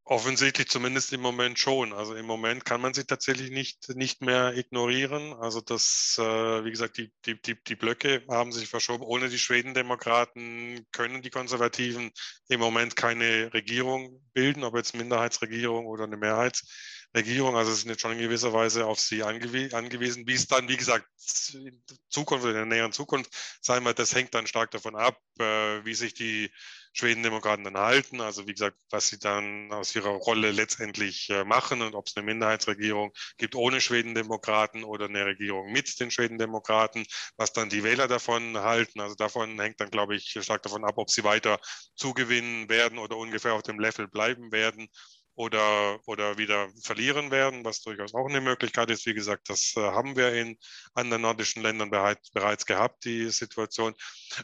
Offensichtlich 0.05 0.67
zumindest 0.67 1.13
im 1.13 1.21
Moment 1.21 1.57
schon. 1.57 1.93
Also 1.93 2.13
im 2.13 2.25
Moment 2.25 2.65
kann 2.65 2.81
man 2.81 2.93
sie 2.93 3.05
tatsächlich 3.05 3.51
nicht, 3.51 3.87
nicht 3.95 4.21
mehr 4.21 4.53
ignorieren. 4.57 5.31
Also 5.31 5.61
das, 5.61 6.17
äh, 6.19 6.65
wie 6.65 6.71
gesagt, 6.71 6.97
die, 6.97 7.13
die, 7.25 7.41
die, 7.41 7.55
die 7.63 7.75
Blöcke 7.77 8.21
haben 8.27 8.51
sich 8.51 8.67
verschoben. 8.67 9.05
Ohne 9.05 9.29
die 9.29 9.39
Schwedendemokraten 9.39 10.85
können 10.91 11.21
die 11.21 11.29
Konservativen 11.29 12.11
im 12.49 12.59
Moment 12.59 12.97
keine 12.97 13.53
Regierung 13.53 14.21
bilden, 14.33 14.65
ob 14.65 14.75
jetzt 14.75 14.93
Minderheitsregierung 14.93 15.85
oder 15.85 16.03
eine 16.03 16.17
Mehrheitsregierung. 16.17 17.55
Also 17.55 17.71
es 17.71 17.79
sind 17.79 17.89
jetzt 17.89 18.01
schon 18.01 18.11
in 18.11 18.19
gewisser 18.19 18.51
Weise 18.51 18.85
auf 18.85 18.99
sie 18.99 19.23
angew 19.23 19.73
angewiesen. 19.73 20.27
Wie 20.27 20.33
es 20.33 20.47
dann, 20.47 20.67
wie 20.67 20.75
gesagt, 20.75 21.07
in 21.53 21.81
Zukunft, 22.09 22.45
in 22.45 22.53
der 22.55 22.65
näheren 22.65 22.91
Zukunft 22.91 23.33
sein 23.61 23.85
wird, 23.85 23.99
das 23.99 24.13
hängt 24.13 24.33
dann 24.33 24.47
stark 24.47 24.71
davon 24.71 24.97
ab, 24.97 25.17
äh, 25.39 25.85
wie 25.85 25.93
sich 25.93 26.13
die 26.13 26.51
Schwedendemokraten 26.93 27.63
dann 27.65 27.77
halten. 27.77 28.21
Also 28.21 28.47
wie 28.47 28.53
gesagt, 28.53 28.77
was 28.89 29.07
sie 29.07 29.19
dann 29.19 29.71
aus 29.71 29.95
ihrer 29.95 30.09
Rolle 30.11 30.51
letztendlich 30.51 31.29
äh, 31.29 31.43
machen 31.43 31.81
und 31.81 31.95
ob 31.95 32.07
es 32.07 32.15
eine 32.15 32.25
Minderheitsregierung 32.25 33.11
gibt 33.37 33.55
ohne 33.55 33.81
Schwedendemokraten 33.81 34.83
oder 34.83 35.05
eine 35.05 35.25
Regierung 35.25 35.71
mit 35.71 35.99
den 35.99 36.11
Schwedendemokraten, 36.11 37.05
was 37.35 37.51
dann 37.53 37.69
die 37.69 37.83
Wähler 37.83 38.07
davon 38.07 38.57
halten. 38.59 39.01
Also 39.01 39.15
davon 39.15 39.59
hängt 39.59 39.81
dann, 39.81 39.89
glaube 39.89 40.15
ich, 40.15 40.37
stark 40.41 40.61
davon 40.63 40.85
ab, 40.85 40.95
ob 40.97 41.09
sie 41.09 41.23
weiter 41.23 41.59
zugewinnen 41.95 42.69
werden 42.69 42.99
oder 42.99 43.17
ungefähr 43.17 43.53
auf 43.53 43.63
dem 43.63 43.79
Level 43.79 44.07
bleiben 44.07 44.51
werden 44.51 44.87
oder, 45.35 45.99
oder 46.05 46.37
wieder 46.37 46.69
verlieren 46.81 47.31
werden, 47.31 47.65
was 47.65 47.81
durchaus 47.81 48.13
auch 48.13 48.27
eine 48.27 48.41
Möglichkeit 48.41 48.89
ist. 48.91 49.05
Wie 49.05 49.13
gesagt, 49.13 49.49
das 49.49 49.73
äh, 49.75 49.81
haben 49.81 50.15
wir 50.15 50.33
in 50.33 50.57
anderen 50.93 51.23
nordischen 51.23 51.63
Ländern 51.63 51.89
bereits, 51.89 52.29
bereits 52.31 52.65
gehabt, 52.65 53.05
die 53.05 53.29
Situation. 53.29 53.95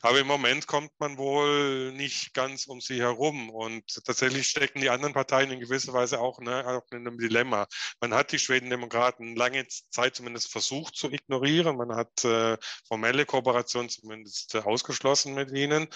Aber 0.02 0.20
im 0.20 0.28
Moment 0.28 0.66
kommt 0.68 0.92
man 1.00 1.18
wohl 1.18 1.92
nicht 1.92 2.34
ganz 2.34 2.66
um 2.66 2.82
sie 2.82 3.00
herum. 3.00 3.50
Und 3.50 3.84
tatsächlich 4.06 4.48
stecken 4.48 4.82
die 4.82 4.90
anderen 4.90 5.14
Parteien 5.14 5.52
in 5.52 5.60
gewisser 5.60 5.94
Weise 5.94 6.20
auch, 6.20 6.40
ne, 6.40 6.66
auch 6.66 6.92
in 6.92 7.08
einem 7.08 7.18
Dilemma. 7.18 7.68
Man 8.02 8.14
hat 8.14 8.32
die 8.32 8.40
Schwedendemokraten 8.40 9.36
lange 9.36 9.68
Zeit 9.68 10.16
zumindest 10.16 10.52
versucht 10.52 10.96
zu 10.96 11.12
ignorieren. 11.12 11.78
Man 11.78 11.96
hat 11.96 12.26
äh, 12.26 12.58
formelle 12.88 13.26
Kooperation 13.26 13.90
zumindest 13.90 14.56
äh, 14.56 14.60
ausgeschlossen 14.60 15.36
mit 15.36 15.52
ihnen. 15.52 15.88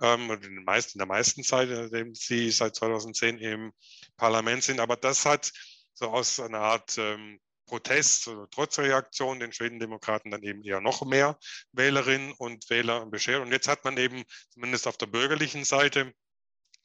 Ähm, 0.00 0.30
in, 0.30 0.40
den 0.40 0.64
meisten, 0.64 0.92
in 0.94 1.00
der 1.00 1.08
meisten 1.08 1.42
Zeit, 1.42 1.68
indem 1.68 2.14
sie 2.14 2.50
seit 2.50 2.76
2010 2.76 3.38
im 3.38 3.72
Parlament 4.16 4.29
sind. 4.60 4.80
Aber 4.80 4.96
das 4.96 5.26
hat 5.26 5.52
so 5.94 6.06
aus 6.06 6.40
einer 6.40 6.60
Art 6.60 6.96
ähm, 6.98 7.40
Protest 7.66 8.26
oder 8.26 8.50
Trotzreaktion 8.50 9.38
den 9.38 9.52
Schwedendemokraten 9.52 10.30
dann 10.30 10.42
eben 10.42 10.62
eher 10.64 10.80
noch 10.80 11.06
mehr 11.06 11.38
Wählerinnen 11.72 12.32
und 12.32 12.68
Wähler 12.68 13.06
beschert. 13.06 13.42
Und 13.42 13.52
jetzt 13.52 13.68
hat 13.68 13.84
man 13.84 13.96
eben 13.96 14.24
zumindest 14.50 14.88
auf 14.88 14.96
der 14.96 15.06
bürgerlichen 15.06 15.64
Seite 15.64 16.12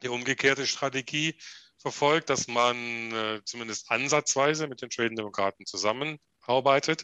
die 0.04 0.10
umgekehrte 0.10 0.68
Strategie 0.68 1.40
verfolgt, 1.80 2.30
dass 2.30 2.48
man 2.48 3.12
äh, 3.12 3.42
zumindest 3.46 3.90
ansatzweise 3.92 4.68
mit 4.68 4.82
den 4.82 4.92
Schwedendemokraten 4.92 5.66
zusammenarbeitet, 5.66 7.04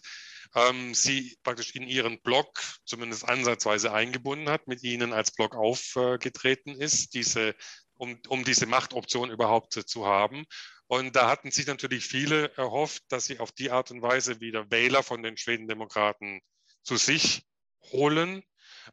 ähm, 0.56 0.94
sie 0.94 1.38
praktisch 1.44 1.76
in 1.76 1.84
ihren 1.84 2.22
Blog 2.22 2.62
zumindest 2.86 3.28
ansatzweise 3.28 3.94
eingebunden 3.94 4.50
hat, 4.50 4.68
mit 4.68 4.84
ihnen 4.84 5.14
als 5.14 5.32
Blog 5.32 5.56
aufgetreten 5.56 6.72
ist, 6.80 7.14
diese 7.14 7.56
um, 8.02 8.18
um 8.30 8.43
diese 8.43 8.66
Machtoption 8.66 9.30
überhaupt 9.30 9.74
zu 9.74 10.08
haben. 10.08 10.45
Und 10.88 11.16
da 11.16 11.30
hatten 11.30 11.52
sich 11.52 11.68
natürlich 11.68 12.06
viele 12.06 12.52
erhofft, 12.58 13.04
dass 13.10 13.26
sie 13.26 13.39
auf 13.39 13.52
die 13.52 13.70
Art 13.70 13.91
und 13.91 14.02
Weise 14.02 14.41
wieder 14.41 14.72
Wähler 14.72 15.04
von 15.04 15.22
den 15.22 15.38
Schwedendemokraten 15.38 16.41
zu 16.82 16.97
sich 16.97 17.45
holen. 17.91 18.43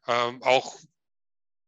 Ähm, 0.07 0.43
auch 0.43 0.79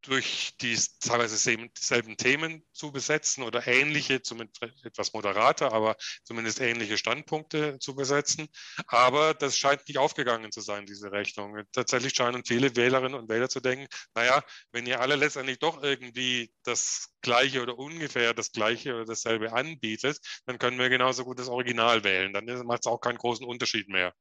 durch 0.01 0.55
die 0.61 0.77
teilweise 0.99 1.37
selben 1.37 2.17
Themen 2.17 2.63
zu 2.73 2.91
besetzen 2.91 3.43
oder 3.43 3.67
ähnliche, 3.67 4.21
zumindest 4.21 4.61
etwas 4.83 5.13
moderater, 5.13 5.73
aber 5.73 5.95
zumindest 6.23 6.59
ähnliche 6.59 6.97
Standpunkte 6.97 7.77
zu 7.79 7.95
besetzen. 7.95 8.47
Aber 8.87 9.33
das 9.33 9.57
scheint 9.57 9.87
nicht 9.87 9.97
aufgegangen 9.97 10.51
zu 10.51 10.61
sein, 10.61 10.85
diese 10.85 11.11
Rechnung. 11.11 11.61
Tatsächlich 11.71 12.13
scheinen 12.13 12.43
viele 12.45 12.75
Wählerinnen 12.75 13.19
und 13.19 13.29
Wähler 13.29 13.49
zu 13.49 13.59
denken, 13.59 13.87
naja, 14.15 14.43
wenn 14.71 14.85
ihr 14.85 14.99
alle 15.01 15.15
letztendlich 15.15 15.59
doch 15.59 15.83
irgendwie 15.83 16.51
das 16.63 17.09
Gleiche 17.21 17.61
oder 17.61 17.77
ungefähr 17.77 18.33
das 18.33 18.51
Gleiche 18.51 18.95
oder 18.95 19.05
dasselbe 19.05 19.53
anbietet, 19.53 20.19
dann 20.45 20.57
können 20.57 20.79
wir 20.79 20.89
genauso 20.89 21.23
gut 21.23 21.39
das 21.39 21.47
Original 21.47 22.03
wählen. 22.03 22.33
Dann 22.33 22.45
macht 22.65 22.81
es 22.81 22.87
auch 22.87 22.99
keinen 22.99 23.17
großen 23.17 23.45
Unterschied 23.45 23.87
mehr. 23.89 24.13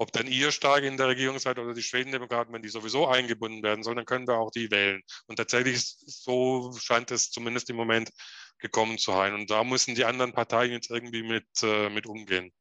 Ob 0.00 0.12
dann 0.12 0.28
ihr 0.28 0.52
stark 0.52 0.84
in 0.84 0.96
der 0.96 1.08
Regierung 1.08 1.40
seid 1.40 1.58
oder 1.58 1.74
die 1.74 1.82
Schwedendemokraten, 1.82 2.54
wenn 2.54 2.62
die 2.62 2.68
sowieso 2.68 3.08
eingebunden 3.08 3.64
werden 3.64 3.82
sollen, 3.82 3.96
dann 3.96 4.06
können 4.06 4.28
wir 4.28 4.38
auch 4.38 4.52
die 4.52 4.70
wählen. 4.70 5.02
Und 5.26 5.36
tatsächlich 5.36 5.82
so 6.06 6.72
scheint 6.78 7.10
es 7.10 7.30
zumindest 7.30 7.68
im 7.68 7.76
Moment 7.76 8.10
gekommen 8.58 8.98
zu 8.98 9.10
sein. 9.10 9.34
Und 9.34 9.50
da 9.50 9.64
müssen 9.64 9.96
die 9.96 10.04
anderen 10.04 10.32
Parteien 10.32 10.72
jetzt 10.72 10.90
irgendwie 10.90 11.24
mit, 11.24 11.46
äh, 11.62 11.90
mit 11.90 12.06
umgehen. 12.06 12.52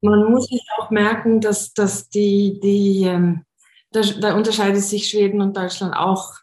Man 0.00 0.32
muss 0.32 0.46
sich 0.46 0.62
auch 0.78 0.90
merken, 0.90 1.40
dass, 1.40 1.74
dass 1.74 2.08
die, 2.08 2.58
die 2.60 3.04
ähm, 3.04 3.44
da, 3.92 4.00
da 4.00 4.34
unterscheidet 4.34 4.82
sich 4.82 5.08
Schweden 5.08 5.40
und 5.40 5.56
Deutschland 5.56 5.94
auch 5.94 6.41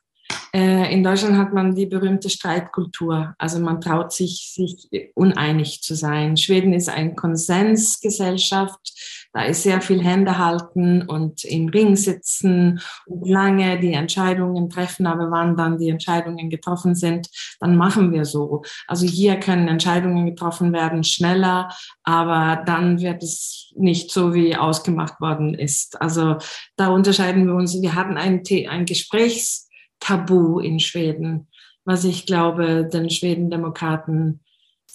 in 0.51 1.03
Deutschland 1.03 1.37
hat 1.37 1.53
man 1.53 1.75
die 1.75 1.85
berühmte 1.85 2.29
Streitkultur. 2.29 3.35
Also 3.37 3.59
man 3.59 3.81
traut 3.81 4.11
sich, 4.11 4.51
sich 4.53 5.11
uneinig 5.13 5.83
zu 5.83 5.95
sein. 5.95 6.37
Schweden 6.37 6.73
ist 6.73 6.89
eine 6.89 7.13
Konsensgesellschaft. 7.13 9.29
Da 9.31 9.43
ist 9.43 9.61
sehr 9.61 9.79
viel 9.79 10.03
Händehalten 10.03 11.03
und 11.03 11.43
im 11.43 11.69
Ring 11.69 11.95
sitzen 11.95 12.81
und 13.05 13.29
lange 13.29 13.79
die 13.79 13.93
Entscheidungen 13.93 14.71
treffen. 14.71 15.05
Aber 15.05 15.29
wann 15.29 15.55
dann 15.55 15.77
die 15.77 15.89
Entscheidungen 15.89 16.49
getroffen 16.49 16.95
sind, 16.95 17.29
dann 17.59 17.77
machen 17.77 18.11
wir 18.11 18.25
so. 18.25 18.63
Also 18.87 19.05
hier 19.05 19.39
können 19.39 19.67
Entscheidungen 19.67 20.25
getroffen 20.25 20.73
werden 20.73 21.03
schneller, 21.03 21.69
aber 22.03 22.63
dann 22.65 22.99
wird 22.99 23.21
es 23.21 23.71
nicht 23.75 24.11
so, 24.11 24.33
wie 24.33 24.55
ausgemacht 24.55 25.21
worden 25.21 25.53
ist. 25.53 26.01
Also 26.01 26.37
da 26.75 26.87
unterscheiden 26.87 27.45
wir 27.45 27.53
uns. 27.53 27.79
Wir 27.79 27.93
hatten 27.93 28.17
ein, 28.17 28.41
ein 28.67 28.85
Gesprächs 28.85 29.68
Tabu 29.99 30.59
in 30.59 30.79
Schweden, 30.79 31.47
was 31.85 32.03
ich 32.03 32.25
glaube, 32.25 32.87
den 32.91 33.09
Schwedendemokraten, 33.09 34.41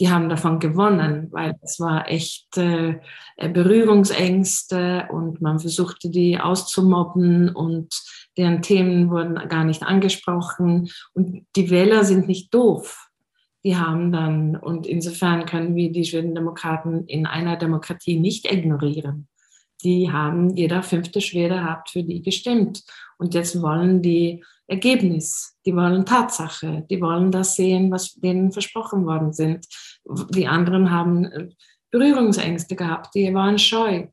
die 0.00 0.10
haben 0.10 0.28
davon 0.28 0.58
gewonnen, 0.58 1.28
weil 1.30 1.54
es 1.62 1.78
war 1.78 2.08
echt 2.08 2.56
äh, 2.56 2.98
Berührungsängste 3.36 5.08
und 5.10 5.40
man 5.40 5.60
versuchte 5.60 6.10
die 6.10 6.40
auszumobben 6.40 7.48
und 7.50 7.94
deren 8.36 8.62
Themen 8.62 9.10
wurden 9.10 9.36
gar 9.48 9.64
nicht 9.64 9.84
angesprochen 9.84 10.90
und 11.14 11.46
die 11.54 11.70
Wähler 11.70 12.04
sind 12.04 12.26
nicht 12.26 12.52
doof. 12.52 13.08
Die 13.64 13.76
haben 13.76 14.12
dann, 14.12 14.56
und 14.56 14.86
insofern 14.86 15.46
können 15.46 15.74
wir 15.74 15.90
die 15.90 16.04
Schwedendemokraten 16.04 17.06
in 17.06 17.24
einer 17.24 17.56
Demokratie 17.56 18.18
nicht 18.18 18.50
ignorieren. 18.50 19.28
Die 19.82 20.10
haben, 20.10 20.54
jeder 20.56 20.82
fünfte 20.82 21.20
Schwede 21.20 21.64
hat 21.64 21.88
für 21.88 22.02
die 22.02 22.20
gestimmt. 22.20 22.82
Und 23.16 23.34
jetzt 23.34 23.62
wollen 23.62 24.02
die 24.02 24.44
Ergebnis, 24.66 25.56
die 25.66 25.74
wollen 25.74 26.06
Tatsache, 26.06 26.86
die 26.88 27.00
wollen 27.00 27.30
das 27.30 27.56
sehen, 27.56 27.90
was 27.90 28.14
denen 28.14 28.52
versprochen 28.52 29.04
worden 29.04 29.32
sind. 29.32 29.66
Die 30.30 30.46
anderen 30.46 30.90
haben 30.90 31.24
äh, 31.26 31.48
Berührungsängste 31.90 32.74
gehabt, 32.74 33.14
die 33.14 33.32
waren 33.34 33.58
scheu. 33.58 34.06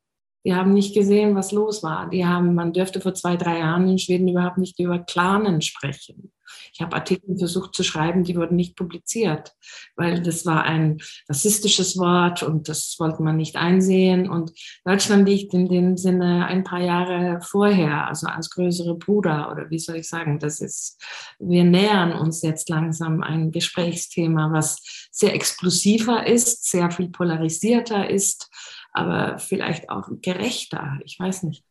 Die 0.44 0.56
haben 0.56 0.74
nicht 0.74 0.94
gesehen, 0.94 1.36
was 1.36 1.52
los 1.52 1.84
war. 1.84 2.10
Die 2.10 2.26
haben, 2.26 2.56
man 2.56 2.74
dürfte 2.74 3.02
vor 3.02 3.14
zwei, 3.14 3.38
drei 3.38 3.60
Jahren 3.60 3.88
in 3.88 4.00
Schweden 4.00 4.28
überhaupt 4.28 4.58
nicht 4.58 4.80
über 4.80 5.00
Clanen 5.00 5.62
sprechen. 5.62 6.32
Ich 6.74 6.82
habe 6.82 6.96
Artikel 6.96 7.38
versucht 7.38 7.76
zu 7.76 7.84
schreiben, 7.84 8.24
die 8.24 8.36
wurden 8.36 8.56
nicht 8.56 8.76
publiziert, 8.76 9.54
weil 9.96 10.22
das 10.22 10.46
war 10.46 10.64
ein 10.64 11.00
rassistisches 11.30 11.98
Wort 11.98 12.44
und 12.44 12.70
das 12.70 12.96
wollte 13.00 13.22
man 13.24 13.38
nicht 13.38 13.56
einsehen. 13.56 14.30
Und 14.30 14.52
Deutschland 14.86 15.28
liegt 15.28 15.54
in 15.54 15.68
dem 15.68 15.98
Sinne 15.98 16.46
ein 16.46 16.64
paar 16.64 16.82
Jahre 16.82 17.40
vorher, 17.42 18.08
also 18.08 18.28
als 18.28 18.50
größere 18.50 18.96
Bruder 18.96 19.52
oder 19.52 19.70
wie 19.70 19.80
soll 19.80 19.98
ich 19.98 20.10
sagen, 20.10 20.40
das 20.40 20.62
ist, 20.62 21.02
wir 21.40 21.64
nähern 21.64 22.14
uns 22.14 22.42
jetzt 22.42 22.70
langsam 22.70 23.22
ein 23.22 23.52
Gesprächsthema, 23.52 24.52
was 24.52 25.08
sehr 25.12 25.34
explosiver 25.34 26.26
ist, 26.28 26.70
sehr 26.70 26.90
viel 26.92 27.10
polarisierter 27.10 28.10
ist 28.10 28.50
aber 28.92 29.40
vielleicht 29.40 29.90
auch 29.90 30.10
gerechter. 30.22 31.00
Ich 31.06 31.20
weiß 31.20 31.44
nicht. 31.44 31.64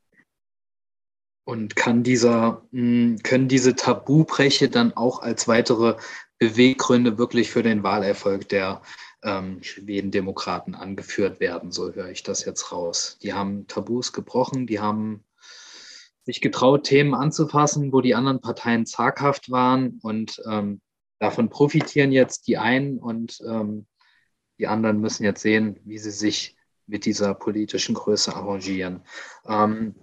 Und 1.45 1.75
kann 1.75 2.03
dieser, 2.03 2.63
hm, 2.71 3.19
können 3.23 3.49
diese 3.49 3.75
Tabubreche 3.75 4.69
dann 4.69 4.97
auch 4.97 5.23
als 5.23 5.49
weitere 5.49 5.97
Beweggründe 6.39 7.19
wirklich 7.19 7.51
für 7.51 7.63
den 7.63 7.83
Wahlerfolg 7.83 8.49
der 8.49 8.83
ähm, 9.23 9.63
Schweden-Demokraten 9.63 10.75
angeführt 10.75 11.41
werden? 11.41 11.73
So 11.73 11.93
höre 11.93 12.11
ich 12.11 12.23
das 12.23 12.45
jetzt 12.45 12.73
raus. 12.73 13.19
Die 13.23 13.33
haben 13.33 13.67
Tabus 13.67 14.13
gebrochen, 14.13 14.67
die 14.67 14.81
haben 14.81 15.25
sich 16.25 16.41
getraut, 16.41 16.85
Themen 16.85 17.15
anzufassen, 17.15 17.93
wo 17.93 18.01
die 18.01 18.15
anderen 18.15 18.41
Parteien 18.41 18.87
zaghaft 18.87 19.51
waren 19.51 19.99
und 20.03 20.41
ähm, 20.49 20.81
davon 21.19 21.51
profitieren 21.51 22.13
jetzt 22.13 22.47
die 22.47 22.59
einen 22.59 22.99
und 22.99 23.41
ähm, 23.47 23.87
die 24.59 24.67
anderen 24.67 25.01
müssen 25.01 25.25
jetzt 25.25 25.43
sehen, 25.43 25.81
wie 25.85 25.99
sie 25.99 26.11
sich 26.11 26.57
mit 26.91 27.05
dieser 27.05 27.35
politischen 27.35 27.95
Größe 27.95 28.35
arrangieren. 28.35 29.03
Ähm, 29.47 29.95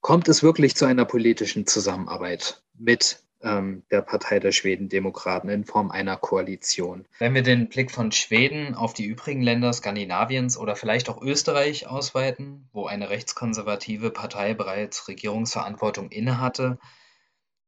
kommt 0.00 0.28
es 0.28 0.42
wirklich 0.42 0.76
zu 0.76 0.86
einer 0.86 1.04
politischen 1.04 1.66
Zusammenarbeit 1.66 2.62
mit 2.78 3.22
ähm, 3.42 3.82
der 3.90 4.02
Partei 4.02 4.38
der 4.38 4.52
Schweden-Demokraten 4.52 5.48
in 5.48 5.64
Form 5.64 5.90
einer 5.90 6.16
Koalition? 6.16 7.06
Wenn 7.18 7.34
wir 7.34 7.42
den 7.42 7.68
Blick 7.68 7.90
von 7.90 8.12
Schweden 8.12 8.74
auf 8.74 8.94
die 8.94 9.04
übrigen 9.04 9.42
Länder 9.42 9.72
Skandinaviens 9.72 10.56
oder 10.56 10.76
vielleicht 10.76 11.08
auch 11.08 11.20
Österreich 11.20 11.86
ausweiten, 11.86 12.68
wo 12.72 12.86
eine 12.86 13.10
rechtskonservative 13.10 14.10
Partei 14.10 14.54
bereits 14.54 15.08
Regierungsverantwortung 15.08 16.10
innehatte, 16.10 16.78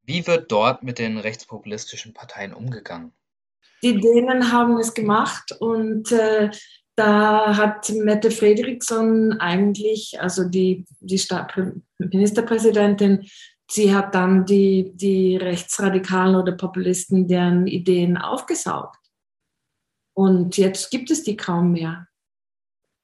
wie 0.05 0.27
wird 0.27 0.51
dort 0.51 0.83
mit 0.83 0.99
den 0.99 1.19
rechtspopulistischen 1.19 2.13
Parteien 2.13 2.55
umgegangen? 2.55 3.13
Die 3.83 4.01
Dänen 4.01 4.53
haben 4.53 4.79
es 4.79 4.95
gemacht 4.95 5.53
und 5.59 6.13
äh, 6.13 6.51
da 6.97 7.57
hat 7.57 7.91
Mette 7.91 8.31
Fredriksson 8.31 9.33
eigentlich, 9.41 10.21
also 10.21 10.45
die, 10.45 10.85
die 11.01 11.21
Ministerpräsidentin, 11.99 13.27
sie 13.71 13.95
hat 13.95 14.15
dann 14.15 14.45
die, 14.45 14.93
die 14.95 15.37
Rechtsradikalen 15.37 16.37
oder 16.37 16.53
Populisten, 16.53 17.27
deren 17.29 17.67
Ideen 17.67 18.17
aufgesaugt. 18.17 18.99
Und 20.15 20.59
jetzt 20.59 20.91
gibt 20.91 21.11
es 21.11 21.23
die 21.23 21.37
kaum 21.37 21.73
mehr. 21.73 22.07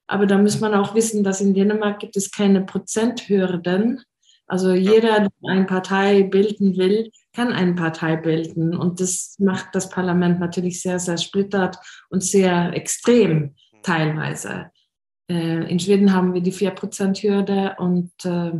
Aber 0.07 0.26
da 0.26 0.39
muss 0.39 0.61
man 0.61 0.74
auch 0.74 0.95
wissen, 0.95 1.24
dass 1.24 1.41
in 1.41 1.55
Dänemark 1.55 2.01
gibt 2.01 2.16
es 2.16 2.30
keine 2.30 2.62
Prozenthürden. 2.62 4.03
Also 4.47 4.72
jeder, 4.72 5.20
der 5.20 5.51
eine 5.51 5.66
Partei 5.66 6.22
bilden 6.22 6.76
will, 6.76 7.11
kann 7.34 7.53
eine 7.53 7.74
Partei 7.74 8.16
bilden. 8.16 8.76
Und 8.76 9.01
das 9.01 9.36
macht 9.39 9.74
das 9.74 9.91
Parlament 9.91 10.41
natürlich 10.41 10.80
sehr, 10.80 10.99
sehr 10.99 11.18
splittert 11.18 11.78
und 12.09 12.22
sehr 12.22 12.72
extrem 12.74 13.55
teilweise. 13.89 14.70
Äh, 15.30 15.70
in 15.70 15.80
Schweden 15.80 16.12
haben 16.12 16.34
wir 16.34 16.43
die 16.43 16.53
4%-Hürde 16.53 17.76
und 17.78 18.12
äh, 18.24 18.53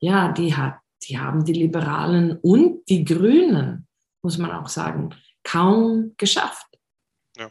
ja, 0.00 0.32
die, 0.32 0.54
hat, 0.54 0.78
die 1.02 1.18
haben 1.18 1.44
die 1.44 1.52
Liberalen 1.52 2.38
und 2.38 2.88
die 2.88 3.04
Grünen, 3.04 3.86
muss 4.22 4.38
man 4.38 4.50
auch 4.50 4.68
sagen, 4.68 5.14
kaum 5.42 6.14
geschafft. 6.16 6.66
Ja. 7.36 7.50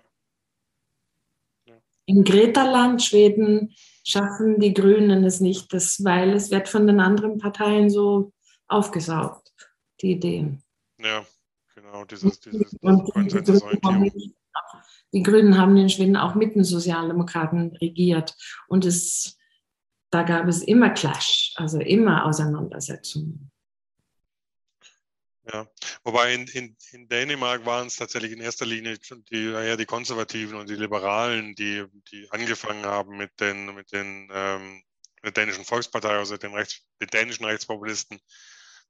Ja. 1.66 1.76
In 2.06 2.24
Gretaland, 2.24 3.02
Schweden, 3.02 3.76
schaffen 4.04 4.60
die 4.60 4.74
Grünen 4.74 5.24
es 5.24 5.40
nicht, 5.40 5.72
das, 5.72 6.04
weil 6.04 6.32
es 6.32 6.52
wird 6.52 6.68
von 6.68 6.88
den 6.88 7.00
anderen 7.00 7.38
Parteien 7.38 7.90
so 7.90 8.34
aufgesaugt, 8.68 9.54
die 10.02 10.12
Ideen. 10.14 10.64
Ja, 10.98 11.26
genau, 11.76 12.06
dieses, 12.06 12.40
dieses, 12.40 12.72
dieses 12.72 13.64
die 15.14 15.24
Grünen 15.24 15.58
haben 15.58 15.78
in 15.78 15.90
Schweden 15.90 16.18
auch 16.18 16.36
mit 16.36 16.56
den 16.56 16.64
Sozialdemokraten 16.64 17.76
regiert. 17.78 18.36
Und 18.68 18.86
es, 18.86 19.38
da 20.10 20.24
gab 20.24 20.48
es 20.48 20.64
immer 20.64 20.90
Clash, 20.90 21.54
also 21.56 21.80
immer 21.80 22.26
Auseinandersetzungen. 22.26 23.52
Ja, 25.52 25.68
wobei 26.04 26.34
in, 26.34 26.48
in, 26.48 26.76
in 26.94 27.08
Dänemark 27.10 27.66
waren 27.66 27.88
es 27.88 27.98
tatsächlich 27.98 28.32
in 28.32 28.40
erster 28.40 28.66
Linie 28.66 28.98
die, 29.30 29.46
eher 29.46 29.76
die 29.76 29.86
Konservativen 29.86 30.58
und 30.58 30.70
die 30.70 30.76
Liberalen, 30.76 31.54
die, 31.56 31.84
die 32.12 32.32
angefangen 32.32 32.86
haben 32.86 33.18
mit 33.18 33.40
den, 33.42 33.76
mit 33.76 33.92
den 33.92 34.30
ähm, 34.32 34.82
der 35.24 35.32
dänischen 35.32 35.66
Volkspartei, 35.66 36.18
also 36.18 36.38
den, 36.38 36.54
Rechts, 36.54 36.82
den 37.02 37.08
dänischen 37.08 37.46
Rechtspopulisten, 37.46 38.20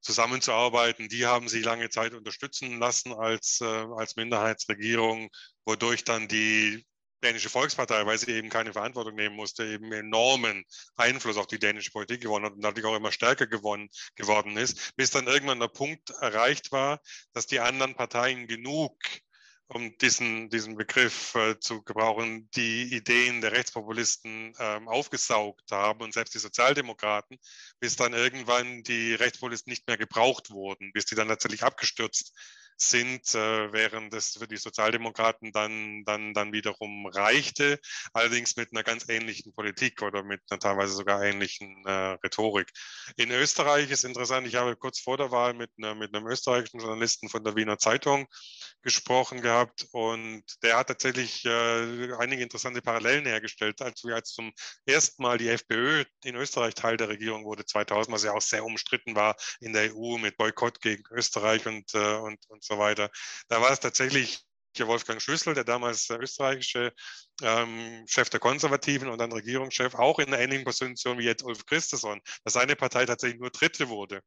zusammenzuarbeiten. 0.04 1.08
Die 1.08 1.26
haben 1.26 1.48
sich 1.48 1.64
lange 1.64 1.88
Zeit 1.90 2.14
unterstützen 2.14 2.78
lassen 2.78 3.12
als, 3.12 3.60
äh, 3.60 3.64
als 3.64 4.16
Minderheitsregierung, 4.16 5.30
wodurch 5.64 6.04
dann 6.04 6.28
die 6.28 6.84
dänische 7.24 7.48
Volkspartei, 7.48 8.04
weil 8.04 8.18
sie 8.18 8.32
eben 8.32 8.50
keine 8.50 8.74
Verantwortung 8.74 9.14
nehmen 9.14 9.34
musste, 9.34 9.64
eben 9.64 9.90
enormen 9.92 10.64
Einfluss 10.94 11.38
auf 11.38 11.46
die 11.46 11.58
dänische 11.58 11.90
Politik 11.90 12.20
gewonnen 12.20 12.44
hat 12.44 12.52
und 12.52 12.60
natürlich 12.60 12.84
auch 12.84 12.96
immer 12.96 13.12
stärker 13.12 13.46
gewonnen, 13.46 13.88
geworden 14.14 14.56
ist, 14.58 14.94
bis 14.96 15.10
dann 15.10 15.26
irgendwann 15.26 15.58
der 15.58 15.68
Punkt 15.68 16.10
erreicht 16.20 16.70
war, 16.70 17.00
dass 17.32 17.46
die 17.46 17.60
anderen 17.60 17.94
Parteien 17.94 18.46
genug 18.46 18.94
um 19.68 19.96
diesen, 19.98 20.50
diesen 20.50 20.76
Begriff 20.76 21.34
äh, 21.34 21.58
zu 21.58 21.82
gebrauchen, 21.82 22.48
die 22.54 22.94
Ideen 22.94 23.40
der 23.40 23.52
Rechtspopulisten 23.52 24.52
ähm, 24.58 24.88
aufgesaugt 24.88 25.70
haben 25.72 26.00
und 26.02 26.12
selbst 26.12 26.34
die 26.34 26.38
Sozialdemokraten, 26.38 27.38
bis 27.80 27.96
dann 27.96 28.12
irgendwann 28.12 28.82
die 28.82 29.14
Rechtspopulisten 29.14 29.70
nicht 29.70 29.86
mehr 29.86 29.96
gebraucht 29.96 30.50
wurden, 30.50 30.92
bis 30.92 31.06
die 31.06 31.14
dann 31.14 31.28
tatsächlich 31.28 31.62
abgestürzt 31.62 32.32
sind, 32.76 33.34
äh, 33.34 33.72
während 33.72 34.12
es 34.14 34.36
für 34.38 34.48
die 34.48 34.56
Sozialdemokraten 34.56 35.52
dann, 35.52 36.04
dann, 36.04 36.34
dann 36.34 36.52
wiederum 36.52 37.06
reichte, 37.06 37.78
allerdings 38.12 38.56
mit 38.56 38.70
einer 38.72 38.82
ganz 38.82 39.08
ähnlichen 39.08 39.54
Politik 39.54 40.02
oder 40.02 40.22
mit 40.22 40.40
einer 40.50 40.58
teilweise 40.58 40.94
sogar 40.94 41.22
ähnlichen 41.22 41.84
äh, 41.86 42.16
Rhetorik. 42.24 42.70
In 43.16 43.30
Österreich 43.30 43.90
ist 43.90 44.04
interessant, 44.04 44.46
ich 44.46 44.56
habe 44.56 44.76
kurz 44.76 45.00
vor 45.00 45.16
der 45.16 45.30
Wahl 45.30 45.54
mit, 45.54 45.70
einer, 45.78 45.94
mit 45.94 46.14
einem 46.14 46.26
österreichischen 46.26 46.80
Journalisten 46.80 47.28
von 47.28 47.44
der 47.44 47.56
Wiener 47.56 47.78
Zeitung 47.78 48.26
gesprochen 48.82 49.40
gehabt 49.40 49.86
und 49.92 50.42
der 50.62 50.76
hat 50.76 50.88
tatsächlich 50.88 51.44
äh, 51.44 52.12
einige 52.18 52.42
interessante 52.42 52.82
Parallelen 52.82 53.24
hergestellt, 53.24 53.80
als 53.80 54.04
wir 54.04 54.14
als 54.14 54.32
zum 54.32 54.52
ersten 54.84 55.22
Mal 55.22 55.38
die 55.38 55.48
FPÖ 55.48 56.04
in 56.22 56.36
Österreich 56.36 56.74
Teil 56.74 56.96
der 56.96 57.08
Regierung 57.08 57.44
wurde 57.44 57.64
2000, 57.64 58.14
was 58.14 58.24
ja 58.24 58.32
auch 58.32 58.42
sehr 58.42 58.64
umstritten 58.64 59.16
war 59.16 59.36
in 59.60 59.72
der 59.72 59.94
EU 59.94 60.18
mit 60.18 60.36
Boykott 60.36 60.80
gegen 60.80 61.02
Österreich 61.10 61.66
und, 61.66 61.94
äh, 61.94 62.16
und, 62.16 62.38
und 62.48 62.63
so 62.64 62.78
weiter. 62.78 63.10
Da 63.48 63.60
war 63.60 63.70
es 63.70 63.80
tatsächlich 63.80 64.44
Wolfgang 64.80 65.22
Schüssel, 65.22 65.54
der 65.54 65.62
damals 65.62 66.10
österreichische 66.10 66.92
ähm, 67.42 68.04
Chef 68.08 68.28
der 68.30 68.40
Konservativen 68.40 69.08
und 69.08 69.18
dann 69.18 69.30
Regierungschef, 69.30 69.94
auch 69.94 70.18
in 70.18 70.26
einer 70.26 70.40
ähnlichen 70.40 70.64
Position 70.64 71.18
wie 71.18 71.24
jetzt 71.24 71.44
Ulf 71.44 71.64
Christensen, 71.64 72.20
dass 72.42 72.54
seine 72.54 72.74
Partei 72.74 73.06
tatsächlich 73.06 73.40
nur 73.40 73.50
Dritte 73.50 73.88
wurde 73.88 74.20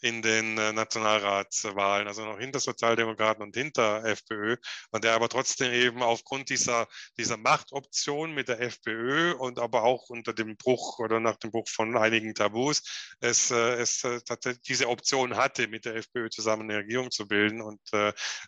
in 0.00 0.22
den 0.22 0.56
äh, 0.58 0.72
Nationalratswahlen, 0.72 2.08
also 2.08 2.24
noch 2.24 2.38
hinter 2.38 2.60
Sozialdemokraten 2.60 3.42
und 3.42 3.54
hinter 3.56 4.04
FPÖ, 4.04 4.56
und 4.90 5.04
der 5.04 5.14
aber 5.14 5.28
trotzdem 5.28 5.72
eben 5.72 6.02
aufgrund 6.02 6.48
dieser, 6.48 6.86
dieser 7.18 7.36
Machtoption 7.36 8.32
mit 8.32 8.48
der 8.48 8.60
FPÖ 8.60 9.32
und 9.34 9.58
aber 9.58 9.82
auch 9.82 10.08
unter 10.08 10.32
dem 10.32 10.56
Bruch 10.56 10.98
oder 10.98 11.20
nach 11.20 11.36
dem 11.36 11.50
Bruch 11.50 11.68
von 11.68 11.96
einigen 11.96 12.34
Tabus 12.34 12.82
es, 13.20 13.50
äh, 13.50 13.74
es 13.74 14.04
äh, 14.04 14.20
diese 14.66 14.88
Option 14.88 15.36
hatte, 15.36 15.68
mit 15.68 15.84
der 15.84 15.96
FPÖ 15.96 16.30
zusammen 16.30 16.70
eine 16.70 16.80
Regierung 16.80 17.10
zu 17.10 17.26
bilden 17.26 17.60
und 17.60 17.80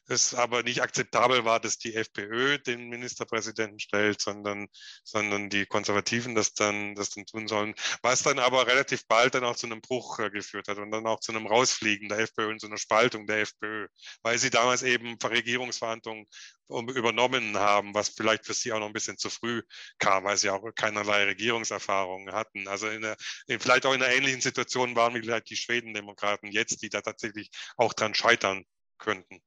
es 0.08 0.34
aber 0.34 0.62
nicht 0.62 0.82
akzeptabel 0.82 1.44
war, 1.44 1.60
dass 1.60 1.78
die 1.78 1.94
FPÖ 1.94 2.58
den 2.58 2.88
Ministerpräsidenten 2.88 3.78
stellt, 3.80 4.20
sondern, 4.20 4.68
sondern 5.04 5.50
die 5.50 5.66
Konservativen 5.66 6.34
das 6.34 6.54
dann, 6.54 6.94
das 6.94 7.10
dann 7.10 7.26
tun 7.26 7.48
sollen. 7.48 7.74
Was 8.02 8.22
dann 8.22 8.38
aber 8.38 8.66
relativ 8.66 9.06
bald 9.06 9.34
dann 9.34 9.44
auch 9.44 9.56
zu 9.56 9.66
einem 9.66 9.80
Bruch 9.80 10.18
geführt 10.32 10.68
hat 10.68 10.78
und 10.78 10.90
dann 10.90 11.06
auch 11.06 11.20
zu 11.20 11.31
einem 11.36 11.46
Rausfliegen 11.46 12.08
der 12.08 12.18
FPÖ 12.18 12.48
und 12.50 12.60
zu 12.60 12.66
einer 12.66 12.78
Spaltung 12.78 13.26
der 13.26 13.42
FPÖ, 13.42 13.88
weil 14.22 14.38
sie 14.38 14.50
damals 14.50 14.82
eben 14.82 15.16
Regierungsverhandlungen 15.22 16.26
übernommen 16.68 17.58
haben, 17.58 17.94
was 17.94 18.10
vielleicht 18.10 18.46
für 18.46 18.54
sie 18.54 18.72
auch 18.72 18.78
noch 18.78 18.86
ein 18.86 18.92
bisschen 18.92 19.18
zu 19.18 19.30
früh 19.30 19.62
kam, 19.98 20.24
weil 20.24 20.36
sie 20.36 20.50
auch 20.50 20.62
keinerlei 20.74 21.24
Regierungserfahrungen 21.24 22.32
hatten. 22.32 22.66
Also 22.68 22.88
in 22.88 23.02
der, 23.02 23.16
vielleicht 23.58 23.84
auch 23.86 23.94
in 23.94 24.02
einer 24.02 24.14
ähnlichen 24.14 24.40
Situation 24.40 24.96
waren 24.96 25.14
wie 25.14 25.20
vielleicht 25.20 25.50
die 25.50 25.56
Schwedendemokraten 25.56 26.50
jetzt, 26.50 26.82
die 26.82 26.88
da 26.88 27.02
tatsächlich 27.02 27.50
auch 27.76 27.92
dran 27.92 28.14
scheitern 28.14 28.64
könnten. 28.98 29.42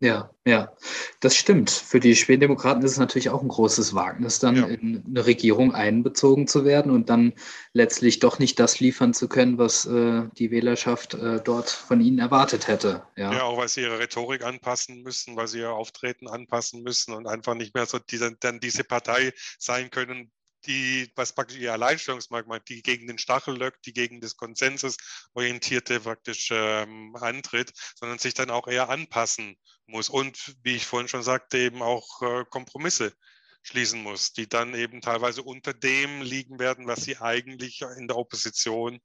Ja, 0.00 0.30
ja, 0.44 0.72
das 1.18 1.34
stimmt. 1.34 1.70
Für 1.70 1.98
die 1.98 2.14
Schwedendemokraten 2.14 2.84
ist 2.84 2.92
es 2.92 2.98
natürlich 2.98 3.30
auch 3.30 3.42
ein 3.42 3.48
großes 3.48 3.94
Wagnis, 3.94 4.38
dann 4.38 4.54
ja. 4.54 4.66
in 4.66 5.04
eine 5.04 5.26
Regierung 5.26 5.74
einbezogen 5.74 6.46
zu 6.46 6.64
werden 6.64 6.92
und 6.92 7.10
dann 7.10 7.32
letztlich 7.72 8.20
doch 8.20 8.38
nicht 8.38 8.60
das 8.60 8.78
liefern 8.78 9.12
zu 9.12 9.28
können, 9.28 9.58
was 9.58 9.86
äh, 9.86 10.22
die 10.38 10.52
Wählerschaft 10.52 11.14
äh, 11.14 11.40
dort 11.42 11.68
von 11.70 12.00
ihnen 12.00 12.20
erwartet 12.20 12.68
hätte. 12.68 13.02
Ja. 13.16 13.32
ja, 13.32 13.42
auch 13.42 13.58
weil 13.58 13.68
sie 13.68 13.80
ihre 13.80 13.98
Rhetorik 13.98 14.44
anpassen 14.44 15.02
müssen, 15.02 15.34
weil 15.34 15.48
sie 15.48 15.58
ihr 15.58 15.72
Auftreten 15.72 16.28
anpassen 16.28 16.82
müssen 16.84 17.12
und 17.12 17.26
einfach 17.26 17.54
nicht 17.54 17.74
mehr 17.74 17.86
so 17.86 17.98
diese, 17.98 18.36
dann 18.36 18.60
diese 18.60 18.84
Partei 18.84 19.32
sein 19.58 19.90
können, 19.90 20.30
die, 20.66 21.10
was 21.14 21.34
praktisch 21.34 21.58
ihr 21.58 21.72
Alleinstellungsmerkmal, 21.72 22.60
die 22.68 22.82
gegen 22.82 23.06
den 23.06 23.18
Stachellöck, 23.18 23.80
die 23.82 23.92
gegen 23.92 24.20
das 24.20 24.36
Konsensus 24.36 24.96
orientierte 25.34 26.00
praktisch 26.00 26.50
ähm, 26.52 27.16
antritt, 27.16 27.72
sondern 27.96 28.18
sich 28.18 28.34
dann 28.34 28.50
auch 28.50 28.66
eher 28.66 28.88
anpassen 28.88 29.56
muss 29.86 30.08
und, 30.08 30.56
wie 30.62 30.76
ich 30.76 30.86
vorhin 30.86 31.08
schon 31.08 31.22
sagte, 31.22 31.58
eben 31.58 31.82
auch 31.82 32.22
äh, 32.22 32.44
Kompromisse 32.50 33.12
schließen 33.62 34.02
muss, 34.02 34.32
die 34.32 34.48
dann 34.48 34.74
eben 34.74 35.00
teilweise 35.00 35.42
unter 35.42 35.74
dem 35.74 36.22
liegen 36.22 36.58
werden, 36.58 36.86
was 36.86 37.02
sie 37.02 37.18
eigentlich 37.18 37.82
in 37.96 38.08
der 38.08 38.16
Opposition 38.16 39.00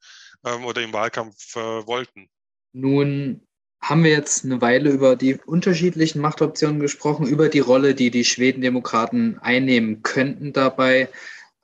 ähm, 0.45 0.65
oder 0.65 0.81
im 0.81 0.93
Wahlkampf 0.93 1.55
äh, 1.55 1.87
wollten. 1.87 2.29
Nun 2.71 3.45
haben 3.81 4.03
wir 4.05 4.11
jetzt 4.11 4.45
eine 4.45 4.61
Weile 4.61 4.89
über 4.89 5.17
die 5.17 5.35
unterschiedlichen 5.35 6.21
Machtoptionen 6.21 6.79
gesprochen, 6.79 7.27
über 7.27 7.49
die 7.49 7.59
Rolle, 7.59 7.95
die 7.95 8.11
die 8.11 8.23
Schwedendemokraten 8.23 9.39
einnehmen 9.39 10.03
könnten 10.03 10.53
dabei 10.53 11.09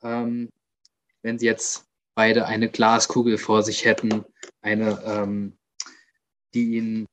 ähm, 0.02 0.50
wenn 1.22 1.38
Sie 1.38 1.46
jetzt 1.46 1.84
beide 2.14 2.46
eine 2.46 2.68
Glaskugel 2.68 3.38
vor 3.38 3.62
sich 3.62 3.84
hätten, 3.84 4.24
eine, 4.62 5.02
ähm, 5.04 5.52
die 6.54 6.76
Ihnen 6.76 7.06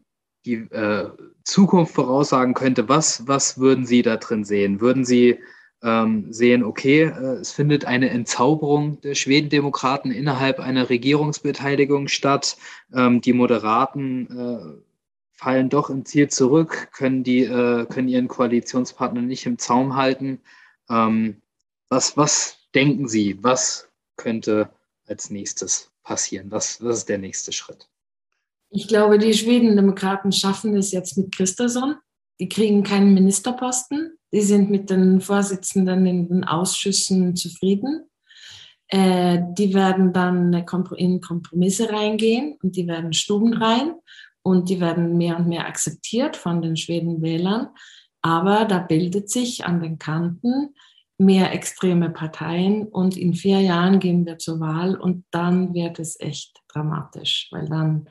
die 0.46 0.56
äh, 0.56 1.10
Zukunft 1.44 1.94
voraussagen 1.94 2.54
könnte, 2.54 2.88
was, 2.88 3.28
was 3.28 3.60
würden 3.60 3.86
Sie 3.86 4.02
da 4.02 4.16
drin 4.16 4.46
sehen? 4.46 4.80
Würden 4.80 5.04
Sie 5.04 5.40
ähm, 5.84 6.32
sehen, 6.32 6.64
okay, 6.64 7.04
äh, 7.04 7.40
es 7.42 7.52
findet 7.52 7.86
eine 7.86 8.10
Entzauberung 8.10 9.00
der 9.02 9.14
Schwedendemokraten 9.14 10.12
innerhalb 10.12 10.60
einer 10.60 10.90
Regierungsbeteiligung 10.90 12.08
statt. 12.08 12.58
Ähm, 12.94 13.22
die 13.22 13.34
Moderaten 13.34 14.28
äh, 14.38 14.82
fallen 15.34 15.70
doch 15.70 15.90
im 15.90 16.06
Ziel 16.06 16.30
zurück, 16.30 16.90
können, 16.94 17.24
die, 17.24 17.44
äh, 17.44 17.86
können 17.86 18.08
ihren 18.08 18.28
Koalitionspartner 18.28 19.22
nicht 19.22 19.46
im 19.46 19.60
Zaum 19.60 19.96
halten. 19.96 20.40
Ähm, 20.90 21.42
was, 21.90 22.18
was 22.18 22.58
denken 22.78 23.08
Sie, 23.08 23.44
was 23.44 23.90
könnte 24.18 24.70
als 25.08 25.32
nächstes 25.32 25.92
passieren? 26.04 26.52
Was, 26.52 26.84
was 26.84 27.00
ist 27.00 27.10
der 27.10 27.18
nächste 27.18 27.52
Schritt? 27.52 27.90
Ich 28.70 28.88
glaube, 28.88 29.18
die 29.18 29.34
Schwedendemokraten 29.34 30.32
schaffen 30.32 30.76
es 30.78 30.92
jetzt 30.92 31.18
mit 31.18 31.36
Christensen. 31.36 31.96
Die 32.40 32.48
kriegen 32.48 32.84
keinen 32.84 33.16
Ministerposten. 33.16 34.20
Die 34.32 34.42
sind 34.42 34.70
mit 34.70 34.92
den 34.92 35.22
Vorsitzenden 35.22 36.06
in 36.06 36.28
den 36.28 36.44
Ausschüssen 36.44 37.36
zufrieden. 37.36 38.04
Äh, 38.90 39.40
die 39.58 39.74
werden 39.74 40.14
dann 40.14 40.54
in 40.54 41.22
Kompromisse 41.22 41.92
reingehen 41.92 42.58
und 42.62 42.76
die 42.76 42.88
werden 42.88 43.14
Stuben 43.14 43.54
rein 43.54 43.96
und 44.44 44.70
die 44.70 44.80
werden 44.80 45.18
mehr 45.18 45.38
und 45.38 45.48
mehr 45.48 45.66
akzeptiert 45.66 46.38
von 46.38 46.62
den 46.62 46.78
Schwedenwählern. 46.78 47.70
Aber 48.22 48.66
da 48.66 48.80
bildet 48.80 49.32
sich 49.32 49.66
an 49.66 49.82
den 49.82 49.98
Kanten 49.98 50.76
mehr 51.18 51.52
extreme 51.52 52.10
Parteien 52.10 52.88
und 52.88 53.18
in 53.18 53.34
vier 53.34 53.60
Jahren 53.62 54.00
gehen 54.00 54.26
wir 54.26 54.38
zur 54.38 54.60
Wahl 54.60 54.96
und 54.96 55.26
dann 55.32 55.74
wird 55.74 56.00
es 56.00 56.20
echt 56.20 56.62
dramatisch, 56.68 57.48
weil 57.52 57.68
dann 57.68 58.08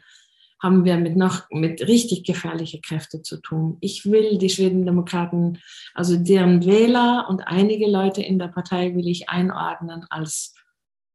haben 0.60 0.84
wir 0.84 0.96
mit 0.96 1.16
noch 1.16 1.48
mit 1.50 1.86
richtig 1.86 2.24
gefährlichen 2.24 2.80
Kräften 2.80 3.22
zu 3.22 3.40
tun. 3.40 3.76
Ich 3.80 4.06
will 4.06 4.38
die 4.38 4.48
Schwedendemokraten, 4.48 5.58
also 5.94 6.16
deren 6.16 6.64
Wähler 6.64 7.26
und 7.28 7.46
einige 7.46 7.88
Leute 7.88 8.22
in 8.22 8.38
der 8.38 8.48
Partei 8.48 8.94
will 8.94 9.06
ich 9.06 9.28
einordnen 9.28 10.06
als 10.08 10.54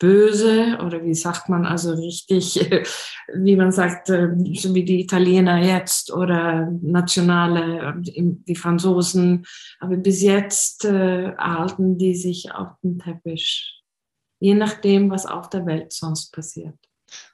böse 0.01 0.79
oder 0.83 1.03
wie 1.03 1.13
sagt 1.13 1.47
man 1.47 1.63
also 1.63 1.93
richtig, 1.93 2.55
wie 3.35 3.55
man 3.55 3.71
sagt, 3.71 4.09
äh, 4.09 4.29
so 4.55 4.73
wie 4.73 4.83
die 4.83 4.99
Italiener 4.99 5.63
jetzt 5.63 6.11
oder 6.11 6.71
nationale, 6.81 7.93
äh, 8.03 8.23
die 8.23 8.55
Franzosen. 8.55 9.45
Aber 9.79 9.97
bis 9.97 10.23
jetzt 10.23 10.85
äh, 10.85 11.35
halten 11.37 11.99
die 11.99 12.15
sich 12.15 12.51
auf 12.51 12.69
den 12.81 12.97
Teppich, 12.97 13.83
je 14.39 14.55
nachdem, 14.55 15.11
was 15.11 15.27
auf 15.27 15.49
der 15.49 15.67
Welt 15.67 15.93
sonst 15.93 16.31
passiert. 16.31 16.75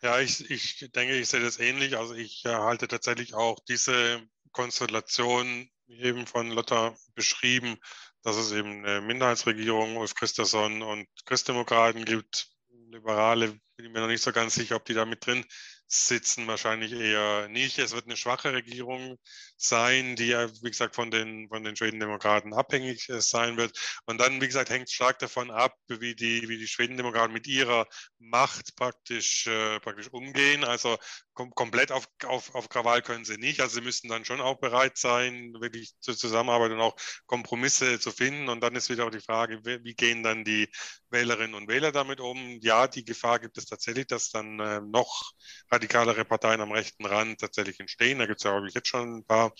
Ja, 0.01 0.19
ich, 0.19 0.51
ich 0.51 0.91
denke, 0.93 1.15
ich 1.15 1.29
sehe 1.29 1.39
das 1.39 1.59
ähnlich. 1.59 1.97
Also 1.97 2.15
ich 2.15 2.43
halte 2.45 2.89
tatsächlich 2.89 3.33
auch 3.33 3.59
diese 3.69 4.21
Konstellation 4.51 5.69
eben 5.87 6.27
von 6.27 6.51
Lotta 6.51 6.95
beschrieben, 7.15 7.77
dass 8.23 8.35
es 8.35 8.51
eben 8.51 8.83
eine 8.85 8.99
Minderheitsregierung, 8.99 9.95
Ulf 9.95 10.15
Christensen 10.15 10.81
und 10.81 11.07
Christdemokraten 11.25 12.03
gibt, 12.03 12.49
Liberale, 12.91 13.59
bin 13.75 13.85
ich 13.85 13.91
mir 13.91 13.99
noch 13.99 14.07
nicht 14.07 14.23
so 14.23 14.31
ganz 14.31 14.55
sicher, 14.55 14.75
ob 14.75 14.85
die 14.85 14.93
da 14.93 15.05
mit 15.05 15.25
drin 15.25 15.45
sitzen 15.87 16.47
wahrscheinlich 16.47 16.91
eher 16.91 17.47
nicht. 17.47 17.79
Es 17.79 17.93
wird 17.93 18.05
eine 18.05 18.17
schwache 18.17 18.53
Regierung 18.53 19.17
sein, 19.55 20.15
die 20.15 20.27
ja, 20.27 20.49
wie 20.61 20.69
gesagt, 20.69 20.95
von 20.95 21.11
den, 21.11 21.47
von 21.49 21.63
den 21.63 21.75
Schwedendemokraten 21.75 22.53
abhängig 22.53 23.07
äh, 23.09 23.21
sein 23.21 23.57
wird. 23.57 23.77
Und 24.05 24.19
dann, 24.19 24.41
wie 24.41 24.47
gesagt, 24.47 24.69
hängt 24.69 24.89
stark 24.89 25.19
davon 25.19 25.49
ab, 25.49 25.73
wie 25.87 26.15
die, 26.15 26.49
wie 26.49 26.57
die 26.57 26.67
Schwedendemokraten 26.67 27.33
mit 27.33 27.47
ihrer 27.47 27.87
Macht 28.19 28.75
praktisch, 28.75 29.47
äh, 29.47 29.79
praktisch 29.79 30.09
umgehen. 30.11 30.63
Also 30.63 30.97
kom 31.37 31.51
komplett 31.53 31.91
auf, 31.91 32.07
auf, 32.25 32.55
auf 32.55 32.67
Krawall 32.67 33.03
können 33.03 33.23
sie 33.23 33.37
nicht. 33.37 33.61
Also 33.61 33.75
sie 33.75 33.81
müssen 33.81 34.09
dann 34.09 34.25
schon 34.25 34.41
auch 34.41 34.59
bereit 34.59 34.97
sein, 34.97 35.53
wirklich 35.59 35.93
zur 35.99 36.17
Zusammenarbeit 36.17 36.71
und 36.71 36.81
auch 36.81 36.95
Kompromisse 37.27 37.99
zu 37.99 38.11
finden. 38.11 38.49
Und 38.49 38.61
dann 38.61 38.75
ist 38.75 38.89
wieder 38.89 39.05
auch 39.05 39.11
die 39.11 39.21
Frage, 39.21 39.61
wie, 39.63 39.93
gehen 39.93 40.23
dann 40.23 40.43
die 40.43 40.67
Wählerinnen 41.11 41.53
und 41.53 41.69
Wähler 41.69 41.91
damit 41.91 42.19
um? 42.19 42.57
Ja, 42.61 42.87
die 42.87 43.05
Gefahr 43.05 43.39
gibt 43.39 43.57
es 43.59 43.67
tatsächlich, 43.67 44.07
dass 44.07 44.31
dann 44.31 44.59
äh, 44.59 44.81
noch 44.81 45.31
radikalere 45.69 46.25
Parteien 46.25 46.59
am 46.59 46.71
rechten 46.71 47.05
Rand 47.05 47.39
tatsächlich 47.39 47.79
entstehen. 47.79 48.17
Da 48.17 48.25
gibt 48.25 48.39
es 48.39 48.43
ja, 48.43 48.51
glaube 48.51 48.67
ich, 48.67 48.73
jetzt 48.73 48.87
schon 48.87 49.17
ein 49.17 49.25
paar 49.25 49.53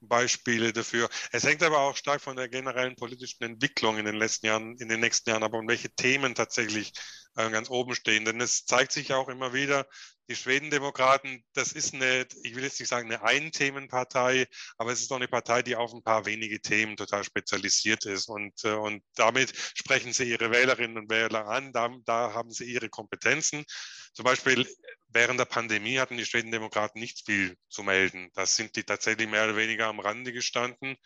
Beispiele 0.00 0.72
dafür. 0.72 1.08
Es 1.30 1.44
hängt 1.44 1.62
aber 1.62 1.78
auch 1.78 1.96
stark 1.96 2.20
von 2.20 2.34
der 2.34 2.48
generellen 2.48 2.96
politischen 2.96 3.44
Entwicklung 3.44 3.98
in 3.98 4.04
den 4.04 4.16
letzten 4.16 4.46
Jahren, 4.46 4.76
in 4.78 4.88
den 4.88 4.98
nächsten 4.98 5.30
Jahren, 5.30 5.44
aber 5.44 5.58
um 5.58 5.68
welche 5.68 5.90
Themen 5.90 6.34
tatsächlich 6.34 6.92
äh, 7.36 7.50
ganz 7.50 7.70
oben 7.70 7.94
stehen. 7.94 8.24
Denn 8.24 8.40
es 8.40 8.64
zeigt 8.64 8.90
sich 8.92 9.08
ja 9.08 9.16
auch 9.16 9.28
immer 9.28 9.52
wieder, 9.52 9.86
die 10.30 10.36
Schwedendemokraten, 10.36 11.44
das 11.54 11.72
ist 11.72 11.92
eine, 11.92 12.24
ich 12.44 12.54
will 12.54 12.62
jetzt 12.62 12.78
nicht 12.78 12.88
sagen 12.88 13.12
eine 13.12 13.24
Einthemenpartei, 13.24 14.46
aber 14.78 14.92
es 14.92 15.00
ist 15.00 15.10
doch 15.10 15.16
eine 15.16 15.26
Partei, 15.26 15.62
die 15.62 15.74
auf 15.74 15.92
ein 15.92 16.04
paar 16.04 16.24
wenige 16.24 16.60
Themen 16.60 16.96
total 16.96 17.24
spezialisiert 17.24 18.06
ist. 18.06 18.28
Und, 18.28 18.64
äh, 18.64 18.74
und 18.74 19.02
damit 19.16 19.52
sprechen 19.74 20.12
sie 20.12 20.30
ihre 20.30 20.52
Wählerinnen 20.52 20.98
und 20.98 21.10
Wähler 21.10 21.48
an, 21.48 21.72
da, 21.72 21.90
da 22.04 22.32
haben 22.32 22.52
sie 22.52 22.64
ihre 22.64 22.88
Kompetenzen. 22.88 23.64
Zum 24.12 24.24
Beispiel 24.24 24.68
während 25.08 25.40
der 25.40 25.46
Pandemie 25.46 25.98
hatten 25.98 26.16
die 26.16 26.24
Schwedendemokraten 26.24 27.00
nicht 27.00 27.26
viel 27.26 27.56
zu 27.68 27.82
melden. 27.82 28.30
Das 28.34 28.54
sind 28.54 28.76
die 28.76 28.84
tatsächlich 28.84 29.28
mehr 29.28 29.44
oder 29.44 29.56
weniger 29.56 29.88
am 29.88 29.98
Rande 29.98 30.32
gestanden 30.32 30.96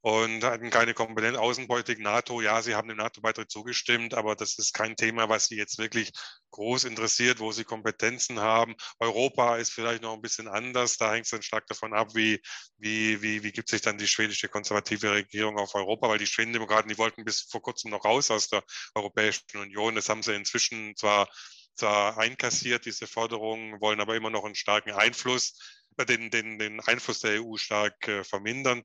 und 0.00 0.44
hatten 0.44 0.70
keine 0.70 0.94
Kompetenz. 0.94 1.36
Außenpolitik, 1.36 1.98
NATO, 1.98 2.40
ja, 2.40 2.62
sie 2.62 2.74
haben 2.74 2.88
dem 2.88 2.98
NATO-Beitritt 2.98 3.50
zugestimmt, 3.50 4.14
aber 4.14 4.36
das 4.36 4.58
ist 4.58 4.72
kein 4.72 4.96
Thema, 4.96 5.28
was 5.28 5.46
sie 5.46 5.56
jetzt 5.56 5.78
wirklich 5.78 6.12
groß 6.50 6.84
interessiert, 6.84 7.40
wo 7.40 7.52
sie 7.52 7.64
Kompetenzen 7.64 8.40
haben. 8.40 8.74
Europa 9.00 9.56
ist 9.56 9.72
vielleicht 9.72 10.02
noch 10.02 10.14
ein 10.14 10.22
bisschen 10.22 10.48
anders. 10.48 10.96
Da 10.96 11.12
hängt 11.12 11.24
es 11.24 11.30
dann 11.30 11.42
stark 11.42 11.66
davon 11.66 11.94
ab, 11.94 12.14
wie, 12.14 12.40
wie, 12.78 13.20
wie, 13.22 13.42
wie 13.42 13.52
gibt 13.52 13.68
sich 13.68 13.80
dann 13.80 13.98
die 13.98 14.06
schwedische 14.06 14.48
konservative 14.48 15.12
Regierung 15.12 15.58
auf 15.58 15.74
Europa, 15.74 16.08
weil 16.08 16.18
die 16.18 16.26
Schwedendemokraten, 16.26 16.88
die 16.88 16.98
wollten 16.98 17.24
bis 17.24 17.42
vor 17.42 17.60
kurzem 17.60 17.90
noch 17.90 18.04
raus 18.04 18.30
aus 18.30 18.48
der 18.48 18.62
Europäischen 18.94 19.44
Union. 19.56 19.96
Das 19.96 20.08
haben 20.08 20.22
sie 20.22 20.34
inzwischen 20.34 20.96
zwar, 20.96 21.28
zwar 21.74 22.18
einkassiert, 22.18 22.86
diese 22.86 23.06
Forderungen, 23.06 23.80
wollen 23.80 24.00
aber 24.00 24.16
immer 24.16 24.30
noch 24.30 24.44
einen 24.44 24.54
starken 24.54 24.92
Einfluss, 24.92 25.54
äh, 25.96 26.06
den, 26.06 26.30
den, 26.30 26.58
den 26.58 26.80
Einfluss 26.80 27.20
der 27.20 27.42
EU 27.42 27.56
stark 27.56 28.06
äh, 28.06 28.24
vermindern. 28.24 28.84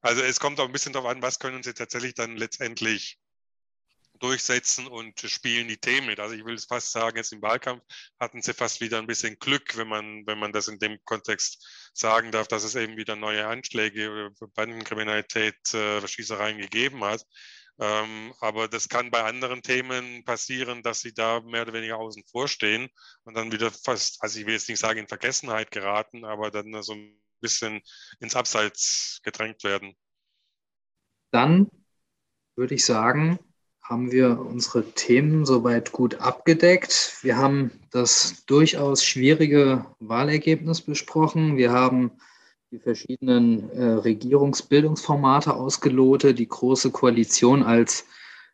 Also 0.00 0.22
es 0.22 0.40
kommt 0.40 0.60
auch 0.60 0.66
ein 0.66 0.72
bisschen 0.72 0.92
darauf 0.92 1.10
an, 1.10 1.22
was 1.22 1.38
können 1.38 1.62
sie 1.62 1.74
tatsächlich 1.74 2.14
dann 2.14 2.36
letztendlich 2.36 3.18
durchsetzen 4.20 4.86
und 4.86 5.20
spielen 5.20 5.68
die 5.68 5.78
Themen 5.78 6.08
mit. 6.08 6.20
Also 6.20 6.34
ich 6.34 6.44
will 6.44 6.54
es 6.54 6.66
fast 6.66 6.92
sagen, 6.92 7.16
jetzt 7.16 7.32
im 7.32 7.42
Wahlkampf 7.42 7.82
hatten 8.18 8.42
sie 8.42 8.54
fast 8.54 8.80
wieder 8.80 8.98
ein 8.98 9.06
bisschen 9.06 9.38
Glück, 9.38 9.76
wenn 9.76 9.88
man, 9.88 10.26
wenn 10.26 10.38
man 10.38 10.52
das 10.52 10.68
in 10.68 10.78
dem 10.78 10.98
Kontext 11.04 11.90
sagen 11.94 12.32
darf, 12.32 12.48
dass 12.48 12.64
es 12.64 12.74
eben 12.74 12.96
wieder 12.96 13.16
neue 13.16 13.46
Anschläge 13.46 14.10
oder 14.10 14.48
Bandenkriminalität, 14.54 15.74
äh, 15.74 16.06
Schießereien 16.06 16.58
gegeben 16.58 17.04
hat. 17.04 17.24
Ähm, 17.80 18.34
aber 18.40 18.66
das 18.66 18.88
kann 18.88 19.10
bei 19.12 19.22
anderen 19.22 19.62
Themen 19.62 20.24
passieren, 20.24 20.82
dass 20.82 21.00
sie 21.00 21.14
da 21.14 21.40
mehr 21.40 21.62
oder 21.62 21.74
weniger 21.74 21.98
außen 21.98 22.24
vor 22.24 22.48
stehen 22.48 22.88
und 23.22 23.34
dann 23.36 23.52
wieder 23.52 23.70
fast, 23.70 24.20
also 24.20 24.40
ich 24.40 24.46
will 24.46 24.54
jetzt 24.54 24.68
nicht 24.68 24.80
sagen 24.80 24.98
in 24.98 25.08
Vergessenheit 25.08 25.70
geraten, 25.70 26.24
aber 26.24 26.50
dann 26.50 26.82
so 26.82 26.94
ein 26.94 27.20
bisschen 27.40 27.82
ins 28.20 28.36
Abseits 28.36 29.20
gedrängt 29.22 29.64
werden. 29.64 29.94
Dann 31.30 31.70
würde 32.56 32.74
ich 32.74 32.84
sagen, 32.84 33.38
haben 33.82 34.12
wir 34.12 34.38
unsere 34.38 34.84
Themen 34.92 35.46
soweit 35.46 35.92
gut 35.92 36.16
abgedeckt. 36.16 37.16
Wir 37.22 37.38
haben 37.38 37.70
das 37.90 38.44
durchaus 38.44 39.02
schwierige 39.02 39.86
Wahlergebnis 39.98 40.82
besprochen. 40.82 41.56
Wir 41.56 41.72
haben 41.72 42.12
die 42.70 42.78
verschiedenen 42.78 43.70
äh, 43.70 43.82
Regierungsbildungsformate 43.82 45.54
ausgelotet, 45.54 46.38
die 46.38 46.48
Große 46.48 46.90
Koalition 46.90 47.62
als 47.62 48.04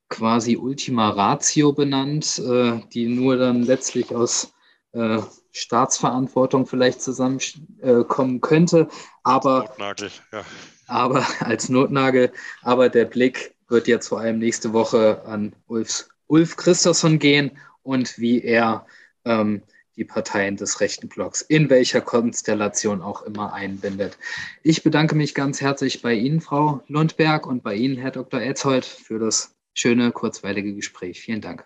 quasi 0.09 0.57
Ultima 0.57 1.11
Ratio 1.11 1.73
benannt, 1.73 2.39
äh, 2.39 2.81
die 2.93 3.09
nur 3.09 3.37
dann 3.37 3.65
letztlich 3.65 4.15
aus 4.15 4.54
äh, 4.95 5.21
Staatsverantwortung 5.53 6.67
vielleicht 6.67 7.03
zusammenkommen 7.03 8.41
könnte, 8.41 8.89
aber, 9.23 9.61
Notnagel, 9.61 10.11
ja. 10.33 10.45
aber 10.87 11.27
als 11.41 11.69
Notnagel. 11.69 12.33
Aber 12.63 12.89
der 12.89 13.05
Blick 13.05 13.55
wird 13.69 13.89
jetzt 13.89 14.09
vor 14.09 14.21
allem 14.21 14.39
nächste 14.39 14.73
Woche 14.73 15.23
an 15.27 15.55
Ulf, 15.67 16.09
Ulf 16.27 16.57
Christopsson 16.57 17.19
gehen 17.19 17.51
und 17.83 18.19
wie 18.19 18.43
er 18.43 18.87
ähm, 19.25 19.63
die 19.97 20.05
Parteien 20.05 20.57
des 20.57 20.81
rechten 20.81 21.09
Blocks 21.09 21.41
in 21.41 21.71
welcher 21.71 22.01
Konstellation 22.01 23.01
auch 23.03 23.23
immer 23.23 23.53
einbindet. 23.53 24.19
Ich 24.63 24.83
bedanke 24.83 25.15
mich 25.15 25.35
ganz 25.35 25.61
herzlich 25.61 26.03
bei 26.03 26.15
Ihnen, 26.15 26.41
Frau 26.41 26.83
Lundberg, 26.89 27.47
und 27.47 27.63
bei 27.63 27.75
Ihnen, 27.75 27.97
Herr 27.97 28.11
Dr. 28.11 28.41
Etzold, 28.41 28.85
für 28.85 29.19
das 29.19 29.55
schöne, 29.75 30.11
kurzweilige 30.11 30.75
Gespräch. 30.75 31.21
Vielen 31.21 31.41
Dank. 31.41 31.65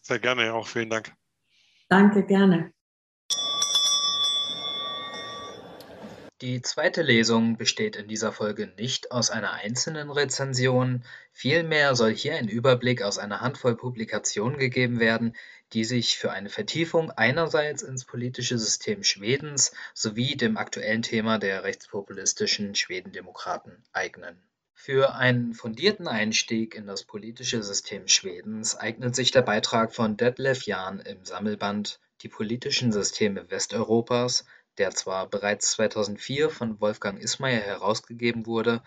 Sehr 0.00 0.18
gerne, 0.18 0.52
auch 0.54 0.66
vielen 0.66 0.90
Dank. 0.90 1.12
Danke, 1.88 2.24
gerne. 2.24 2.72
Die 6.40 6.62
zweite 6.62 7.02
Lesung 7.02 7.56
besteht 7.56 7.96
in 7.96 8.06
dieser 8.06 8.30
Folge 8.30 8.68
nicht 8.76 9.10
aus 9.10 9.30
einer 9.30 9.54
einzelnen 9.54 10.08
Rezension, 10.08 11.02
vielmehr 11.32 11.96
soll 11.96 12.14
hier 12.14 12.36
ein 12.36 12.46
Überblick 12.46 13.02
aus 13.02 13.18
einer 13.18 13.40
Handvoll 13.40 13.76
Publikationen 13.76 14.56
gegeben 14.56 15.00
werden, 15.00 15.34
die 15.72 15.84
sich 15.84 16.16
für 16.16 16.30
eine 16.30 16.48
Vertiefung 16.48 17.10
einerseits 17.10 17.82
ins 17.82 18.04
politische 18.04 18.56
System 18.56 19.02
Schwedens 19.02 19.72
sowie 19.94 20.36
dem 20.36 20.56
aktuellen 20.58 21.02
Thema 21.02 21.38
der 21.38 21.64
rechtspopulistischen 21.64 22.76
Schwedendemokraten 22.76 23.82
eignen. 23.92 24.47
Für 24.80 25.16
einen 25.16 25.54
fundierten 25.54 26.06
Einstieg 26.06 26.74
in 26.74 26.86
das 26.86 27.02
politische 27.04 27.62
System 27.62 28.06
Schwedens 28.06 28.76
eignet 28.76 29.14
sich 29.16 29.32
der 29.32 29.42
Beitrag 29.42 29.92
von 29.92 30.16
Detlef 30.16 30.62
Jahn 30.62 31.00
im 31.00 31.24
Sammelband 31.24 32.00
Die 32.22 32.28
politischen 32.28 32.92
Systeme 32.92 33.50
Westeuropas 33.50 34.44
der 34.78 34.92
zwar 34.92 35.28
bereits 35.28 35.72
2004 35.72 36.50
von 36.50 36.80
Wolfgang 36.80 37.20
Ismayer 37.20 37.60
herausgegeben 37.60 38.46
wurde, 38.46 38.82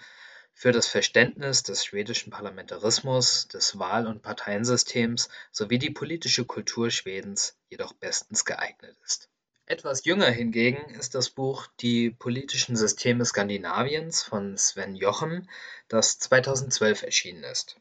für 0.54 0.72
das 0.72 0.88
Verständnis 0.88 1.64
des 1.64 1.86
schwedischen 1.86 2.32
Parlamentarismus, 2.32 3.48
des 3.48 3.78
Wahl- 3.80 4.08
und 4.08 4.22
Parteiensystems 4.22 5.30
sowie 5.52 5.80
die 5.80 5.92
politische 5.92 6.46
Kultur 6.46 6.92
Schwedens 6.92 7.58
jedoch 7.70 7.94
bestens 7.94 8.46
geeignet 8.46 8.98
ist. 9.04 9.31
Etwas 9.72 10.04
jünger 10.04 10.30
hingegen 10.30 10.94
ist 10.96 11.16
das 11.16 11.30
Buch 11.30 11.66
Die 11.80 12.12
politischen 12.12 12.76
Systeme 12.76 13.24
Skandinaviens 13.24 14.22
von 14.22 14.58
Sven 14.58 14.98
Jochem, 14.98 15.48
das 15.88 16.20
2012 16.20 17.04
erschienen 17.04 17.46
ist. 17.46 17.78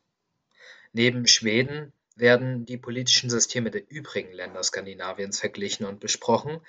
Neben 0.92 1.26
Schweden 1.26 1.92
werden 2.14 2.64
die 2.64 2.76
politischen 2.76 3.28
Systeme 3.28 3.72
der 3.72 3.90
übrigen 3.90 4.30
Länder 4.32 4.62
Skandinaviens 4.62 5.40
verglichen 5.40 5.84
und 5.84 5.98
besprochen, 5.98 6.60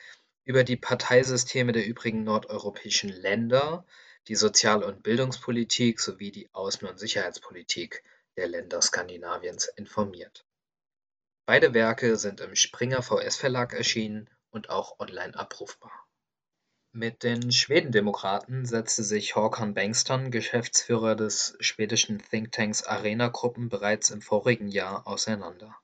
über 0.43 0.63
die 0.63 0.75
Parteisysteme 0.75 1.71
der 1.71 1.85
übrigen 1.85 2.23
nordeuropäischen 2.23 3.09
Länder, 3.11 3.85
die 4.27 4.35
Sozial- 4.35 4.83
und 4.83 5.03
Bildungspolitik 5.03 5.99
sowie 5.99 6.31
die 6.31 6.49
Außen- 6.49 6.89
und 6.89 6.97
Sicherheitspolitik 6.97 8.03
der 8.37 8.47
Länder 8.47 8.81
Skandinaviens 8.81 9.67
informiert. 9.75 10.45
Beide 11.45 11.75
Werke 11.75 12.17
sind 12.17 12.41
im 12.41 12.55
Springer 12.55 13.03
VS 13.03 13.35
Verlag 13.35 13.73
erschienen 13.73 14.27
und 14.51 14.69
auch 14.69 14.99
online 14.99 15.35
abrufbar. 15.35 15.91
Mit 16.93 17.23
den 17.23 17.51
Schwedendemokraten 17.51 18.65
setzte 18.65 19.03
sich 19.03 19.35
Håkan 19.35 19.73
Bengtsson, 19.73 20.29
Geschäftsführer 20.29 21.15
des 21.15 21.55
schwedischen 21.61 22.19
Thinktanks 22.19 22.83
Arena 22.83 23.29
Gruppen, 23.29 23.69
bereits 23.69 24.09
im 24.09 24.21
vorigen 24.21 24.67
Jahr 24.67 25.07
auseinander. 25.07 25.75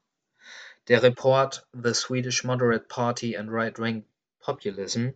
Der 0.89 1.03
Report 1.03 1.65
The 1.71 1.93
Swedish 1.93 2.43
Moderate 2.43 2.85
Party 2.87 3.37
and 3.37 3.49
Right-Wing 3.51 4.05
Populism 4.39 5.09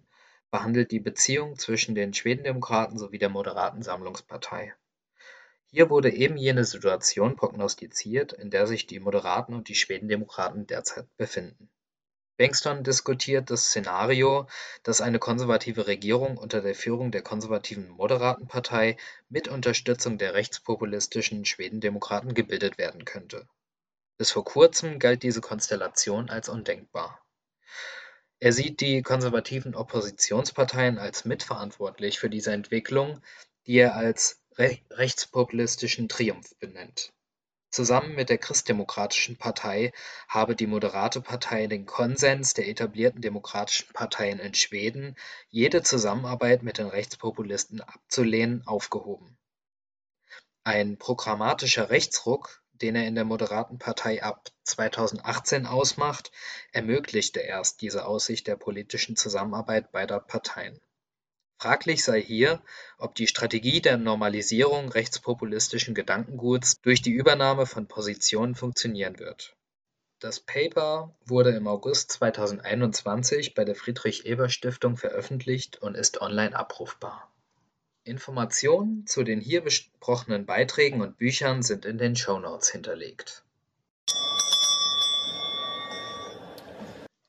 behandelt 0.49 0.91
die 0.91 0.99
Beziehung 0.99 1.57
zwischen 1.57 1.95
den 1.95 2.13
Schwedendemokraten 2.13 2.97
sowie 2.97 3.17
der 3.17 3.29
Moderaten 3.29 3.81
Sammlungspartei. 3.81 4.73
Hier 5.67 5.89
wurde 5.89 6.11
eben 6.13 6.35
jene 6.35 6.65
Situation 6.65 7.37
prognostiziert, 7.37 8.33
in 8.33 8.49
der 8.49 8.67
sich 8.67 8.87
die 8.87 8.99
Moderaten 8.99 9.53
und 9.53 9.69
die 9.69 9.75
Schwedendemokraten 9.75 10.67
derzeit 10.67 11.07
befinden. 11.15 11.69
Bengtsson 12.41 12.83
diskutiert 12.83 13.51
das 13.51 13.65
Szenario, 13.65 14.47
dass 14.81 14.99
eine 14.99 15.19
konservative 15.19 15.85
Regierung 15.85 16.37
unter 16.37 16.61
der 16.61 16.73
Führung 16.73 17.11
der 17.11 17.21
konservativen 17.21 17.87
Moderaten 17.87 18.47
Partei 18.47 18.97
mit 19.29 19.47
Unterstützung 19.47 20.17
der 20.17 20.33
rechtspopulistischen 20.33 21.45
Schwedendemokraten 21.45 22.33
gebildet 22.33 22.79
werden 22.79 23.05
könnte. 23.05 23.47
Bis 24.17 24.31
vor 24.31 24.43
kurzem 24.43 24.97
galt 24.97 25.21
diese 25.21 25.39
Konstellation 25.39 26.31
als 26.31 26.49
undenkbar. 26.49 27.23
Er 28.39 28.53
sieht 28.53 28.81
die 28.81 29.03
konservativen 29.03 29.75
Oppositionsparteien 29.75 30.97
als 30.97 31.25
mitverantwortlich 31.25 32.17
für 32.17 32.31
diese 32.31 32.53
Entwicklung, 32.53 33.21
die 33.67 33.77
er 33.77 33.95
als 33.95 34.41
re 34.57 34.79
rechtspopulistischen 34.89 36.09
Triumph 36.09 36.55
benennt. 36.57 37.13
Zusammen 37.71 38.15
mit 38.15 38.29
der 38.29 38.37
Christdemokratischen 38.37 39.37
Partei 39.37 39.93
habe 40.27 40.55
die 40.55 40.67
Moderate 40.67 41.21
Partei 41.21 41.67
den 41.67 41.85
Konsens 41.85 42.53
der 42.53 42.67
etablierten 42.67 43.21
demokratischen 43.21 43.91
Parteien 43.93 44.39
in 44.39 44.53
Schweden, 44.53 45.15
jede 45.49 45.81
Zusammenarbeit 45.81 46.63
mit 46.63 46.77
den 46.77 46.87
Rechtspopulisten 46.87 47.81
abzulehnen, 47.81 48.67
aufgehoben. 48.67 49.37
Ein 50.63 50.97
programmatischer 50.97 51.89
Rechtsruck 51.89 52.61
den 52.81 52.95
er 52.95 53.07
in 53.07 53.15
der 53.15 53.25
Moderaten 53.25 53.77
Partei 53.77 54.23
ab 54.23 54.49
2018 54.63 55.65
ausmacht, 55.65 56.31
ermöglichte 56.71 57.39
erst 57.39 57.81
diese 57.81 58.05
Aussicht 58.05 58.47
der 58.47 58.55
politischen 58.55 59.15
Zusammenarbeit 59.15 59.91
beider 59.91 60.19
Parteien. 60.19 60.79
Fraglich 61.61 62.03
sei 62.03 62.19
hier, 62.19 62.59
ob 62.97 63.13
die 63.13 63.27
Strategie 63.27 63.81
der 63.81 63.97
Normalisierung 63.97 64.89
rechtspopulistischen 64.89 65.93
Gedankenguts 65.93 66.81
durch 66.81 67.03
die 67.03 67.11
Übernahme 67.11 67.67
von 67.67 67.85
Positionen 67.85 68.55
funktionieren 68.55 69.19
wird. 69.19 69.55
Das 70.17 70.39
Paper 70.39 71.15
wurde 71.23 71.51
im 71.51 71.67
August 71.67 72.13
2021 72.13 73.53
bei 73.53 73.63
der 73.63 73.75
Friedrich-Ebert-Stiftung 73.75 74.97
veröffentlicht 74.97 75.79
und 75.79 75.93
ist 75.93 76.19
online 76.19 76.55
abrufbar. 76.55 77.31
Informationen 78.05 79.05
zu 79.05 79.21
den 79.21 79.39
hier 79.39 79.61
besprochenen 79.61 80.47
Beiträgen 80.47 81.01
und 81.01 81.17
Büchern 81.17 81.61
sind 81.61 81.85
in 81.85 81.99
den 81.99 82.15
Shownotes 82.15 82.71
hinterlegt. 82.71 83.43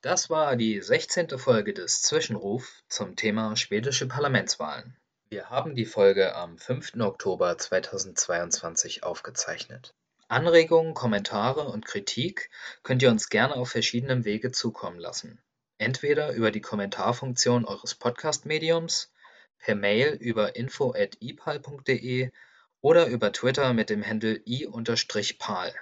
Das 0.03 0.30
war 0.30 0.57
die 0.57 0.80
16. 0.80 1.38
Folge 1.38 1.72
des 1.72 2.03
Zwischenruf 2.03 2.82
zum 2.88 3.14
Thema 3.14 3.55
schwedische 3.55 4.09
Parlamentswahlen. 4.09 4.96
Wir 5.28 5.48
haben 5.48 5.76
die 5.76 5.84
Folge 5.84 6.34
am 6.34 6.59
5. 6.59 6.96
Oktober 6.98 7.57
2022 7.57 9.05
aufgezeichnet. 9.05 9.94
Anregungen, 10.26 10.94
Kommentare 10.94 11.68
und 11.68 11.86
Kritik 11.86 12.50
könnt 12.82 13.00
ihr 13.03 13.11
uns 13.11 13.28
gerne 13.28 13.55
auf 13.55 13.70
verschiedenem 13.70 14.24
Wege 14.24 14.50
zukommen 14.50 14.98
lassen. 14.98 15.40
Entweder 15.78 16.32
über 16.32 16.50
die 16.50 16.61
Kommentarfunktion 16.61 17.64
eures 17.64 17.94
Podcast-Mediums, 17.94 19.12
per 19.61 19.76
Mail 19.76 20.14
über 20.14 20.57
info@ipal.de 20.57 22.32
oder 22.80 23.07
über 23.07 23.32
Twitter 23.32 23.72
mit 23.72 23.88
dem 23.88 24.05
Handle 24.05 24.42
i-pal. 24.46 25.72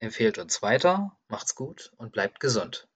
Empfehlt 0.00 0.38
uns 0.38 0.62
weiter, 0.62 1.16
macht's 1.28 1.54
gut 1.54 1.92
und 1.96 2.10
bleibt 2.10 2.40
gesund. 2.40 2.87